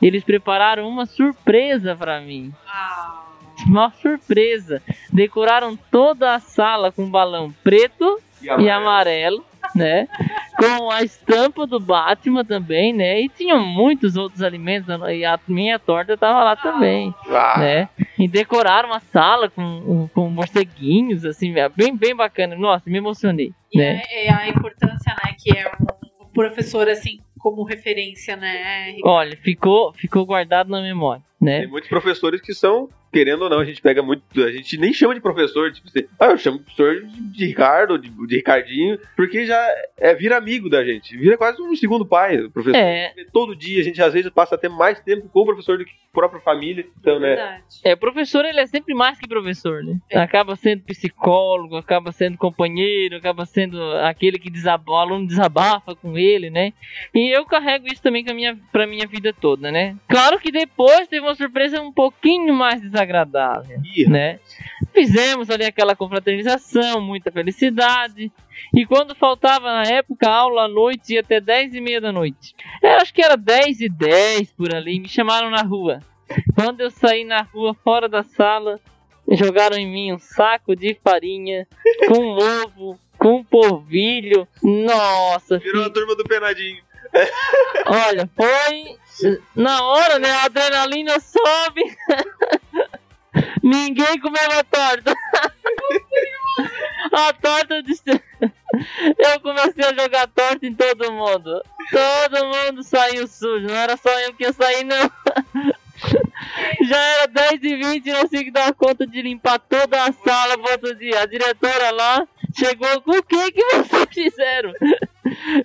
eles 0.00 0.24
prepararam 0.24 0.88
uma 0.88 1.06
surpresa 1.06 1.94
pra 1.94 2.20
mim. 2.20 2.52
Ah, 2.66 3.23
Uma 3.66 3.90
surpresa. 3.90 4.82
Decoraram 5.12 5.76
toda 5.90 6.34
a 6.34 6.40
sala 6.40 6.92
com 6.92 7.10
balão 7.10 7.52
preto 7.62 8.20
e 8.58 8.68
amarelo, 8.70 9.44
né? 9.74 10.06
Com 10.56 10.90
a 10.90 11.02
estampa 11.02 11.66
do 11.66 11.80
Batman 11.80 12.44
também, 12.44 12.92
né? 12.92 13.20
E 13.20 13.28
tinham 13.28 13.64
muitos 13.64 14.16
outros 14.16 14.42
alimentos, 14.42 14.88
e 15.10 15.24
a 15.24 15.38
minha 15.48 15.78
torta 15.78 16.16
tava 16.16 16.44
lá 16.44 16.56
também, 16.56 17.14
Ah, 17.28 17.58
né? 17.58 17.88
E 18.18 18.28
decoraram 18.28 18.92
a 18.92 19.00
sala 19.00 19.48
com, 19.50 20.08
com 20.14 20.28
morceguinhos, 20.28 21.24
assim, 21.24 21.52
bem, 21.76 21.96
bem 21.96 22.14
bacana. 22.14 22.54
Nossa, 22.54 22.88
me 22.88 22.98
emocionei, 22.98 23.52
e 23.72 23.78
né? 23.78 24.02
é, 24.10 24.26
é 24.26 24.32
a 24.32 24.48
importância, 24.48 25.12
né, 25.12 25.34
que 25.38 25.56
é 25.56 25.70
um 26.20 26.26
professor, 26.32 26.88
assim, 26.88 27.18
como 27.44 27.62
referência, 27.62 28.36
né? 28.36 28.96
Olha, 29.04 29.36
ficou, 29.36 29.92
ficou 29.92 30.24
guardado 30.24 30.70
na 30.70 30.80
memória. 30.80 31.22
né? 31.38 31.60
Tem 31.60 31.68
muitos 31.68 31.90
professores 31.90 32.40
que 32.40 32.54
são, 32.54 32.88
querendo 33.12 33.42
ou 33.42 33.50
não, 33.50 33.58
a 33.58 33.64
gente 33.66 33.82
pega 33.82 34.02
muito. 34.02 34.22
A 34.42 34.50
gente 34.50 34.78
nem 34.78 34.94
chama 34.94 35.14
de 35.14 35.20
professor, 35.20 35.70
tipo 35.70 35.86
assim, 35.88 36.06
ah, 36.18 36.28
eu 36.30 36.38
chamo 36.38 36.56
de 36.58 36.64
professor 36.64 37.02
de, 37.04 37.46
Ricardo, 37.46 37.98
de, 37.98 38.08
de 38.08 38.36
Ricardinho, 38.36 38.98
porque 39.14 39.44
já 39.44 39.62
é, 39.98 40.14
vira 40.14 40.38
amigo 40.38 40.70
da 40.70 40.82
gente. 40.82 41.14
Vira 41.18 41.36
quase 41.36 41.60
um 41.60 41.76
segundo 41.76 42.06
pai, 42.06 42.38
o 42.40 42.50
professor. 42.50 42.78
É, 42.78 43.12
Todo 43.30 43.54
dia 43.54 43.80
a 43.80 43.84
gente 43.84 44.00
às 44.00 44.14
vezes 44.14 44.30
passa 44.30 44.54
até 44.54 44.70
mais 44.70 44.98
tempo 45.00 45.28
com 45.28 45.40
o 45.40 45.44
professor 45.46 45.76
do 45.76 45.84
que 45.84 45.92
com 45.92 46.20
a 46.20 46.22
própria 46.22 46.40
família. 46.40 46.86
Então, 46.98 47.18
né? 47.20 47.34
Verdade. 47.34 47.64
é, 47.84 47.92
o 47.92 47.96
professor 47.98 48.44
ele 48.44 48.60
é 48.60 48.66
sempre 48.66 48.94
mais 48.94 49.18
que 49.18 49.28
professor, 49.28 49.82
né? 49.82 49.98
É. 50.08 50.18
Acaba 50.18 50.56
sendo 50.56 50.82
psicólogo, 50.84 51.76
acaba 51.76 52.10
sendo 52.12 52.38
companheiro, 52.38 53.16
acaba 53.16 53.44
sendo 53.44 53.82
aquele 53.98 54.38
que 54.38 54.48
desaba, 54.48 54.92
o 54.92 54.94
aluno 54.94 55.26
desabafa 55.26 55.94
com 55.94 56.16
ele, 56.16 56.48
né? 56.50 56.72
E 57.12 57.33
eu 57.34 57.44
carrego 57.44 57.86
isso 57.86 58.02
também 58.02 58.24
com 58.24 58.32
minha, 58.32 58.56
pra 58.72 58.86
minha 58.86 59.06
vida 59.06 59.32
toda, 59.32 59.70
né? 59.70 59.96
Claro 60.08 60.38
que 60.38 60.50
depois 60.50 61.08
teve 61.08 61.24
uma 61.24 61.34
surpresa 61.34 61.80
um 61.80 61.92
pouquinho 61.92 62.54
mais 62.54 62.80
desagradável. 62.80 63.80
Ih, 63.96 64.06
né? 64.08 64.38
Fizemos 64.92 65.50
ali 65.50 65.64
aquela 65.64 65.96
confraternização, 65.96 67.00
muita 67.00 67.32
felicidade. 67.32 68.30
E 68.72 68.86
quando 68.86 69.14
faltava 69.14 69.66
na 69.66 69.82
época 69.82 70.28
aula 70.28 70.64
à 70.64 70.68
noite, 70.68 71.14
ia 71.14 71.20
até 71.20 71.40
10 71.40 71.74
e 71.74 71.80
meia 71.80 72.00
da 72.00 72.12
noite. 72.12 72.54
Eu 72.82 72.96
acho 72.96 73.12
que 73.12 73.22
era 73.22 73.36
10 73.36 73.80
e 73.80 73.88
10 73.88 74.52
por 74.52 74.74
ali, 74.74 75.00
me 75.00 75.08
chamaram 75.08 75.50
na 75.50 75.62
rua. 75.62 76.00
Quando 76.54 76.80
eu 76.80 76.90
saí 76.90 77.24
na 77.24 77.42
rua, 77.42 77.74
fora 77.74 78.08
da 78.08 78.22
sala, 78.22 78.80
jogaram 79.30 79.76
em 79.76 79.86
mim 79.86 80.12
um 80.12 80.18
saco 80.18 80.74
de 80.74 80.94
farinha, 81.02 81.66
com 82.08 82.36
ovo, 82.36 82.98
com 83.18 83.42
polvilho. 83.42 84.46
Nossa, 84.62 85.58
Virou 85.58 85.84
a 85.84 85.90
turma 85.90 86.14
do 86.14 86.24
Penadinho. 86.24 86.82
Olha, 87.86 88.28
foi. 88.36 88.98
Na 89.54 89.84
hora, 89.84 90.18
né? 90.18 90.30
A 90.30 90.44
adrenalina 90.44 91.14
sobe. 91.20 91.96
Ninguém 93.62 94.20
comeu 94.20 94.50
a 94.58 94.64
torta. 94.64 95.14
A 97.12 97.32
torta 97.32 97.82
de. 97.82 97.94
Eu 99.18 99.40
comecei 99.40 99.84
a 99.84 99.94
jogar 99.94 100.26
torta 100.28 100.66
em 100.66 100.74
todo 100.74 101.12
mundo. 101.12 101.62
Todo 101.90 102.46
mundo 102.46 102.82
saiu 102.82 103.26
sujo. 103.26 103.66
Não 103.66 103.74
era 103.74 103.96
só 103.96 104.10
eu 104.20 104.34
que 104.34 104.44
ia 104.44 104.52
sair, 104.52 104.84
não. 104.84 105.10
Já 106.86 106.96
era 106.96 107.26
10 107.28 107.62
e 107.62 107.76
20 107.76 108.06
e 108.06 108.12
não 108.12 108.20
consegui 108.22 108.50
dar 108.50 108.74
conta 108.74 109.06
de 109.06 109.22
limpar 109.22 109.58
toda 109.58 110.04
a 110.04 110.12
sala 110.12 110.58
pro 110.58 110.72
outro 110.72 110.94
dia. 110.96 111.20
A 111.20 111.26
diretora 111.26 111.90
lá 111.90 112.26
chegou 112.56 113.00
com 113.02 113.12
o 113.12 113.22
que 113.22 113.52
que 113.52 113.64
vocês 113.64 114.06
fizeram? 114.12 114.72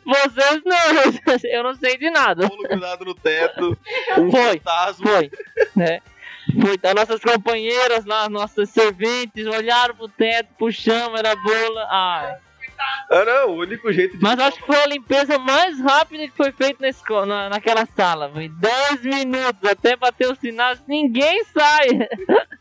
Vocês 0.06 0.62
não, 0.66 1.40
eu 1.52 1.64
não 1.64 1.76
sei 1.76 1.98
de 1.98 2.10
nada. 2.10 2.48
Bolo 2.48 2.64
grudado 2.64 3.06
no 3.06 3.14
teto, 3.14 3.78
um 4.18 4.32
Foi. 4.32 4.60
fantasma. 4.60 5.06
Foi, 5.06 5.32
né? 5.76 6.02
Foi, 6.62 6.80
as 6.82 6.96
nossas 6.96 7.22
companheiras 7.22 8.06
lá, 8.06 8.30
nossas 8.30 8.70
serventes, 8.70 9.46
olharam 9.46 9.96
pro 9.96 10.08
teto, 10.08 10.50
pro 10.58 10.72
chão, 10.72 11.16
era 11.16 11.36
bola. 11.36 11.88
Ai. 11.90 12.38
Ah, 13.12 13.26
não, 13.26 13.50
o 13.50 13.60
único 13.60 13.92
jeito 13.92 14.18
de. 14.18 14.24
Mas 14.24 14.40
acho 14.40 14.58
que 14.58 14.66
foi 14.66 14.82
a 14.82 14.88
limpeza 14.88 15.38
mais 15.38 15.80
rápida 15.80 16.28
que 16.28 16.38
foi 16.38 16.52
feita 16.52 16.78
na 16.82 16.90
escola, 16.90 17.26
na, 17.26 17.50
naquela 17.50 17.86
sala. 17.86 18.30
Foi 18.32 18.48
10 18.48 19.02
minutos 19.04 19.70
até 19.70 19.96
bater 19.96 20.32
o 20.32 20.36
sinal, 20.36 20.76
ninguém 20.88 21.44
sai. 21.46 21.88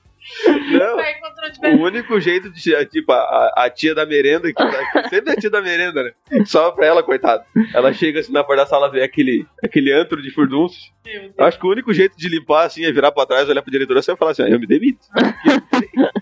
Não. 0.71 1.79
O 1.79 1.83
único 1.85 2.21
jeito 2.21 2.51
de, 2.51 2.85
tipo, 2.87 3.13
a, 3.13 3.53
a 3.57 3.71
tia 3.71 3.95
da 3.95 4.05
merenda, 4.05 4.49
que 4.49 4.53
tá- 4.55 5.09
sempre 5.09 5.31
é 5.31 5.33
a 5.35 5.37
tia 5.37 5.51
da 5.51 5.61
merenda, 5.63 6.03
né? 6.03 6.13
Só 6.45 6.71
pra 6.71 6.87
ela, 6.87 7.03
coitada. 7.03 7.45
Ela 7.75 7.93
chega 7.93 8.21
assim 8.21 8.33
na 8.33 8.45
porta 8.45 8.63
da 8.63 8.69
sala, 8.69 8.91
vê 8.91 9.03
aquele, 9.03 9.47
aquele 9.65 9.93
antro 9.93 10.21
de 10.23 10.31
furdunços. 10.31 10.93
Acho 11.39 11.59
que 11.59 11.67
o 11.67 11.71
único 11.71 11.93
jeito 11.93 12.17
de 12.17 12.29
limpar, 12.29 12.67
assim, 12.67 12.85
é 12.85 12.93
virar 12.93 13.13
pra 13.13 13.27
trás, 13.27 13.49
olhar 13.49 13.63
pra 13.63 13.71
diretora 13.71 14.01
assim 14.01 14.13
e 14.13 14.17
falar 14.17 14.33
assim, 14.33 14.43
ah, 14.43 14.49
eu 14.51 14.61
me 14.61 14.67
demito. 14.67 15.01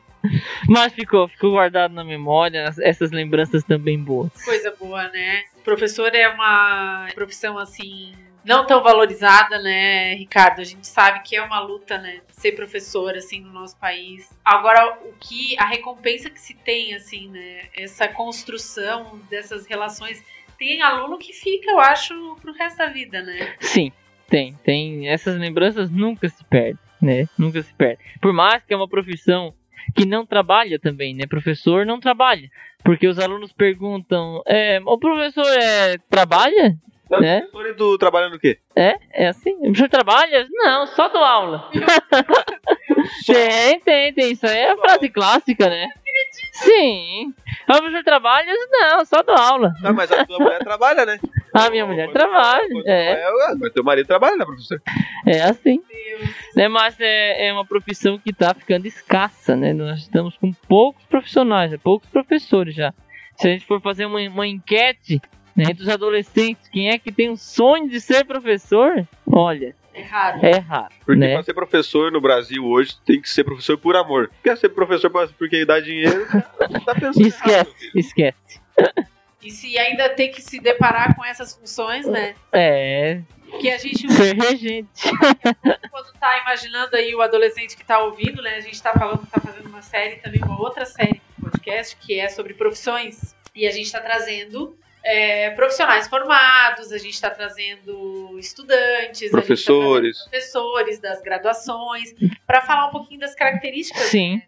Mas 0.69 0.93
ficou, 0.93 1.29
ficou 1.29 1.53
guardado 1.53 1.93
na 1.95 2.03
memória 2.05 2.69
essas 2.81 3.13
lembranças 3.13 3.63
também 3.63 3.99
boas. 3.99 4.33
Coisa 4.45 4.75
boa, 4.79 5.09
né? 5.09 5.45
Professor 5.65 6.13
é 6.15 6.29
uma 6.29 7.07
profissão 7.15 7.57
assim 7.59 8.13
não 8.47 8.65
tão 8.65 8.83
valorizada, 8.83 9.59
né, 9.59 10.15
Ricardo? 10.15 10.61
A 10.61 10.65
gente 10.65 10.87
sabe 10.87 11.21
que 11.23 11.35
é 11.35 11.43
uma 11.43 11.59
luta, 11.59 11.99
né, 11.99 12.21
ser 12.31 12.53
professor 12.53 13.17
assim 13.17 13.41
no 13.41 13.53
nosso 13.53 13.77
país. 13.79 14.31
Agora 14.45 14.99
o 15.05 15.13
que 15.19 15.59
a 15.59 15.67
recompensa 15.67 16.31
que 16.31 16.41
se 16.41 16.55
tem 16.55 16.95
assim, 16.95 17.29
né, 17.29 17.69
essa 17.75 18.07
construção 18.07 19.21
dessas 19.29 19.67
relações 19.67 20.23
tem 20.57 20.81
aluno 20.81 21.19
que 21.19 21.33
fica, 21.33 21.71
eu 21.71 21.79
acho, 21.79 22.37
pro 22.41 22.53
resto 22.53 22.79
da 22.79 22.87
vida, 22.87 23.21
né? 23.21 23.55
Sim, 23.61 23.93
tem, 24.29 24.55
tem. 24.65 25.09
Essas 25.09 25.37
lembranças 25.37 25.91
nunca 25.91 26.29
se 26.29 26.43
perdem, 26.45 26.79
né? 27.03 27.29
Nunca 27.37 27.63
se 27.63 27.75
perdem. 27.75 27.99
Por 28.23 28.33
mais 28.33 28.65
que 28.65 28.73
é 28.73 28.77
uma 28.77 28.89
profissão 28.89 29.53
que 29.95 30.07
não 30.07 30.26
trabalha 30.26 30.78
também, 30.78 31.14
né? 31.14 31.26
Professor 31.28 31.84
não 31.87 32.01
trabalha. 32.01 32.51
Porque 32.84 33.07
os 33.07 33.18
alunos 33.18 33.53
perguntam, 33.53 34.43
é, 34.47 34.80
o 34.84 34.99
professor 34.99 35.47
é, 35.47 35.99
trabalha? 36.11 36.76
Né? 37.20 37.43
Professor, 37.43 37.66
e 37.66 37.74
tu 37.74 37.99
trabalha 37.99 38.28
no 38.28 38.39
quê? 38.39 38.59
É, 38.74 38.97
é 39.12 39.28
assim. 39.28 39.55
O 39.55 39.62
professor 39.62 39.89
trabalha? 39.89 40.47
Não, 40.51 40.87
só 40.89 41.09
dou 41.09 41.22
aula. 41.22 41.70
tem, 43.26 43.80
tem, 43.80 44.12
tem. 44.12 44.32
Isso 44.32 44.47
aí 44.47 44.59
é 44.59 44.72
a 44.72 44.76
frase 44.76 45.09
clássica, 45.09 45.68
né? 45.68 45.89
Sim. 46.53 47.35
O 47.68 47.72
professor 47.79 48.03
trabalha? 48.05 48.53
Não, 48.70 49.05
só 49.05 49.22
dou 49.22 49.37
aula. 49.37 49.72
Ah, 49.85 49.93
mas 49.93 50.11
a 50.12 50.24
tua 50.24 50.39
mulher 50.39 50.59
trabalha, 50.61 51.05
né? 51.05 51.18
A 51.53 51.70
minha 51.70 51.87
mulher 51.87 52.07
Quando- 52.09 52.14
trabalha. 52.14 52.83
É, 52.87 53.31
Mas 53.59 53.72
teu 53.72 53.83
marido 53.85 54.07
trabalha, 54.07 54.37
né, 54.37 54.45
professor? 54.45 54.81
é 55.27 55.41
assim. 55.43 55.81
Né, 56.55 56.68
mas 56.68 56.99
é, 57.01 57.49
é 57.49 57.53
uma 57.53 57.64
profissão 57.64 58.18
que 58.18 58.33
tá 58.33 58.55
ficando 58.55 58.87
escassa, 58.87 59.55
né? 59.57 59.72
Nós 59.72 60.01
estamos 60.01 60.37
com 60.37 60.53
poucos 60.68 61.05
profissionais, 61.07 61.70
né, 61.70 61.79
poucos 61.83 62.09
professores 62.09 62.74
já. 62.74 62.93
Se 63.37 63.49
a 63.49 63.51
gente 63.53 63.66
for 63.66 63.81
fazer 63.81 64.07
uma, 64.07 64.20
uma 64.20 64.47
enquete 64.47 65.20
né, 65.55 65.64
entre 65.70 65.83
os 65.83 65.89
adolescentes, 65.89 66.68
quem 66.68 66.91
é 66.91 66.99
que 66.99 67.12
tem 67.12 67.31
um 67.31 67.37
sonho 67.37 67.89
de 67.89 68.01
ser 68.01 68.24
professor? 68.24 69.07
Olha, 69.31 69.74
É 69.97 70.03
raro. 70.03 70.39
é 70.47 70.59
raro, 70.59 70.95
Porque 71.05 71.19
né? 71.21 71.33
pra 71.35 71.43
ser 71.43 71.55
professor 71.55 72.13
no 72.13 72.21
Brasil 72.21 72.65
hoje, 72.65 72.97
tem 73.05 73.21
que 73.21 73.29
ser 73.31 73.45
professor 73.45 73.79
por 73.79 73.97
amor. 73.97 74.31
Quer 74.45 74.57
ser 74.59 74.69
professor 74.69 75.11
porque 75.39 75.65
dá 75.65 75.81
dinheiro, 75.81 76.27
tá 76.85 76.95
pensando 76.95 77.27
errado, 77.27 77.27
Esquece, 77.27 77.75
filho. 77.79 77.93
esquece. 77.95 78.61
E 79.43 79.51
se 79.51 79.79
ainda 79.79 80.09
tem 80.11 80.31
que 80.31 80.43
se 80.43 80.59
deparar 80.61 81.15
com 81.17 81.25
essas 81.25 81.55
funções, 81.57 82.05
né? 82.07 82.35
É, 82.53 83.21
Que 83.61 83.71
a 83.71 83.79
gente 83.79 84.11
ser 84.13 84.35
regente. 84.37 84.89
quando 85.91 86.13
tá 86.21 86.41
imaginando 86.43 86.97
aí 86.97 87.15
o 87.15 87.21
adolescente 87.23 87.77
que 87.77 87.85
tá 87.85 88.01
ouvindo, 88.01 88.43
né? 88.43 88.57
A 88.57 88.61
gente 88.61 88.83
tá 88.83 88.93
falando, 88.93 89.25
tá 89.27 89.41
fazendo 89.41 89.69
uma 89.69 89.83
série 89.83 90.17
também, 90.17 90.43
uma 90.43 90.61
outra 90.61 90.85
série 90.85 91.21
de 91.39 91.43
podcast, 91.45 91.97
que 91.97 92.19
é 92.19 92.29
sobre 92.29 92.55
profissões. 92.55 93.35
E 93.55 93.67
a 93.67 93.71
gente 93.71 93.91
tá 93.91 94.01
trazendo 94.01 94.77
é, 95.07 95.51
profissionais 95.51 96.09
formados, 96.09 96.91
a 96.91 96.99
gente 96.99 97.21
tá 97.21 97.31
trazendo 97.31 98.37
estudantes, 98.41 98.99
a 98.99 99.07
gente 99.07 99.31
tá 99.31 99.39
Professores. 99.39 100.17
trazendo 100.19 100.31
professores 100.31 100.99
das 100.99 101.23
graduações, 101.23 102.13
para 102.45 102.61
falar 102.63 102.89
um 102.89 102.91
pouquinho 102.91 103.21
das 103.21 103.33
características 103.33 104.03
Sim. 104.07 104.37
né, 104.37 104.43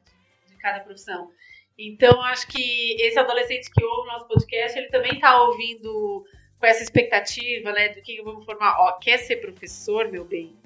de 0.49 0.57
cada 0.57 0.81
profissão. 0.81 1.31
Então, 1.79 2.21
acho 2.23 2.49
que 2.49 3.01
esse 3.01 3.17
adolescente 3.17 3.71
que 3.71 3.85
ouve 3.85 4.09
o 4.09 4.13
nosso 4.13 4.27
podcast, 4.27 4.77
ele 4.77 4.89
também 4.89 5.21
tá 5.21 5.41
ouvindo 5.45 6.25
com 6.59 6.67
essa 6.67 6.83
expectativa, 6.83 7.71
né, 7.71 7.91
do 7.91 8.03
que 8.03 8.17
que 8.17 8.23
vamos 8.23 8.45
formar. 8.45 8.81
Ó, 8.81 8.93
quer 8.99 9.19
ser 9.19 9.37
professor, 9.37 10.11
meu 10.11 10.25
bem? 10.25 10.58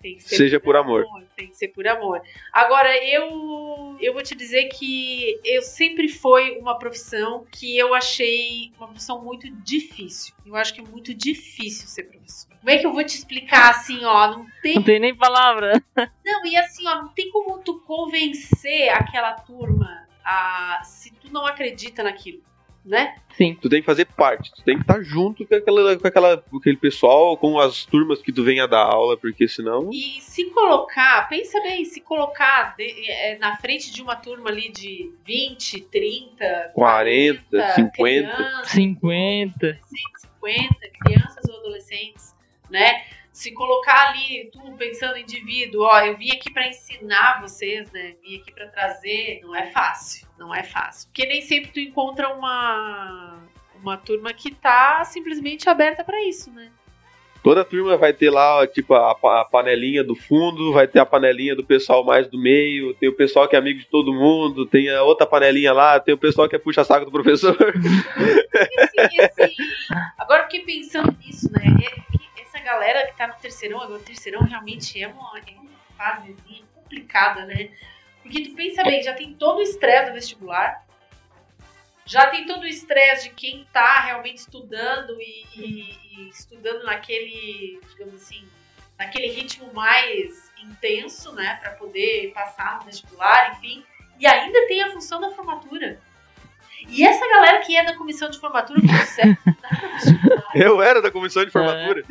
Tem 0.00 0.16
que 0.16 0.22
ser 0.22 0.36
Seja 0.36 0.58
por 0.58 0.76
amor. 0.76 1.04
Tem 1.36 1.48
que 1.48 1.56
ser 1.56 1.68
por 1.68 1.86
amor. 1.86 2.22
Agora, 2.52 2.96
eu, 3.04 3.96
eu 4.00 4.14
vou 4.14 4.22
te 4.22 4.34
dizer 4.34 4.68
que 4.68 5.38
eu 5.44 5.60
sempre 5.60 6.08
foi 6.08 6.56
uma 6.58 6.78
profissão 6.78 7.46
que 7.52 7.76
eu 7.76 7.92
achei 7.92 8.72
uma 8.78 8.88
profissão 8.88 9.22
muito 9.22 9.50
difícil. 9.62 10.34
Eu 10.46 10.56
acho 10.56 10.72
que 10.72 10.80
é 10.80 10.84
muito 10.84 11.12
difícil 11.12 11.86
ser 11.86 12.04
professor. 12.04 12.50
Como 12.60 12.70
é 12.70 12.78
que 12.78 12.86
eu 12.86 12.92
vou 12.92 13.04
te 13.04 13.16
explicar 13.16 13.70
assim, 13.70 14.02
ó? 14.04 14.28
Não 14.30 14.46
tem 14.62 14.76
Não 14.76 14.82
tem 14.82 14.98
nem 14.98 15.14
palavra. 15.14 15.82
não, 16.24 16.46
e 16.46 16.56
assim, 16.56 16.86
ó, 16.86 17.02
não 17.02 17.08
tem 17.08 17.30
como 17.30 17.58
tu 17.58 17.80
convencer 17.80 18.88
aquela 18.88 19.32
turma 19.32 20.08
a 20.24 20.80
se 20.84 21.12
tu 21.14 21.32
não 21.32 21.46
acredita 21.46 22.02
naquilo, 22.02 22.42
né? 22.84 23.16
Sim. 23.36 23.56
Tu 23.60 23.68
tem 23.68 23.80
que 23.80 23.86
fazer 23.86 24.04
parte, 24.06 24.50
tu 24.52 24.62
tem 24.62 24.76
que 24.76 24.82
estar 24.82 25.02
junto 25.02 25.46
com, 25.46 25.54
aquela, 25.54 25.96
com, 25.98 26.06
aquela, 26.06 26.36
com 26.38 26.56
aquele 26.58 26.76
pessoal, 26.76 27.36
com 27.36 27.58
as 27.58 27.84
turmas 27.86 28.20
que 28.20 28.32
tu 28.32 28.42
venha 28.44 28.66
dar 28.66 28.82
aula, 28.84 29.16
porque 29.16 29.46
senão. 29.48 29.90
E 29.92 30.20
se 30.20 30.46
colocar, 30.46 31.28
pensa 31.28 31.60
bem, 31.62 31.84
se 31.84 32.00
colocar 32.00 32.74
de- 32.76 33.10
é, 33.10 33.38
na 33.38 33.56
frente 33.56 33.92
de 33.92 34.02
uma 34.02 34.16
turma 34.16 34.50
ali 34.50 34.70
de 34.70 35.10
20, 35.24 35.80
30, 35.82 36.70
40, 36.74 37.72
50. 37.74 37.92
crianças, 38.34 38.68
50. 38.70 39.78
50 39.84 40.74
crianças 41.04 41.48
ou 41.48 41.56
adolescentes, 41.60 42.34
né? 42.70 43.04
Se 43.40 43.52
colocar 43.54 44.08
ali, 44.10 44.50
tu 44.52 44.60
pensando 44.76 45.16
indivíduo, 45.16 45.84
ó, 45.84 45.98
eu 46.00 46.14
vim 46.14 46.30
aqui 46.30 46.52
para 46.52 46.68
ensinar 46.68 47.40
vocês, 47.40 47.90
né? 47.90 48.12
Vim 48.22 48.36
aqui 48.38 48.52
para 48.52 48.66
trazer, 48.66 49.40
não 49.42 49.56
é 49.56 49.70
fácil, 49.70 50.28
não 50.38 50.54
é 50.54 50.62
fácil. 50.62 51.08
Porque 51.08 51.24
nem 51.26 51.40
sempre 51.40 51.70
tu 51.72 51.80
encontra 51.80 52.28
uma 52.28 53.38
uma 53.82 53.96
turma 53.96 54.30
que 54.34 54.50
tá 54.54 55.02
simplesmente 55.06 55.70
aberta 55.70 56.04
para 56.04 56.22
isso, 56.22 56.50
né? 56.52 56.70
Toda 57.42 57.64
turma 57.64 57.96
vai 57.96 58.12
ter 58.12 58.28
lá, 58.28 58.66
tipo, 58.66 58.92
a, 58.92 59.12
a 59.12 59.44
panelinha 59.46 60.04
do 60.04 60.14
fundo, 60.14 60.74
vai 60.74 60.86
ter 60.86 60.98
a 60.98 61.06
panelinha 61.06 61.56
do 61.56 61.64
pessoal 61.64 62.04
mais 62.04 62.28
do 62.28 62.38
meio, 62.38 62.92
tem 62.92 63.08
o 63.08 63.16
pessoal 63.16 63.48
que 63.48 63.56
é 63.56 63.58
amigo 63.58 63.78
de 63.80 63.86
todo 63.86 64.12
mundo, 64.12 64.66
tem 64.66 64.90
a 64.90 65.02
outra 65.02 65.26
panelinha 65.26 65.72
lá, 65.72 65.98
tem 65.98 66.12
o 66.12 66.18
pessoal 66.18 66.46
que 66.46 66.56
é 66.56 66.58
puxa-saco 66.58 67.06
do 67.06 67.10
professor. 67.10 67.56
Esse- 67.56 69.22
esse- 69.42 69.56
Agora 70.18 70.42
eu 70.42 70.50
fiquei 70.50 70.60
pensando 70.60 71.16
nisso, 71.24 71.50
né? 71.50 71.62
É 71.86 72.09
galera 72.60 73.06
que 73.06 73.16
tá 73.16 73.26
no 73.26 73.34
terceirão, 73.34 73.80
agora 73.80 74.00
o 74.00 74.04
terceirão 74.04 74.42
realmente 74.42 75.02
é 75.02 75.08
uma, 75.08 75.38
é 75.46 75.52
uma 75.52 75.70
fasezinha 75.96 76.64
complicada, 76.74 77.44
né? 77.46 77.70
Porque 78.22 78.42
tu 78.48 78.54
pensa 78.54 78.82
bem, 78.82 79.02
já 79.02 79.14
tem 79.14 79.34
todo 79.34 79.58
o 79.58 79.62
estresse 79.62 80.08
do 80.10 80.14
vestibular, 80.14 80.84
já 82.04 82.26
tem 82.28 82.44
todo 82.46 82.62
o 82.62 82.66
estresse 82.66 83.28
de 83.28 83.34
quem 83.34 83.66
tá 83.72 84.00
realmente 84.00 84.38
estudando 84.38 85.20
e, 85.20 85.46
e- 85.54 85.98
e 86.26 86.28
estudando 86.28 86.84
naquele, 86.84 87.80
digamos 87.90 88.14
assim, 88.22 88.46
naquele 88.98 89.28
ritmo 89.28 89.72
mais 89.72 90.50
intenso, 90.62 91.32
né? 91.32 91.56
Pra 91.62 91.70
poder 91.72 92.32
passar 92.32 92.78
no 92.80 92.84
vestibular, 92.86 93.52
enfim. 93.56 93.84
E 94.18 94.26
ainda 94.26 94.66
tem 94.66 94.82
a 94.82 94.90
função 94.90 95.20
da 95.20 95.30
formatura. 95.30 96.00
E 96.88 97.04
essa 97.04 97.26
galera 97.28 97.60
que 97.60 97.76
é 97.76 97.84
da 97.84 97.96
comissão 97.96 98.30
de 98.30 98.38
formatura 98.38 98.80
consegue 98.80 99.36
estudar 99.44 99.82
no 99.82 99.88
vestibular? 99.92 100.42
Eu 100.54 100.82
era 100.82 101.02
da 101.02 101.10
comissão 101.10 101.44
de 101.44 101.50
formatura. 101.50 102.04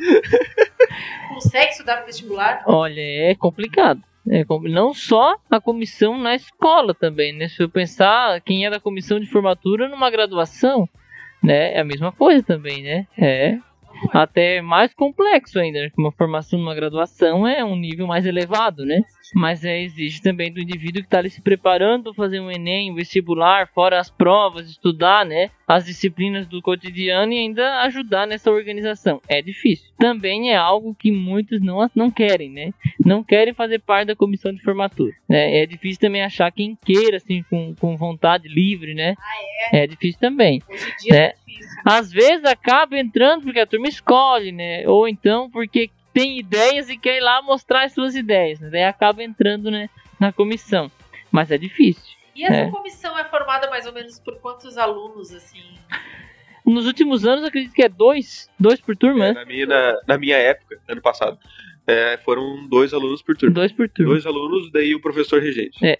Consegue 1.28 1.70
estudar 1.70 2.00
no 2.00 2.06
vestibular? 2.06 2.62
Olha, 2.66 3.00
é 3.00 3.34
complicado. 3.34 4.02
É, 4.28 4.44
não 4.68 4.92
só 4.92 5.36
a 5.50 5.60
comissão 5.60 6.18
na 6.18 6.34
escola 6.34 6.94
também, 6.94 7.32
né? 7.32 7.48
Se 7.48 7.62
eu 7.62 7.68
pensar 7.68 8.40
quem 8.42 8.66
é 8.66 8.70
da 8.70 8.78
comissão 8.78 9.18
de 9.18 9.26
formatura 9.26 9.88
numa 9.88 10.10
graduação, 10.10 10.88
né? 11.42 11.74
É 11.74 11.80
a 11.80 11.84
mesma 11.84 12.12
coisa 12.12 12.42
também, 12.42 12.82
né? 12.82 13.06
É 13.16 13.58
até 14.12 14.62
mais 14.62 14.94
complexo 14.94 15.58
ainda, 15.58 15.80
né? 15.80 15.90
uma 15.98 16.12
formação 16.12 16.58
numa 16.58 16.74
graduação 16.74 17.46
é 17.46 17.64
um 17.64 17.76
nível 17.76 18.06
mais 18.06 18.24
elevado, 18.24 18.84
né? 18.84 19.02
Mas 19.34 19.64
é, 19.64 19.82
exige 19.82 20.20
também 20.20 20.52
do 20.52 20.60
indivíduo 20.60 21.02
que 21.02 21.06
está 21.06 21.18
ali 21.18 21.30
se 21.30 21.40
preparando 21.40 22.04
para 22.04 22.14
fazer 22.14 22.40
um 22.40 22.50
Enem, 22.50 22.90
um 22.90 22.94
vestibular, 22.94 23.68
fora 23.68 23.98
as 23.98 24.10
provas, 24.10 24.68
estudar, 24.68 25.24
né? 25.24 25.50
As 25.66 25.84
disciplinas 25.84 26.46
do 26.46 26.60
cotidiano 26.60 27.32
e 27.32 27.38
ainda 27.38 27.80
ajudar 27.82 28.26
nessa 28.26 28.50
organização. 28.50 29.20
É 29.28 29.40
difícil. 29.40 29.90
Também 29.98 30.50
é 30.50 30.56
algo 30.56 30.94
que 30.94 31.12
muitos 31.12 31.60
não, 31.60 31.88
não 31.94 32.10
querem, 32.10 32.50
né? 32.50 32.72
Não 33.04 33.22
querem 33.22 33.54
fazer 33.54 33.78
parte 33.78 34.08
da 34.08 34.16
comissão 34.16 34.52
de 34.52 34.62
formatura. 34.62 35.12
Né? 35.28 35.62
É 35.62 35.66
difícil 35.66 36.00
também 36.00 36.22
achar 36.22 36.50
quem 36.50 36.76
queira, 36.84 37.18
assim, 37.18 37.44
com, 37.48 37.74
com 37.74 37.96
vontade 37.96 38.48
livre, 38.48 38.94
né? 38.94 39.14
é? 39.72 39.86
difícil 39.86 40.20
também. 40.20 40.62
Hoje 40.68 40.84
em 40.84 40.96
dia 41.04 41.16
é, 41.16 41.24
É. 41.26 41.34
difícil. 41.46 41.80
Às 41.84 42.12
vezes 42.12 42.44
acaba 42.44 42.98
entrando 42.98 43.42
porque 43.42 43.60
a 43.60 43.66
turma 43.66 43.88
escolhe, 43.88 44.52
né? 44.52 44.86
Ou 44.88 45.08
então 45.08 45.50
porque 45.50 45.90
tem 46.12 46.38
ideias 46.38 46.88
e 46.88 46.96
quer 46.98 47.16
ir 47.18 47.20
lá 47.20 47.40
mostrar 47.42 47.84
as 47.84 47.92
suas 47.92 48.14
ideias, 48.14 48.58
né? 48.60 48.68
Daí 48.70 48.84
acaba 48.84 49.22
entrando, 49.22 49.70
né, 49.70 49.88
na 50.18 50.32
comissão. 50.32 50.90
Mas 51.30 51.50
é 51.50 51.58
difícil. 51.58 52.02
E 52.34 52.44
essa 52.44 52.54
É. 52.54 52.70
comissão 52.70 53.16
é 53.18 53.24
formada 53.24 53.68
mais 53.70 53.86
ou 53.86 53.92
menos 53.92 54.18
por 54.18 54.36
quantos 54.40 54.76
alunos, 54.78 55.32
assim? 55.32 55.62
Nos 56.64 56.86
últimos 56.86 57.24
anos, 57.24 57.44
acredito 57.44 57.72
que 57.72 57.82
é 57.82 57.88
dois, 57.88 58.48
dois 58.58 58.80
por 58.80 58.96
turma, 58.96 59.26
É, 59.26 59.28
né? 59.32 59.40
na, 59.40 59.44
minha, 59.46 59.66
na, 59.66 60.00
na 60.06 60.18
minha 60.18 60.36
época, 60.36 60.78
ano 60.88 61.00
passado, 61.00 61.38
é, 61.86 62.18
foram 62.24 62.66
dois 62.68 62.92
alunos 62.92 63.22
por 63.22 63.36
turma. 63.36 63.54
Dois 63.54 63.72
por 63.72 63.88
turma. 63.88 64.12
Dois 64.12 64.26
alunos, 64.26 64.70
daí 64.70 64.94
o 64.94 65.00
professor 65.00 65.40
regente. 65.42 65.84
É. 65.84 65.98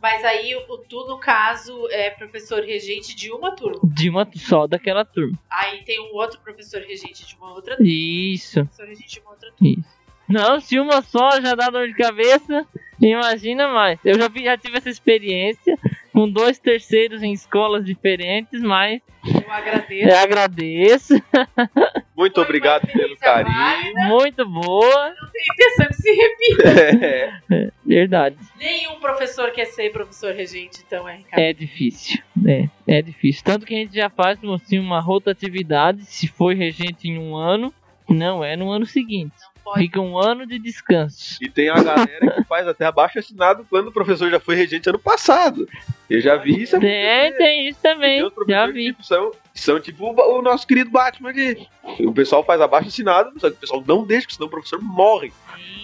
Mas 0.00 0.24
aí 0.24 0.54
o 0.56 0.78
tu, 0.78 1.06
no 1.06 1.18
caso, 1.18 1.86
é 1.90 2.10
professor 2.10 2.62
regente 2.64 3.14
de 3.14 3.30
uma 3.30 3.54
turma. 3.54 3.80
De 3.84 4.08
uma 4.08 4.26
só 4.34 4.66
daquela 4.66 5.04
turma. 5.04 5.38
Aí 5.50 5.84
tem 5.84 6.00
um 6.00 6.14
outro 6.14 6.40
professor 6.40 6.80
regente 6.82 7.26
de 7.26 7.36
uma 7.36 7.52
outra 7.52 7.76
turma. 7.76 7.90
Isso, 7.90 8.64
Professor 8.64 8.86
regente 8.86 9.14
de 9.14 9.20
uma 9.20 9.30
outra 9.30 9.52
turma. 9.52 9.74
isso. 9.78 9.99
Não, 10.30 10.60
se 10.60 10.78
uma 10.78 11.02
só 11.02 11.40
já 11.40 11.54
dá 11.54 11.68
dor 11.70 11.88
de 11.88 11.94
cabeça, 11.94 12.66
imagina 13.00 13.68
mais. 13.68 13.98
Eu 14.04 14.16
já, 14.18 14.28
vi- 14.28 14.44
já 14.44 14.56
tive 14.56 14.78
essa 14.78 14.88
experiência 14.88 15.76
com 16.12 16.28
dois 16.28 16.58
terceiros 16.58 17.22
em 17.22 17.32
escolas 17.32 17.84
diferentes, 17.84 18.60
mas 18.62 19.00
Eu 19.24 19.50
agradeço. 19.52 20.08
eu 20.08 20.16
agradeço. 20.18 21.14
Muito 22.16 22.34
Foi 22.34 22.44
obrigado 22.44 22.86
pelo 22.86 23.16
carinho. 23.16 23.94
Muito 24.08 24.46
boa. 24.48 25.14
Tem 25.32 25.46
intenção 25.52 25.86
que 25.88 25.94
se 25.94 26.12
repita. 26.12 27.40
É, 27.50 27.70
Verdade. 27.84 28.36
Nenhum 28.58 29.00
professor 29.00 29.50
quer 29.50 29.64
ser 29.66 29.90
professor 29.90 30.32
regente, 30.34 30.80
então 30.86 31.08
é, 31.08 31.16
Ricardo. 31.16 31.42
É 31.42 31.52
difícil. 31.52 32.22
É, 32.46 32.68
é 32.86 33.02
difícil. 33.02 33.42
Tanto 33.44 33.66
que 33.66 33.74
a 33.74 33.78
gente 33.78 33.94
já 33.96 34.08
faz 34.08 34.38
assim, 34.44 34.78
uma 34.78 35.00
rotatividade. 35.00 36.04
Se 36.04 36.28
foi 36.28 36.54
regente 36.54 37.08
em 37.08 37.18
um 37.18 37.34
ano, 37.34 37.72
não 38.08 38.44
é 38.44 38.56
no 38.56 38.70
ano 38.70 38.86
seguinte. 38.86 39.34
Pode. 39.70 39.82
Fica 39.82 40.00
um 40.00 40.18
ano 40.18 40.44
de 40.46 40.58
descanso. 40.58 41.38
E 41.40 41.48
tem 41.48 41.68
a 41.68 41.80
galera 41.80 42.32
que 42.34 42.44
faz 42.44 42.66
até 42.66 42.86
abaixo 42.86 43.20
assinado 43.20 43.64
quando 43.70 43.88
o 43.88 43.92
professor 43.92 44.28
já 44.28 44.40
foi 44.40 44.56
regente 44.56 44.88
ano 44.88 44.98
passado. 44.98 45.68
Eu 46.08 46.20
já 46.20 46.34
vi 46.36 46.60
isso 46.60 46.78
Tem, 46.80 47.32
tem 47.34 47.68
isso 47.68 47.78
também. 47.80 48.20
Já 48.48 48.66
vi. 48.66 48.86
tipo, 48.86 49.04
são, 49.04 49.30
são 49.54 49.78
tipo 49.78 50.04
o, 50.04 50.38
o 50.38 50.42
nosso 50.42 50.66
querido 50.66 50.90
Batman 50.90 51.30
aqui. 51.30 51.68
O 52.00 52.12
pessoal 52.12 52.44
faz 52.44 52.60
abaixo 52.60 52.88
assinado, 52.88 53.30
só 53.38 53.48
que 53.48 53.56
o 53.56 53.60
pessoal 53.60 53.84
não 53.86 54.04
deixa, 54.04 54.26
senão 54.30 54.48
o 54.48 54.50
professor 54.50 54.80
morre. 54.82 55.32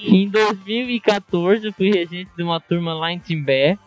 Em 0.03 0.29
2014 0.29 1.67
eu 1.67 1.73
fui 1.73 1.91
regente 1.91 2.31
de 2.37 2.43
uma 2.43 2.61
turma 2.61 2.93
lá 2.93 3.13
em 3.13 3.21
Timbé. 3.21 3.79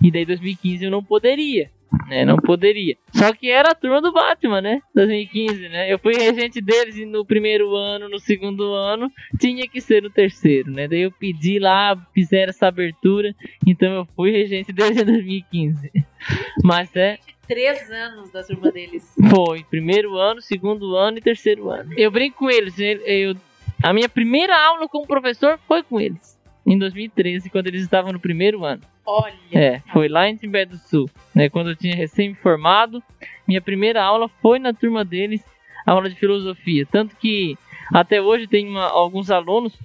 E 0.00 0.10
daí 0.10 0.22
em 0.22 0.26
2015 0.26 0.84
eu 0.86 0.90
não 0.90 1.04
poderia. 1.04 1.70
Né, 2.08 2.24
não 2.24 2.36
poderia. 2.36 2.96
Só 3.14 3.32
que 3.32 3.50
era 3.50 3.70
a 3.70 3.74
turma 3.74 4.00
do 4.02 4.12
Batman, 4.12 4.60
né? 4.60 4.80
2015, 4.94 5.68
né? 5.68 5.92
Eu 5.92 5.98
fui 5.98 6.14
regente 6.14 6.60
deles 6.60 6.96
e 6.96 7.04
no 7.06 7.24
primeiro 7.24 7.74
ano, 7.74 8.08
no 8.08 8.18
segundo 8.18 8.74
ano, 8.74 9.10
tinha 9.40 9.66
que 9.66 9.80
ser 9.80 10.02
no 10.02 10.10
terceiro, 10.10 10.70
né? 10.70 10.86
Daí 10.86 11.00
eu 11.02 11.10
pedi 11.12 11.58
lá, 11.58 11.96
fizeram 12.12 12.50
essa 12.50 12.66
abertura, 12.68 13.34
então 13.66 13.92
eu 13.94 14.08
fui 14.14 14.30
regente 14.30 14.72
deles 14.72 14.98
em 14.98 15.04
2015. 15.04 15.90
Mas 16.62 16.94
é, 16.96 17.18
Três 17.46 17.90
anos 17.90 18.30
da 18.30 18.42
turma 18.42 18.70
deles. 18.72 19.14
foi 19.30 19.62
primeiro 19.64 20.16
ano, 20.16 20.40
segundo 20.40 20.96
ano 20.96 21.18
e 21.18 21.20
terceiro 21.20 21.68
ano. 21.70 21.92
Eu 21.96 22.10
brinco 22.10 22.38
com 22.38 22.50
eles. 22.50 22.78
eu- 22.78 23.00
eu- 23.06 23.36
a 23.82 23.92
minha 23.92 24.08
primeira 24.08 24.56
aula 24.56 24.88
como 24.88 25.06
professor 25.06 25.58
foi 25.68 25.82
com 25.82 26.00
eles. 26.00 26.38
Em 26.66 26.78
2013, 26.78 27.50
quando 27.50 27.66
eles 27.66 27.82
estavam 27.82 28.12
no 28.12 28.20
primeiro 28.20 28.64
ano. 28.64 28.80
Olha. 29.06 29.34
É, 29.52 29.80
foi 29.92 30.08
lá 30.08 30.28
em 30.28 30.36
Timbé 30.36 30.64
do 30.64 30.76
Sul. 30.78 31.08
Né, 31.34 31.48
quando 31.48 31.70
eu 31.70 31.76
tinha 31.76 31.94
recém 31.94 32.30
me 32.30 32.34
formado, 32.34 33.02
minha 33.46 33.60
primeira 33.60 34.02
aula 34.02 34.28
foi 34.40 34.58
na 34.58 34.72
turma 34.72 35.04
deles, 35.04 35.44
aula 35.86 36.08
de 36.08 36.14
filosofia. 36.16 36.86
Tanto 36.90 37.16
que 37.16 37.56
até 37.92 38.20
hoje 38.20 38.46
tem 38.46 38.68
uma- 38.68 38.88
alguns 38.90 39.30
alunos. 39.30 39.76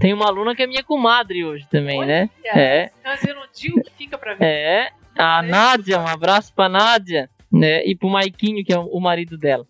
Tem 0.00 0.12
uma 0.12 0.26
aluna 0.26 0.54
que 0.54 0.62
é 0.62 0.66
minha 0.66 0.84
comadre 0.84 1.44
hoje 1.44 1.66
também, 1.68 2.04
né? 2.06 2.30
É, 2.44 2.90
Mas 3.04 3.22
eu 3.24 3.34
não 3.34 3.42
digo 3.54 3.82
que 3.82 3.90
fica 3.98 4.16
pra 4.16 4.32
mim. 4.34 4.44
é. 4.44 4.90
A 5.16 5.42
Nádia, 5.42 6.00
um 6.00 6.06
abraço 6.08 6.52
pra 6.54 6.68
Nádia, 6.68 7.28
né? 7.52 7.84
E 7.86 7.94
pro 7.94 8.08
Maiquinho, 8.08 8.64
que 8.64 8.72
é 8.72 8.78
o 8.78 8.98
marido 9.00 9.36
dela. 9.38 9.64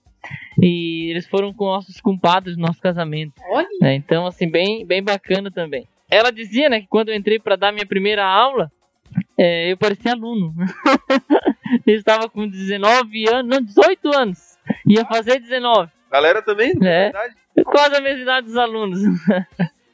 E 0.61 1.11
eles 1.11 1.27
foram 1.27 1.53
com 1.53 1.67
nossos 1.67 2.01
compadres 2.01 2.57
no 2.57 2.67
nosso 2.67 2.81
casamento. 2.81 3.35
Olha. 3.51 3.69
né? 3.81 3.95
Então, 3.95 4.27
assim, 4.27 4.49
bem, 4.49 4.87
bem 4.87 5.03
bacana 5.03 5.51
também. 5.51 5.87
Ela 6.11 6.31
dizia, 6.31 6.69
né, 6.71 6.81
que 6.81 6.87
quando 6.87 7.09
eu 7.11 7.15
entrei 7.15 7.39
pra 7.39 7.57
dar 7.57 7.73
minha 7.73 7.85
primeira 7.87 8.25
aula, 8.25 8.71
é, 9.39 9.73
eu 9.73 9.77
parecia 9.77 10.13
aluno. 10.13 10.55
eu 11.87 11.95
estava 11.97 12.29
com 12.29 12.47
19 12.49 13.29
anos, 13.29 13.51
não, 13.57 13.63
18 13.63 14.17
anos. 14.17 14.59
Ia 14.87 15.05
fazer 15.05 15.41
19. 15.41 15.91
Galera 16.11 16.41
também, 16.43 16.71
É. 16.83 17.11
verdade. 17.11 17.35
Quase 17.65 17.97
a 17.97 18.01
mesma 18.01 18.23
idade 18.23 18.47
dos 18.47 18.57
alunos. 18.57 19.01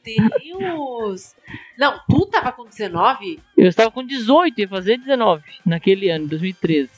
Deus! 0.03 1.35
Não, 1.77 1.99
tu 2.09 2.25
tava 2.25 2.51
com 2.51 2.65
19? 2.65 3.39
Eu 3.57 3.67
estava 3.67 3.91
com 3.91 4.03
18, 4.03 4.59
ia 4.61 4.67
fazer 4.67 4.97
19 4.97 5.43
naquele 5.65 6.09
ano, 6.09 6.27
2013. 6.27 6.89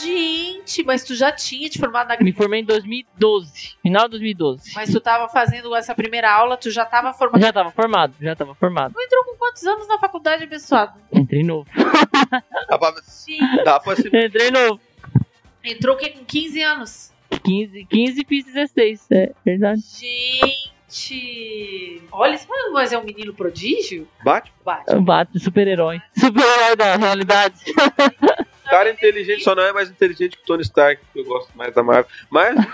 Gente, 0.00 0.82
mas 0.84 1.04
tu 1.04 1.14
já 1.14 1.32
tinha 1.32 1.68
te 1.68 1.78
formado 1.78 2.08
na 2.08 2.16
Me 2.20 2.32
formei 2.32 2.60
em 2.60 2.64
2012, 2.64 3.76
final 3.82 4.04
de 4.04 4.10
2012. 4.10 4.72
Mas 4.74 4.90
tu 4.90 5.00
tava 5.00 5.28
fazendo 5.28 5.74
essa 5.74 5.94
primeira 5.94 6.32
aula, 6.32 6.56
tu 6.56 6.70
já 6.70 6.84
tava 6.84 7.12
formado. 7.12 7.40
Já 7.40 7.48
estava 7.48 7.70
formado, 7.70 8.14
já 8.20 8.32
estava 8.32 8.54
formado. 8.54 8.94
Tu 8.94 9.00
entrou 9.00 9.24
com 9.24 9.36
quantos 9.36 9.64
anos 9.66 9.88
na 9.88 9.98
faculdade, 9.98 10.44
abençoado? 10.44 10.98
Entrei 11.12 11.42
novo. 11.42 11.68
Dá 12.68 12.78
pra, 12.78 12.94
Sim. 13.02 13.38
dá 13.64 13.80
pra 13.80 13.96
se... 13.96 14.08
Entrei 14.08 14.50
novo. 14.50 14.80
Entrou 15.62 15.96
o 15.96 15.98
quê? 15.98 16.10
Com 16.10 16.24
15 16.24 16.62
anos. 16.62 17.12
15, 17.44 17.84
15 17.84 18.24
fiz 18.26 18.44
16, 18.46 19.06
é 19.10 19.32
verdade. 19.44 19.82
Gente! 19.98 22.02
Olha, 22.10 22.34
isso 22.34 22.46
mas 22.72 22.92
é 22.92 22.98
um 22.98 23.04
menino 23.04 23.32
prodígio? 23.32 24.08
Bate. 24.24 24.52
Bate. 24.64 24.96
Bate, 25.00 25.38
super-herói. 25.38 26.00
Super-herói 26.18 26.76
da 26.76 26.96
realidade. 26.96 27.60
Cara 28.70 28.90
inteligente 28.90 29.42
só 29.42 29.54
não 29.54 29.64
é 29.64 29.72
mais 29.72 29.90
inteligente 29.90 30.36
que 30.36 30.42
o 30.42 30.46
Tony 30.46 30.62
Stark, 30.62 31.02
que 31.12 31.18
eu 31.20 31.24
gosto 31.24 31.50
mais 31.56 31.74
da 31.74 31.82
Marvel. 31.82 32.06
Mas, 32.30 32.54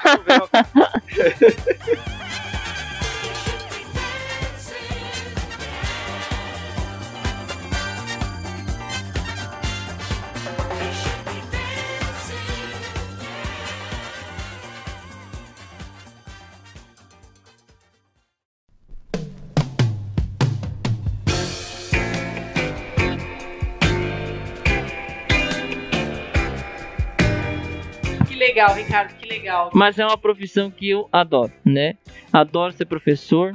legal, 28.56 28.74
Ricardo, 28.74 29.14
que 29.18 29.28
legal. 29.28 29.70
Mas 29.74 29.98
é 29.98 30.06
uma 30.06 30.16
profissão 30.16 30.70
que 30.70 30.88
eu 30.88 31.06
adoro, 31.12 31.52
né? 31.62 31.96
Adoro 32.32 32.72
ser 32.72 32.86
professor. 32.86 33.52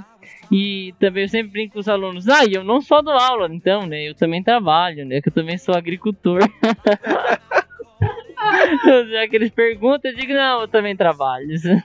E 0.51 0.93
também 0.99 1.23
eu 1.23 1.29
sempre 1.29 1.51
brinco 1.51 1.73
com 1.73 1.79
os 1.79 1.87
alunos, 1.87 2.27
ah, 2.27 2.43
e 2.45 2.53
eu 2.53 2.63
não 2.63 2.81
só 2.81 3.01
dou 3.01 3.13
aula, 3.13 3.47
então, 3.51 3.87
né? 3.87 4.09
Eu 4.09 4.13
também 4.13 4.43
trabalho, 4.43 5.05
né? 5.05 5.21
Que 5.21 5.29
eu 5.29 5.33
também 5.33 5.57
sou 5.57 5.73
agricultor. 5.73 6.41
Já 9.11 9.27
que 9.27 9.35
eles 9.35 9.49
perguntam, 9.49 10.11
eu 10.11 10.17
digo, 10.17 10.33
não, 10.33 10.61
eu 10.61 10.67
também 10.67 10.95
trabalho. 10.95 11.47
Gente 11.57 11.83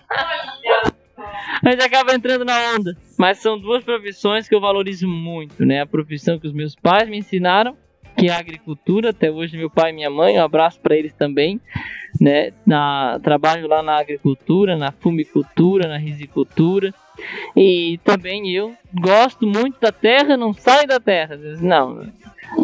acaba 1.83 2.14
entrando 2.14 2.45
na 2.45 2.75
onda. 2.75 2.95
Mas 3.17 3.39
são 3.39 3.59
duas 3.59 3.85
profissões 3.85 4.49
que 4.49 4.55
eu 4.55 4.61
valorizo 4.61 5.07
muito, 5.07 5.64
né? 5.64 5.83
A 5.83 5.87
profissão 5.87 6.39
que 6.39 6.49
os 6.49 6.53
meus 6.53 6.75
pais 6.75 7.09
me 7.09 7.19
ensinaram, 7.19 7.77
que 8.17 8.29
é 8.29 8.33
a 8.33 8.39
agricultura. 8.39 9.11
Até 9.11 9.31
hoje, 9.31 9.57
meu 9.57 9.71
pai 9.71 9.91
e 9.91 9.95
minha 9.95 10.11
mãe, 10.11 10.39
um 10.39 10.43
abraço 10.43 10.81
para 10.81 10.97
eles 10.97 11.12
também. 11.12 11.61
Né? 12.21 12.53
Na, 12.67 13.21
trabalho 13.23 13.69
lá 13.69 13.83
na 13.83 13.99
agricultura, 13.99 14.77
na 14.77 14.91
fumicultura, 14.91 15.87
na 15.87 15.99
risicultura. 15.99 16.95
E 17.55 17.99
também 18.05 18.51
eu 18.51 18.75
gosto 18.95 19.47
muito 19.47 19.81
da 19.81 19.93
terra, 19.93 20.37
não 20.37 20.53
saio 20.53 20.87
da 20.87 21.01
terra. 21.01 21.39
Não, 21.61 22.07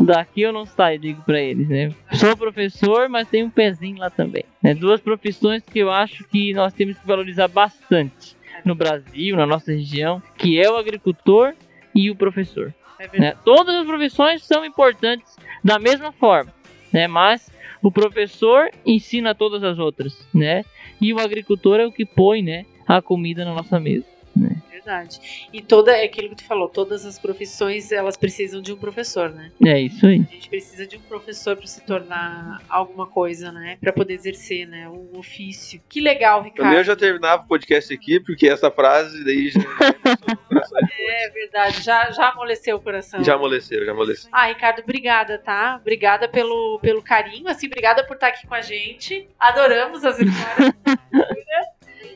daqui 0.04 0.42
eu 0.42 0.52
não 0.52 0.66
saio, 0.66 0.98
digo 0.98 1.22
para 1.22 1.40
eles, 1.40 1.68
né? 1.68 1.90
Sou 2.12 2.36
professor, 2.36 3.08
mas 3.08 3.28
tenho 3.28 3.46
um 3.46 3.50
pezinho 3.50 3.98
lá 3.98 4.10
também. 4.10 4.44
Né? 4.62 4.74
Duas 4.74 5.00
profissões 5.00 5.62
que 5.62 5.78
eu 5.78 5.90
acho 5.90 6.24
que 6.24 6.52
nós 6.52 6.72
temos 6.72 6.98
que 6.98 7.06
valorizar 7.06 7.48
bastante 7.48 8.36
no 8.64 8.74
Brasil, 8.74 9.36
na 9.36 9.46
nossa 9.46 9.72
região, 9.72 10.22
que 10.36 10.60
é 10.60 10.70
o 10.70 10.76
agricultor 10.76 11.54
e 11.94 12.10
o 12.10 12.16
professor. 12.16 12.72
É 12.98 13.18
né? 13.18 13.34
Todas 13.44 13.74
as 13.74 13.86
profissões 13.86 14.44
são 14.44 14.64
importantes 14.64 15.36
da 15.62 15.78
mesma 15.78 16.12
forma, 16.12 16.52
né? 16.92 17.06
Mas 17.06 17.50
o 17.82 17.90
professor 17.90 18.70
ensina 18.86 19.34
todas 19.34 19.62
as 19.64 19.78
outras, 19.78 20.26
né? 20.32 20.64
E 21.00 21.12
o 21.12 21.18
agricultor 21.18 21.80
é 21.80 21.86
o 21.86 21.92
que 21.92 22.04
põe, 22.04 22.42
né, 22.42 22.64
a 22.86 23.02
comida 23.02 23.44
na 23.44 23.54
nossa 23.54 23.80
mesa. 23.80 24.06
Né? 24.34 24.62
Verdade. 24.70 25.48
E 25.52 25.60
toda, 25.60 25.92
é 25.92 26.04
aquilo 26.04 26.30
que 26.30 26.36
tu 26.36 26.44
falou, 26.44 26.68
todas 26.68 27.04
as 27.04 27.18
profissões, 27.18 27.92
elas 27.92 28.16
precisam 28.16 28.60
de 28.60 28.72
um 28.72 28.76
professor, 28.76 29.30
né? 29.30 29.52
É 29.64 29.80
isso 29.80 30.06
aí. 30.06 30.26
A 30.28 30.34
gente 30.34 30.48
precisa 30.48 30.86
de 30.86 30.96
um 30.96 31.00
professor 31.00 31.56
para 31.56 31.66
se 31.66 31.80
tornar 31.82 32.60
alguma 32.68 33.06
coisa, 33.06 33.52
né? 33.52 33.76
Para 33.80 33.92
poder 33.92 34.14
exercer, 34.14 34.66
né? 34.66 34.88
Um 34.88 35.18
ofício. 35.18 35.80
Que 35.88 36.00
legal, 36.00 36.42
Ricardo. 36.42 36.74
Eu 36.74 36.82
já 36.82 36.96
terminava 36.96 37.42
o 37.42 37.46
podcast 37.46 37.92
aqui, 37.92 38.18
porque 38.18 38.48
essa 38.48 38.70
frase 38.70 39.22
daí 39.24 39.50
já, 39.50 39.60
É 40.76 41.30
verdade, 41.30 41.82
já, 41.82 42.10
já 42.10 42.28
amoleceu 42.28 42.76
o 42.76 42.80
coração. 42.80 43.22
já 43.22 43.34
amoleceu, 43.34 43.84
já 43.84 43.92
amoleceu. 43.92 44.30
Ah, 44.32 44.46
Ricardo, 44.46 44.80
obrigada, 44.80 45.38
tá? 45.38 45.78
Obrigada 45.80 46.28
pelo, 46.28 46.78
pelo 46.80 47.02
carinho, 47.02 47.48
assim, 47.48 47.66
obrigada 47.66 48.04
por 48.04 48.14
estar 48.14 48.28
aqui 48.28 48.46
com 48.46 48.54
a 48.54 48.60
gente. 48.60 49.28
Adoramos 49.38 50.04
as 50.04 50.18
histórias. 50.18 50.72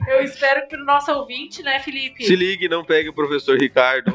Eu 0.08 0.22
espero 0.22 0.68
que 0.68 0.76
o 0.76 0.84
nosso 0.84 1.12
ouvinte, 1.12 1.64
né, 1.64 1.80
Felipe? 1.80 2.24
Se 2.24 2.36
ligue, 2.36 2.68
não 2.68 2.84
pegue 2.84 3.08
o 3.08 3.12
professor 3.12 3.58
Ricardo 3.58 4.12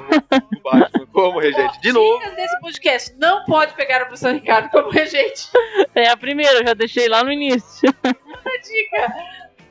Batman 0.64 1.06
como 1.12 1.40
regente. 1.40 1.82
De 1.82 1.92
novo. 1.92 2.20
Dicas 2.20 2.36
desse 2.36 2.60
podcast, 2.62 3.14
não 3.18 3.44
pode 3.44 3.74
pegar 3.74 4.04
o 4.04 4.06
professor 4.06 4.34
Ricardo 4.34 4.70
como 4.70 4.90
regente. 4.90 5.50
É 5.94 6.08
a 6.08 6.16
primeira, 6.16 6.60
eu 6.60 6.68
já 6.68 6.74
deixei 6.74 7.10
lá 7.10 7.24
no 7.24 7.32
início. 7.32 7.94
Dica. 8.04 9.14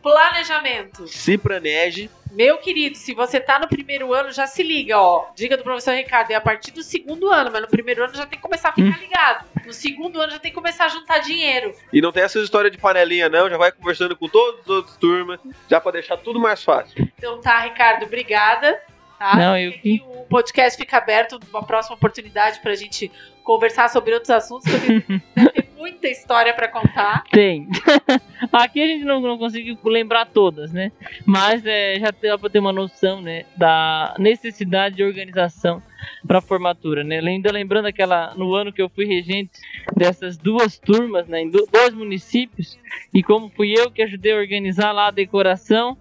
Planejamento. 0.02 1.06
Se 1.08 1.38
planeje. 1.38 2.10
Meu 2.30 2.58
querido, 2.58 2.96
se 2.96 3.12
você 3.12 3.40
tá 3.40 3.58
no 3.58 3.68
primeiro 3.68 4.12
ano, 4.14 4.30
já 4.30 4.46
se 4.46 4.62
liga, 4.62 4.98
ó. 4.98 5.26
Dica 5.34 5.56
do 5.56 5.62
professor 5.62 5.94
Ricardo, 5.94 6.30
é 6.30 6.34
a 6.34 6.40
partir 6.40 6.70
do 6.70 6.82
segundo 6.82 7.28
ano, 7.28 7.50
mas 7.52 7.62
no 7.62 7.68
primeiro 7.68 8.04
ano 8.04 8.14
já 8.14 8.26
tem 8.26 8.38
que 8.38 8.42
começar 8.42 8.70
a 8.70 8.72
ficar 8.72 8.98
ligado. 9.00 9.46
No 9.66 9.72
segundo 9.72 10.20
ano 10.20 10.32
já 10.32 10.38
tem 10.38 10.50
que 10.50 10.54
começar 10.54 10.84
a 10.86 10.88
juntar 10.88 11.18
dinheiro. 11.18 11.74
E 11.92 12.00
não 12.00 12.12
tem 12.12 12.22
essa 12.22 12.38
história 12.38 12.70
de 12.70 12.78
panelinha, 12.78 13.28
não. 13.28 13.48
Já 13.50 13.56
vai 13.56 13.72
conversando 13.72 14.16
com 14.16 14.28
todas 14.28 14.60
as 14.60 14.68
outras 14.68 14.96
turmas, 14.96 15.40
já 15.68 15.80
pra 15.80 15.92
deixar 15.92 16.16
tudo 16.16 16.40
mais 16.40 16.62
fácil. 16.62 17.08
Então 17.18 17.40
tá, 17.40 17.60
Ricardo, 17.60 18.04
obrigada. 18.04 18.80
Tá? 19.18 19.36
Não, 19.36 19.58
eu 19.58 19.74
E 19.84 20.00
o 20.00 20.24
podcast 20.30 20.78
fica 20.78 20.96
aberto 20.96 21.38
numa 21.46 21.62
próxima 21.62 21.94
oportunidade 21.94 22.58
pra 22.60 22.74
gente 22.74 23.12
conversar 23.44 23.90
sobre 23.90 24.14
outros 24.14 24.30
assuntos, 24.30 24.70
porque 24.70 25.20
deve 25.34 25.50
ter 25.50 25.59
muita 25.80 26.06
história 26.08 26.52
pra 26.52 26.68
contar. 26.68 27.24
Tem. 27.30 27.66
Aqui 28.52 28.82
a 28.82 28.86
gente 28.86 29.04
não, 29.04 29.20
não 29.20 29.38
conseguiu 29.38 29.78
lembrar 29.84 30.26
todas, 30.26 30.72
né? 30.72 30.92
Mas 31.24 31.64
é, 31.64 31.98
já 31.98 32.10
dá 32.10 32.38
pra 32.38 32.50
ter 32.50 32.58
uma 32.58 32.72
noção, 32.72 33.20
né? 33.22 33.44
Da 33.56 34.14
necessidade 34.18 34.96
de 34.96 35.02
organização 35.02 35.82
para 36.26 36.40
formatura, 36.40 37.02
né? 37.02 37.18
Ainda 37.18 37.50
lembrando 37.50 37.86
aquela 37.86 38.34
no 38.34 38.54
ano 38.54 38.72
que 38.72 38.80
eu 38.82 38.88
fui 38.90 39.06
regente 39.06 39.52
dessas 39.96 40.36
duas 40.36 40.78
turmas, 40.78 41.26
né? 41.26 41.42
Em 41.42 41.50
do- 41.50 41.66
dois 41.72 41.94
municípios 41.94 42.78
e 43.12 43.22
como 43.22 43.48
fui 43.50 43.72
eu 43.76 43.90
que 43.90 44.02
ajudei 44.02 44.32
a 44.32 44.36
organizar 44.36 44.92
lá 44.92 45.08
a 45.08 45.10
decoração, 45.10 45.96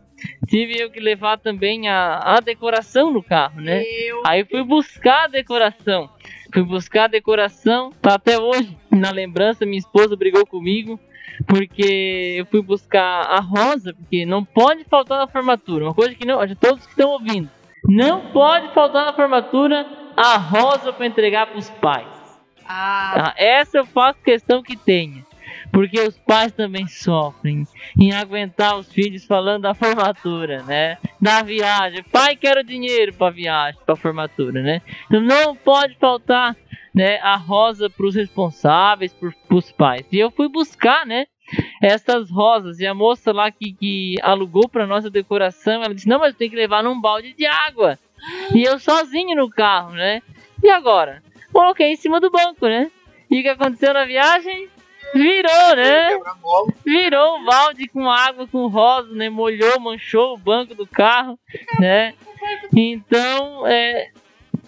tive 0.48 0.80
eu 0.80 0.90
que 0.90 1.00
levar 1.00 1.38
também 1.38 1.88
a, 1.88 2.36
a 2.38 2.40
decoração 2.40 3.12
no 3.12 3.24
carro, 3.24 3.62
né? 3.62 3.84
Eu 3.84 4.22
Aí 4.26 4.46
fui 4.46 4.64
buscar 4.64 5.26
a 5.26 5.28
decoração. 5.28 6.10
Fui 6.54 6.64
buscar 6.64 7.06
a 7.06 7.08
decoração, 7.08 7.92
tá 8.02 8.16
até 8.16 8.40
hoje 8.40 8.76
na 8.92 9.12
lembrança. 9.12 9.66
Minha 9.66 9.80
esposa 9.80 10.16
brigou 10.16 10.46
comigo 10.46 11.00
porque 11.48 12.36
eu 12.38 12.46
fui 12.46 12.62
buscar 12.62 13.22
a 13.22 13.40
rosa, 13.40 13.94
porque 13.94 14.26
não 14.26 14.44
pode 14.44 14.84
faltar 14.86 15.20
na 15.20 15.28
formatura. 15.28 15.86
Uma 15.86 15.94
coisa 15.94 16.14
que 16.16 16.26
não, 16.26 16.40
todos 16.56 16.86
que 16.86 16.92
estão 16.92 17.12
ouvindo, 17.12 17.50
não 17.86 18.32
pode 18.32 18.74
faltar 18.74 19.06
na 19.06 19.14
formatura 19.14 19.86
a 20.18 20.38
rosa 20.38 20.92
para 20.92 21.06
entregar 21.06 21.48
para 21.48 21.58
os 21.58 21.70
pais. 21.70 22.08
Ah, 22.68 23.12
Tá? 23.16 23.34
Essa 23.38 23.78
eu 23.80 23.86
faço 23.86 24.20
questão 24.22 24.62
que 24.62 24.76
tenha. 24.76 25.26
Porque 25.72 26.00
os 26.00 26.18
pais 26.18 26.52
também 26.52 26.88
sofrem 26.88 27.68
em 28.00 28.12
aguentar 28.14 28.78
os 28.78 28.92
filhos 28.92 29.26
falando 29.26 29.64
da 29.64 29.74
formatura, 29.74 30.64
né? 30.64 30.98
Da 31.22 31.42
viagem. 31.44 32.04
Pai, 32.04 32.36
quero 32.36 32.64
dinheiro 32.64 33.14
para 33.14 33.32
viagem, 33.32 33.80
para 33.86 33.96
formatura, 33.96 34.62
né? 34.62 34.82
Então 35.06 35.22
não 35.22 35.56
pode 35.56 35.96
faltar, 35.96 36.56
né, 36.94 37.20
a 37.20 37.36
rosa 37.36 37.90
para 37.90 38.06
os 38.06 38.16
responsáveis, 38.16 39.14
para 39.14 39.56
os 39.56 39.72
pais. 39.72 40.06
E 40.12 40.18
eu 40.18 40.32
fui 40.32 40.50
buscar, 40.50 41.06
né, 41.06 41.28
essas 41.82 42.30
rosas. 42.30 42.80
E 42.80 42.86
a 42.86 42.94
moça 42.94 43.32
lá 43.32 43.52
que, 43.52 43.74
que 43.74 44.16
alugou 44.22 44.68
para 44.68 44.88
nós 44.88 45.06
a 45.06 45.10
decoração, 45.10 45.84
ela 45.84 45.94
disse: 45.94 46.10
Não, 46.10 46.20
mas 46.20 46.36
tem 46.36 46.50
que 46.50 46.56
levar 46.56 46.84
num 46.84 47.00
balde 47.00 47.34
de 47.34 47.46
água. 47.46 47.98
E 48.54 48.64
eu 48.64 48.80
sozinho 48.80 49.36
no 49.36 49.50
carro, 49.50 49.92
né? 49.92 50.22
E 50.62 50.70
agora? 50.70 51.24
Coloquei 51.52 51.88
em 51.88 51.96
cima 51.96 52.20
do 52.20 52.30
banco, 52.30 52.68
né? 52.68 52.92
E 53.30 53.40
o 53.40 53.44
que 53.44 53.50
aconteceu 53.50 53.94
na 53.94 54.06
viagem? 54.06 54.70
Virou, 55.14 55.76
né? 55.76 56.20
Virou 56.86 57.38
um 57.38 57.46
balde 57.46 57.88
com 57.88 58.10
água, 58.10 58.48
com 58.48 58.68
rosa, 58.68 59.14
né? 59.14 59.30
Molhou, 59.30 59.80
manchou 59.80 60.34
o 60.34 60.38
banco 60.38 60.76
do 60.76 60.86
carro, 60.86 61.40
né? 61.80 62.14
Então, 62.76 63.68
é, 63.68 64.12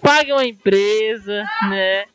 pague 0.01 0.31
uma 0.31 0.45
empresa, 0.45 1.43
né? 1.69 2.05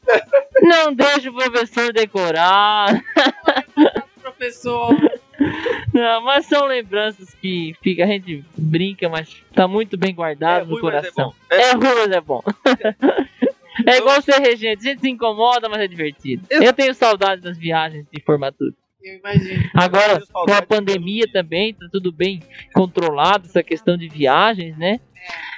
Não 0.60 0.92
deixe 0.92 1.28
o 1.28 1.34
professor 1.34 1.92
decorar. 1.92 3.02
professor. 4.20 4.94
Não, 5.92 6.20
mas 6.22 6.46
são 6.46 6.66
lembranças 6.66 7.34
que 7.34 7.74
fica, 7.82 8.04
a 8.04 8.06
gente 8.06 8.44
brinca, 8.56 9.08
mas 9.08 9.42
tá 9.54 9.68
muito 9.68 9.96
bem 9.96 10.14
guardado 10.14 10.62
É 10.62 10.64
no 10.64 10.70
ruim, 10.70 10.78
é 10.78 10.80
coração. 10.80 11.34
É 11.50 11.56
É 11.56 11.72
ruim, 11.72 11.94
mas 11.94 12.10
é 12.10 12.20
bom. 12.20 12.42
É 13.86 13.98
igual 13.98 14.22
ser 14.22 14.40
regente, 14.40 14.86
a 14.86 14.90
gente 14.90 15.00
se 15.00 15.08
incomoda, 15.08 15.68
mas 15.68 15.80
é 15.80 15.88
divertido. 15.88 16.46
Eu 16.50 16.72
tenho 16.72 16.94
saudade 16.94 17.42
das 17.42 17.58
viagens 17.58 18.06
de 18.10 18.22
formatura. 18.22 18.72
Eu 19.02 19.18
imagino. 19.18 19.70
Agora, 19.74 20.20
com 20.32 20.52
a 20.52 20.62
pandemia 20.62 21.24
também, 21.32 21.74
tá 21.74 21.86
tudo 21.92 22.10
bem 22.10 22.42
controlado, 22.72 23.46
essa 23.46 23.62
questão 23.62 23.96
de 23.96 24.08
viagens, 24.08 24.76
né? 24.76 25.00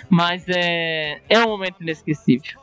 Mas 0.09 0.45
é, 0.49 1.21
é 1.29 1.39
um 1.39 1.49
momento 1.49 1.83
inesquecível. 1.83 2.59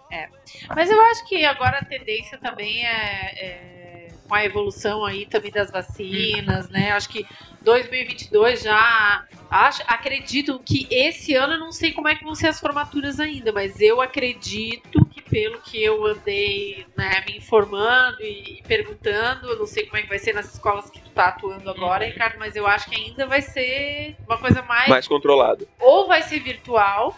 Mas 0.75 0.89
eu 0.89 1.01
acho 1.05 1.27
que 1.27 1.43
agora 1.45 1.79
a 1.79 1.85
tendência 1.85 2.37
também 2.37 2.85
é, 2.85 2.89
é 2.89 4.07
com 4.27 4.35
a 4.35 4.45
evolução 4.45 5.05
aí 5.05 5.25
também 5.25 5.51
das 5.51 5.71
vacinas, 5.71 6.69
né? 6.69 6.91
Acho 6.91 7.09
que 7.09 7.25
2022 7.61 8.63
já 8.63 9.25
acho, 9.49 9.83
acredito 9.87 10.59
que 10.63 10.87
esse 10.89 11.35
ano 11.35 11.53
eu 11.53 11.59
não 11.59 11.71
sei 11.71 11.91
como 11.91 12.07
é 12.07 12.15
que 12.15 12.23
vão 12.23 12.35
ser 12.35 12.47
as 12.47 12.59
formaturas 12.59 13.19
ainda, 13.19 13.51
mas 13.51 13.79
eu 13.79 14.01
acredito 14.01 15.05
pelo 15.35 15.59
que 15.59 15.83
eu 15.83 16.05
andei 16.05 16.85
né, 16.95 17.21
me 17.27 17.35
informando 17.35 18.21
e, 18.21 18.59
e 18.59 18.63
perguntando, 18.65 19.49
eu 19.49 19.59
não 19.59 19.65
sei 19.65 19.85
como 19.85 19.97
é 19.97 20.01
que 20.03 20.07
vai 20.07 20.17
ser 20.17 20.31
nas 20.31 20.53
escolas 20.53 20.89
que 20.89 21.01
tu 21.01 21.09
tá 21.09 21.27
atuando 21.27 21.69
agora, 21.69 22.05
Ricardo, 22.05 22.39
mas 22.39 22.55
eu 22.55 22.65
acho 22.65 22.89
que 22.89 22.95
ainda 22.95 23.27
vai 23.27 23.41
ser 23.41 24.15
uma 24.25 24.37
coisa 24.37 24.61
mais 24.61 24.87
Mais 24.87 25.05
controlado. 25.05 25.67
ou 25.77 26.07
vai 26.07 26.21
ser 26.21 26.39
virtual 26.39 27.17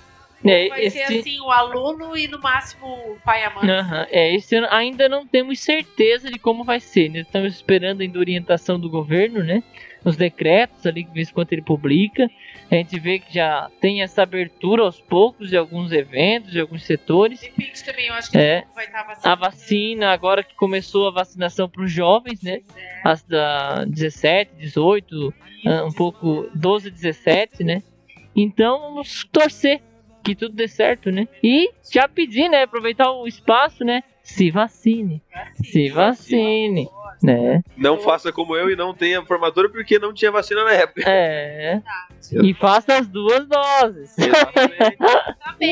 É, 0.49 0.69
Vai 0.69 0.89
ser 0.89 0.99
esse- 0.99 1.19
assim, 1.19 1.39
o 1.41 1.51
aluno 1.51 2.15
e 2.17 2.27
no 2.27 2.39
máximo 2.39 2.85
o 2.87 3.17
pai 3.23 3.41
e 3.41 3.45
a 3.45 3.49
mãe. 3.49 3.69
Aham, 3.69 4.07
É, 4.09 4.33
esse 4.35 4.55
ano 4.55 4.67
ainda 4.69 5.07
não 5.09 5.25
temos 5.27 5.59
certeza 5.59 6.29
de 6.31 6.39
como 6.39 6.63
vai 6.63 6.79
ser. 6.79 7.09
Né? 7.09 7.19
Estamos 7.19 7.53
esperando 7.55 8.01
ainda 8.01 8.17
a 8.17 8.21
orientação 8.21 8.79
do 8.79 8.89
governo, 8.89 9.43
né? 9.43 9.63
Os 10.05 10.15
decretos 10.15 10.85
ali, 10.85 11.03
de 11.03 11.11
vez 11.11 11.29
em 11.29 11.33
quando 11.33 11.51
ele 11.51 11.61
publica. 11.61 12.29
A 12.71 12.75
gente 12.75 12.97
vê 12.99 13.19
que 13.19 13.33
já 13.33 13.69
tem 13.81 14.01
essa 14.01 14.23
abertura 14.23 14.83
aos 14.83 15.01
poucos 15.01 15.49
de 15.49 15.57
alguns 15.57 15.91
eventos, 15.91 16.51
de 16.51 16.59
alguns 16.59 16.83
setores. 16.83 17.41
Depende 17.41 17.83
também, 17.83 18.07
eu 18.07 18.13
acho 18.13 18.31
que 18.31 18.37
É. 18.37 18.63
vai 18.75 18.85
estar 18.85 19.03
vacinado. 19.03 19.27
A 19.27 19.35
vacina, 19.49 20.11
agora 20.11 20.43
que 20.43 20.55
começou 20.55 21.07
a 21.07 21.11
vacinação 21.11 21.67
para 21.69 21.83
os 21.83 21.91
jovens, 21.91 22.41
né? 22.41 22.59
As 23.03 23.23
da 23.23 23.83
17, 23.85 24.51
18, 24.57 25.33
ah, 25.65 25.83
um 25.85 25.91
pouco 25.91 26.49
12, 26.55 26.89
17, 26.91 27.63
né? 27.63 27.81
Então 28.35 28.79
vamos 28.79 29.23
torcer 29.25 29.81
que 30.27 30.35
tudo 30.35 30.55
dê 30.55 30.67
certo, 30.67 31.11
né? 31.11 31.27
E 31.43 31.69
já 31.91 32.07
pedir, 32.07 32.49
né? 32.49 32.63
Aproveitar 32.63 33.11
o 33.11 33.27
espaço, 33.27 33.83
né? 33.83 34.03
Se 34.21 34.51
vacine, 34.51 35.21
se 35.63 35.89
vacine, 35.89 36.89
né? 37.23 37.63
Não 37.77 37.97
faça 37.97 38.29
como 38.31 38.57
eu 38.57 38.69
e 38.69 38.75
não 38.75 38.93
tenha 38.93 39.23
formatura 39.25 39.69
porque 39.69 39.97
não 39.97 40.13
tinha 40.13 40.29
vacina 40.31 40.65
na 40.65 40.73
época. 40.73 41.03
É. 41.09 41.81
E 42.43 42.53
faça 42.53 42.97
as 42.97 43.07
duas 43.07 43.47
doses. 43.47 44.17
Exatamente. 44.17 44.97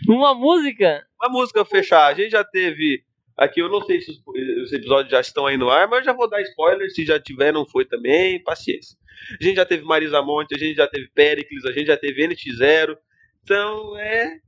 Uma 0.09 0.35
música? 0.35 1.07
Uma 1.21 1.31
música 1.31 1.65
pra 1.65 1.79
fechar. 1.79 2.07
A 2.07 2.15
gente 2.15 2.31
já 2.31 2.45
teve 2.45 3.03
aqui, 3.39 3.61
eu 3.61 3.69
não 3.71 3.81
sei 3.83 4.01
se 4.01 4.11
os, 4.11 4.21
os 4.65 4.73
episódios 4.73 5.11
já 5.11 5.21
estão 5.21 5.47
aí 5.47 5.57
no 5.57 5.71
ar, 5.71 5.89
mas 5.89 6.01
eu 6.01 6.05
já 6.07 6.13
vou 6.13 6.29
dar 6.29 6.43
spoiler, 6.43 6.91
se 6.91 7.05
já 7.07 7.19
tiver, 7.21 7.53
não 7.53 7.65
foi 7.65 7.85
também, 7.85 8.43
paciência. 8.43 8.99
A 9.41 9.43
gente 9.45 9.57
já 9.57 9.65
teve 9.65 9.85
Marisa 9.85 10.21
Monte, 10.23 10.55
a 10.55 10.59
gente 10.59 10.77
já 10.77 10.87
teve 10.87 11.09
Pericles, 11.15 11.65
a 11.65 11.73
gente 11.73 11.87
já 11.87 11.97
teve 11.97 12.27
NX0. 12.27 12.97
Então 13.43 13.99
é 13.99 14.39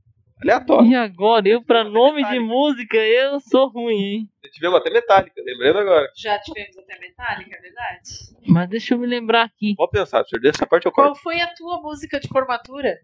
aleatório. 0.43 0.91
E 0.91 0.95
agora? 0.95 1.49
Eu, 1.49 1.63
pra 1.63 1.85
nome 1.85 2.25
de 2.29 2.39
música, 2.39 2.97
eu 2.97 3.41
sou 3.41 3.69
ruim, 3.69 4.03
hein? 4.03 4.29
Tivemos 4.53 4.79
até 4.79 4.91
Metallica, 4.91 5.43
lembrando 5.45 5.79
agora. 5.79 6.09
Já 6.17 6.39
tivemos 6.39 6.77
até 6.79 6.99
Metallica, 6.99 7.57
é 7.57 7.61
verdade? 7.61 8.11
Mas 8.47 8.69
deixa 8.69 8.95
eu 8.95 8.99
me 8.99 9.07
lembrar 9.07 9.45
aqui. 9.45 9.75
Pode 9.77 9.93
pensar, 9.93 10.25
senhor, 10.25 10.41
dessa 10.41 10.67
parte 10.67 10.87
eu 10.87 10.93
Qual 10.93 11.09
corto. 11.09 11.23
foi 11.23 11.41
a 11.41 11.49
tua 11.55 11.81
música 11.81 12.19
de 12.19 12.29
formatura? 12.29 12.99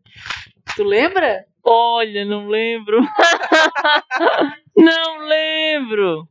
Tu 0.74 0.82
lembra? 0.84 1.44
Olha, 1.64 2.24
não 2.24 2.48
lembro. 2.48 3.00
não 4.76 5.26
lembro. 5.26 6.28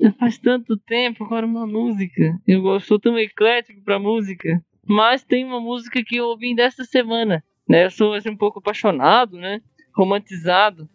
Já 0.00 0.12
Faz 0.12 0.38
tanto 0.38 0.76
tempo 0.76 1.24
agora 1.24 1.46
uma 1.46 1.66
música. 1.66 2.38
Eu 2.46 2.62
gosto- 2.62 2.86
sou 2.86 2.98
tão 2.98 3.18
eclético 3.18 3.82
pra 3.82 3.98
música. 3.98 4.60
Mas 4.86 5.24
tem 5.24 5.44
uma 5.44 5.60
música 5.60 6.02
que 6.04 6.16
eu 6.16 6.26
ouvi 6.26 6.54
desta 6.54 6.84
semana. 6.84 7.42
Né? 7.68 7.86
Eu 7.86 7.90
sou 7.90 8.14
assim, 8.14 8.30
um 8.30 8.36
pouco 8.36 8.58
apaixonado, 8.60 9.36
né? 9.36 9.60
Romantizado. 9.94 10.88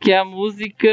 Que 0.00 0.12
é 0.12 0.18
a 0.18 0.24
música. 0.24 0.88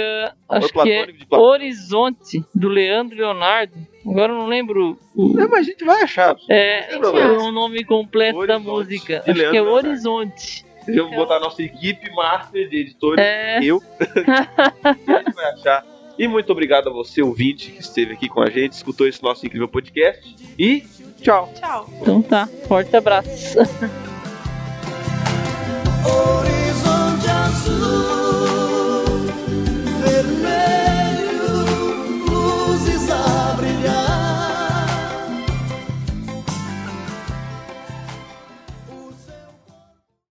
Acho 0.49 0.67
que 0.73 0.91
é. 0.91 1.07
Horizonte, 1.31 2.43
do 2.53 2.67
Leandro 2.67 3.15
Leonardo. 3.17 3.73
Agora 4.05 4.33
eu 4.33 4.37
não 4.37 4.47
lembro 4.47 4.97
o, 5.15 5.29
Não, 5.33 5.47
mas 5.49 5.59
a 5.59 5.63
gente 5.63 5.83
vai 5.85 6.03
achar. 6.03 6.35
é, 6.49 6.89
o 6.97 7.51
nome 7.51 7.83
completo 7.85 8.45
da 8.45 8.55
Horizonte, 8.55 8.65
música. 8.67 9.19
de 9.25 9.31
Acho 9.31 9.49
que 9.51 9.57
é. 9.57 9.61
Horizonte. 9.61 10.65
Vamos 10.95 11.15
botar 11.15 11.37
a 11.37 11.39
nossa 11.39 11.61
equipe 11.61 12.09
master 12.11 12.69
de 12.69 12.77
editores, 12.77 13.23
é. 13.23 13.63
eu. 13.63 13.81
a 14.83 14.93
gente 14.93 15.33
vai 15.33 15.45
achar. 15.53 15.85
E 16.17 16.27
muito 16.27 16.51
obrigado 16.51 16.89
a 16.89 16.91
você, 16.91 17.21
ouvinte, 17.21 17.71
que 17.71 17.79
esteve 17.79 18.13
aqui 18.13 18.27
com 18.27 18.41
a 18.41 18.49
gente, 18.49 18.71
escutou 18.73 19.07
esse 19.07 19.21
nosso 19.21 19.45
incrível 19.45 19.67
podcast. 19.67 20.35
E 20.57 20.83
tchau. 21.21 21.51
Tchau. 21.55 21.89
Então 22.01 22.21
tá, 22.21 22.47
forte 22.67 22.95
abraço. 22.95 23.59
Horizonte 26.03 27.29
azul. 27.29 28.26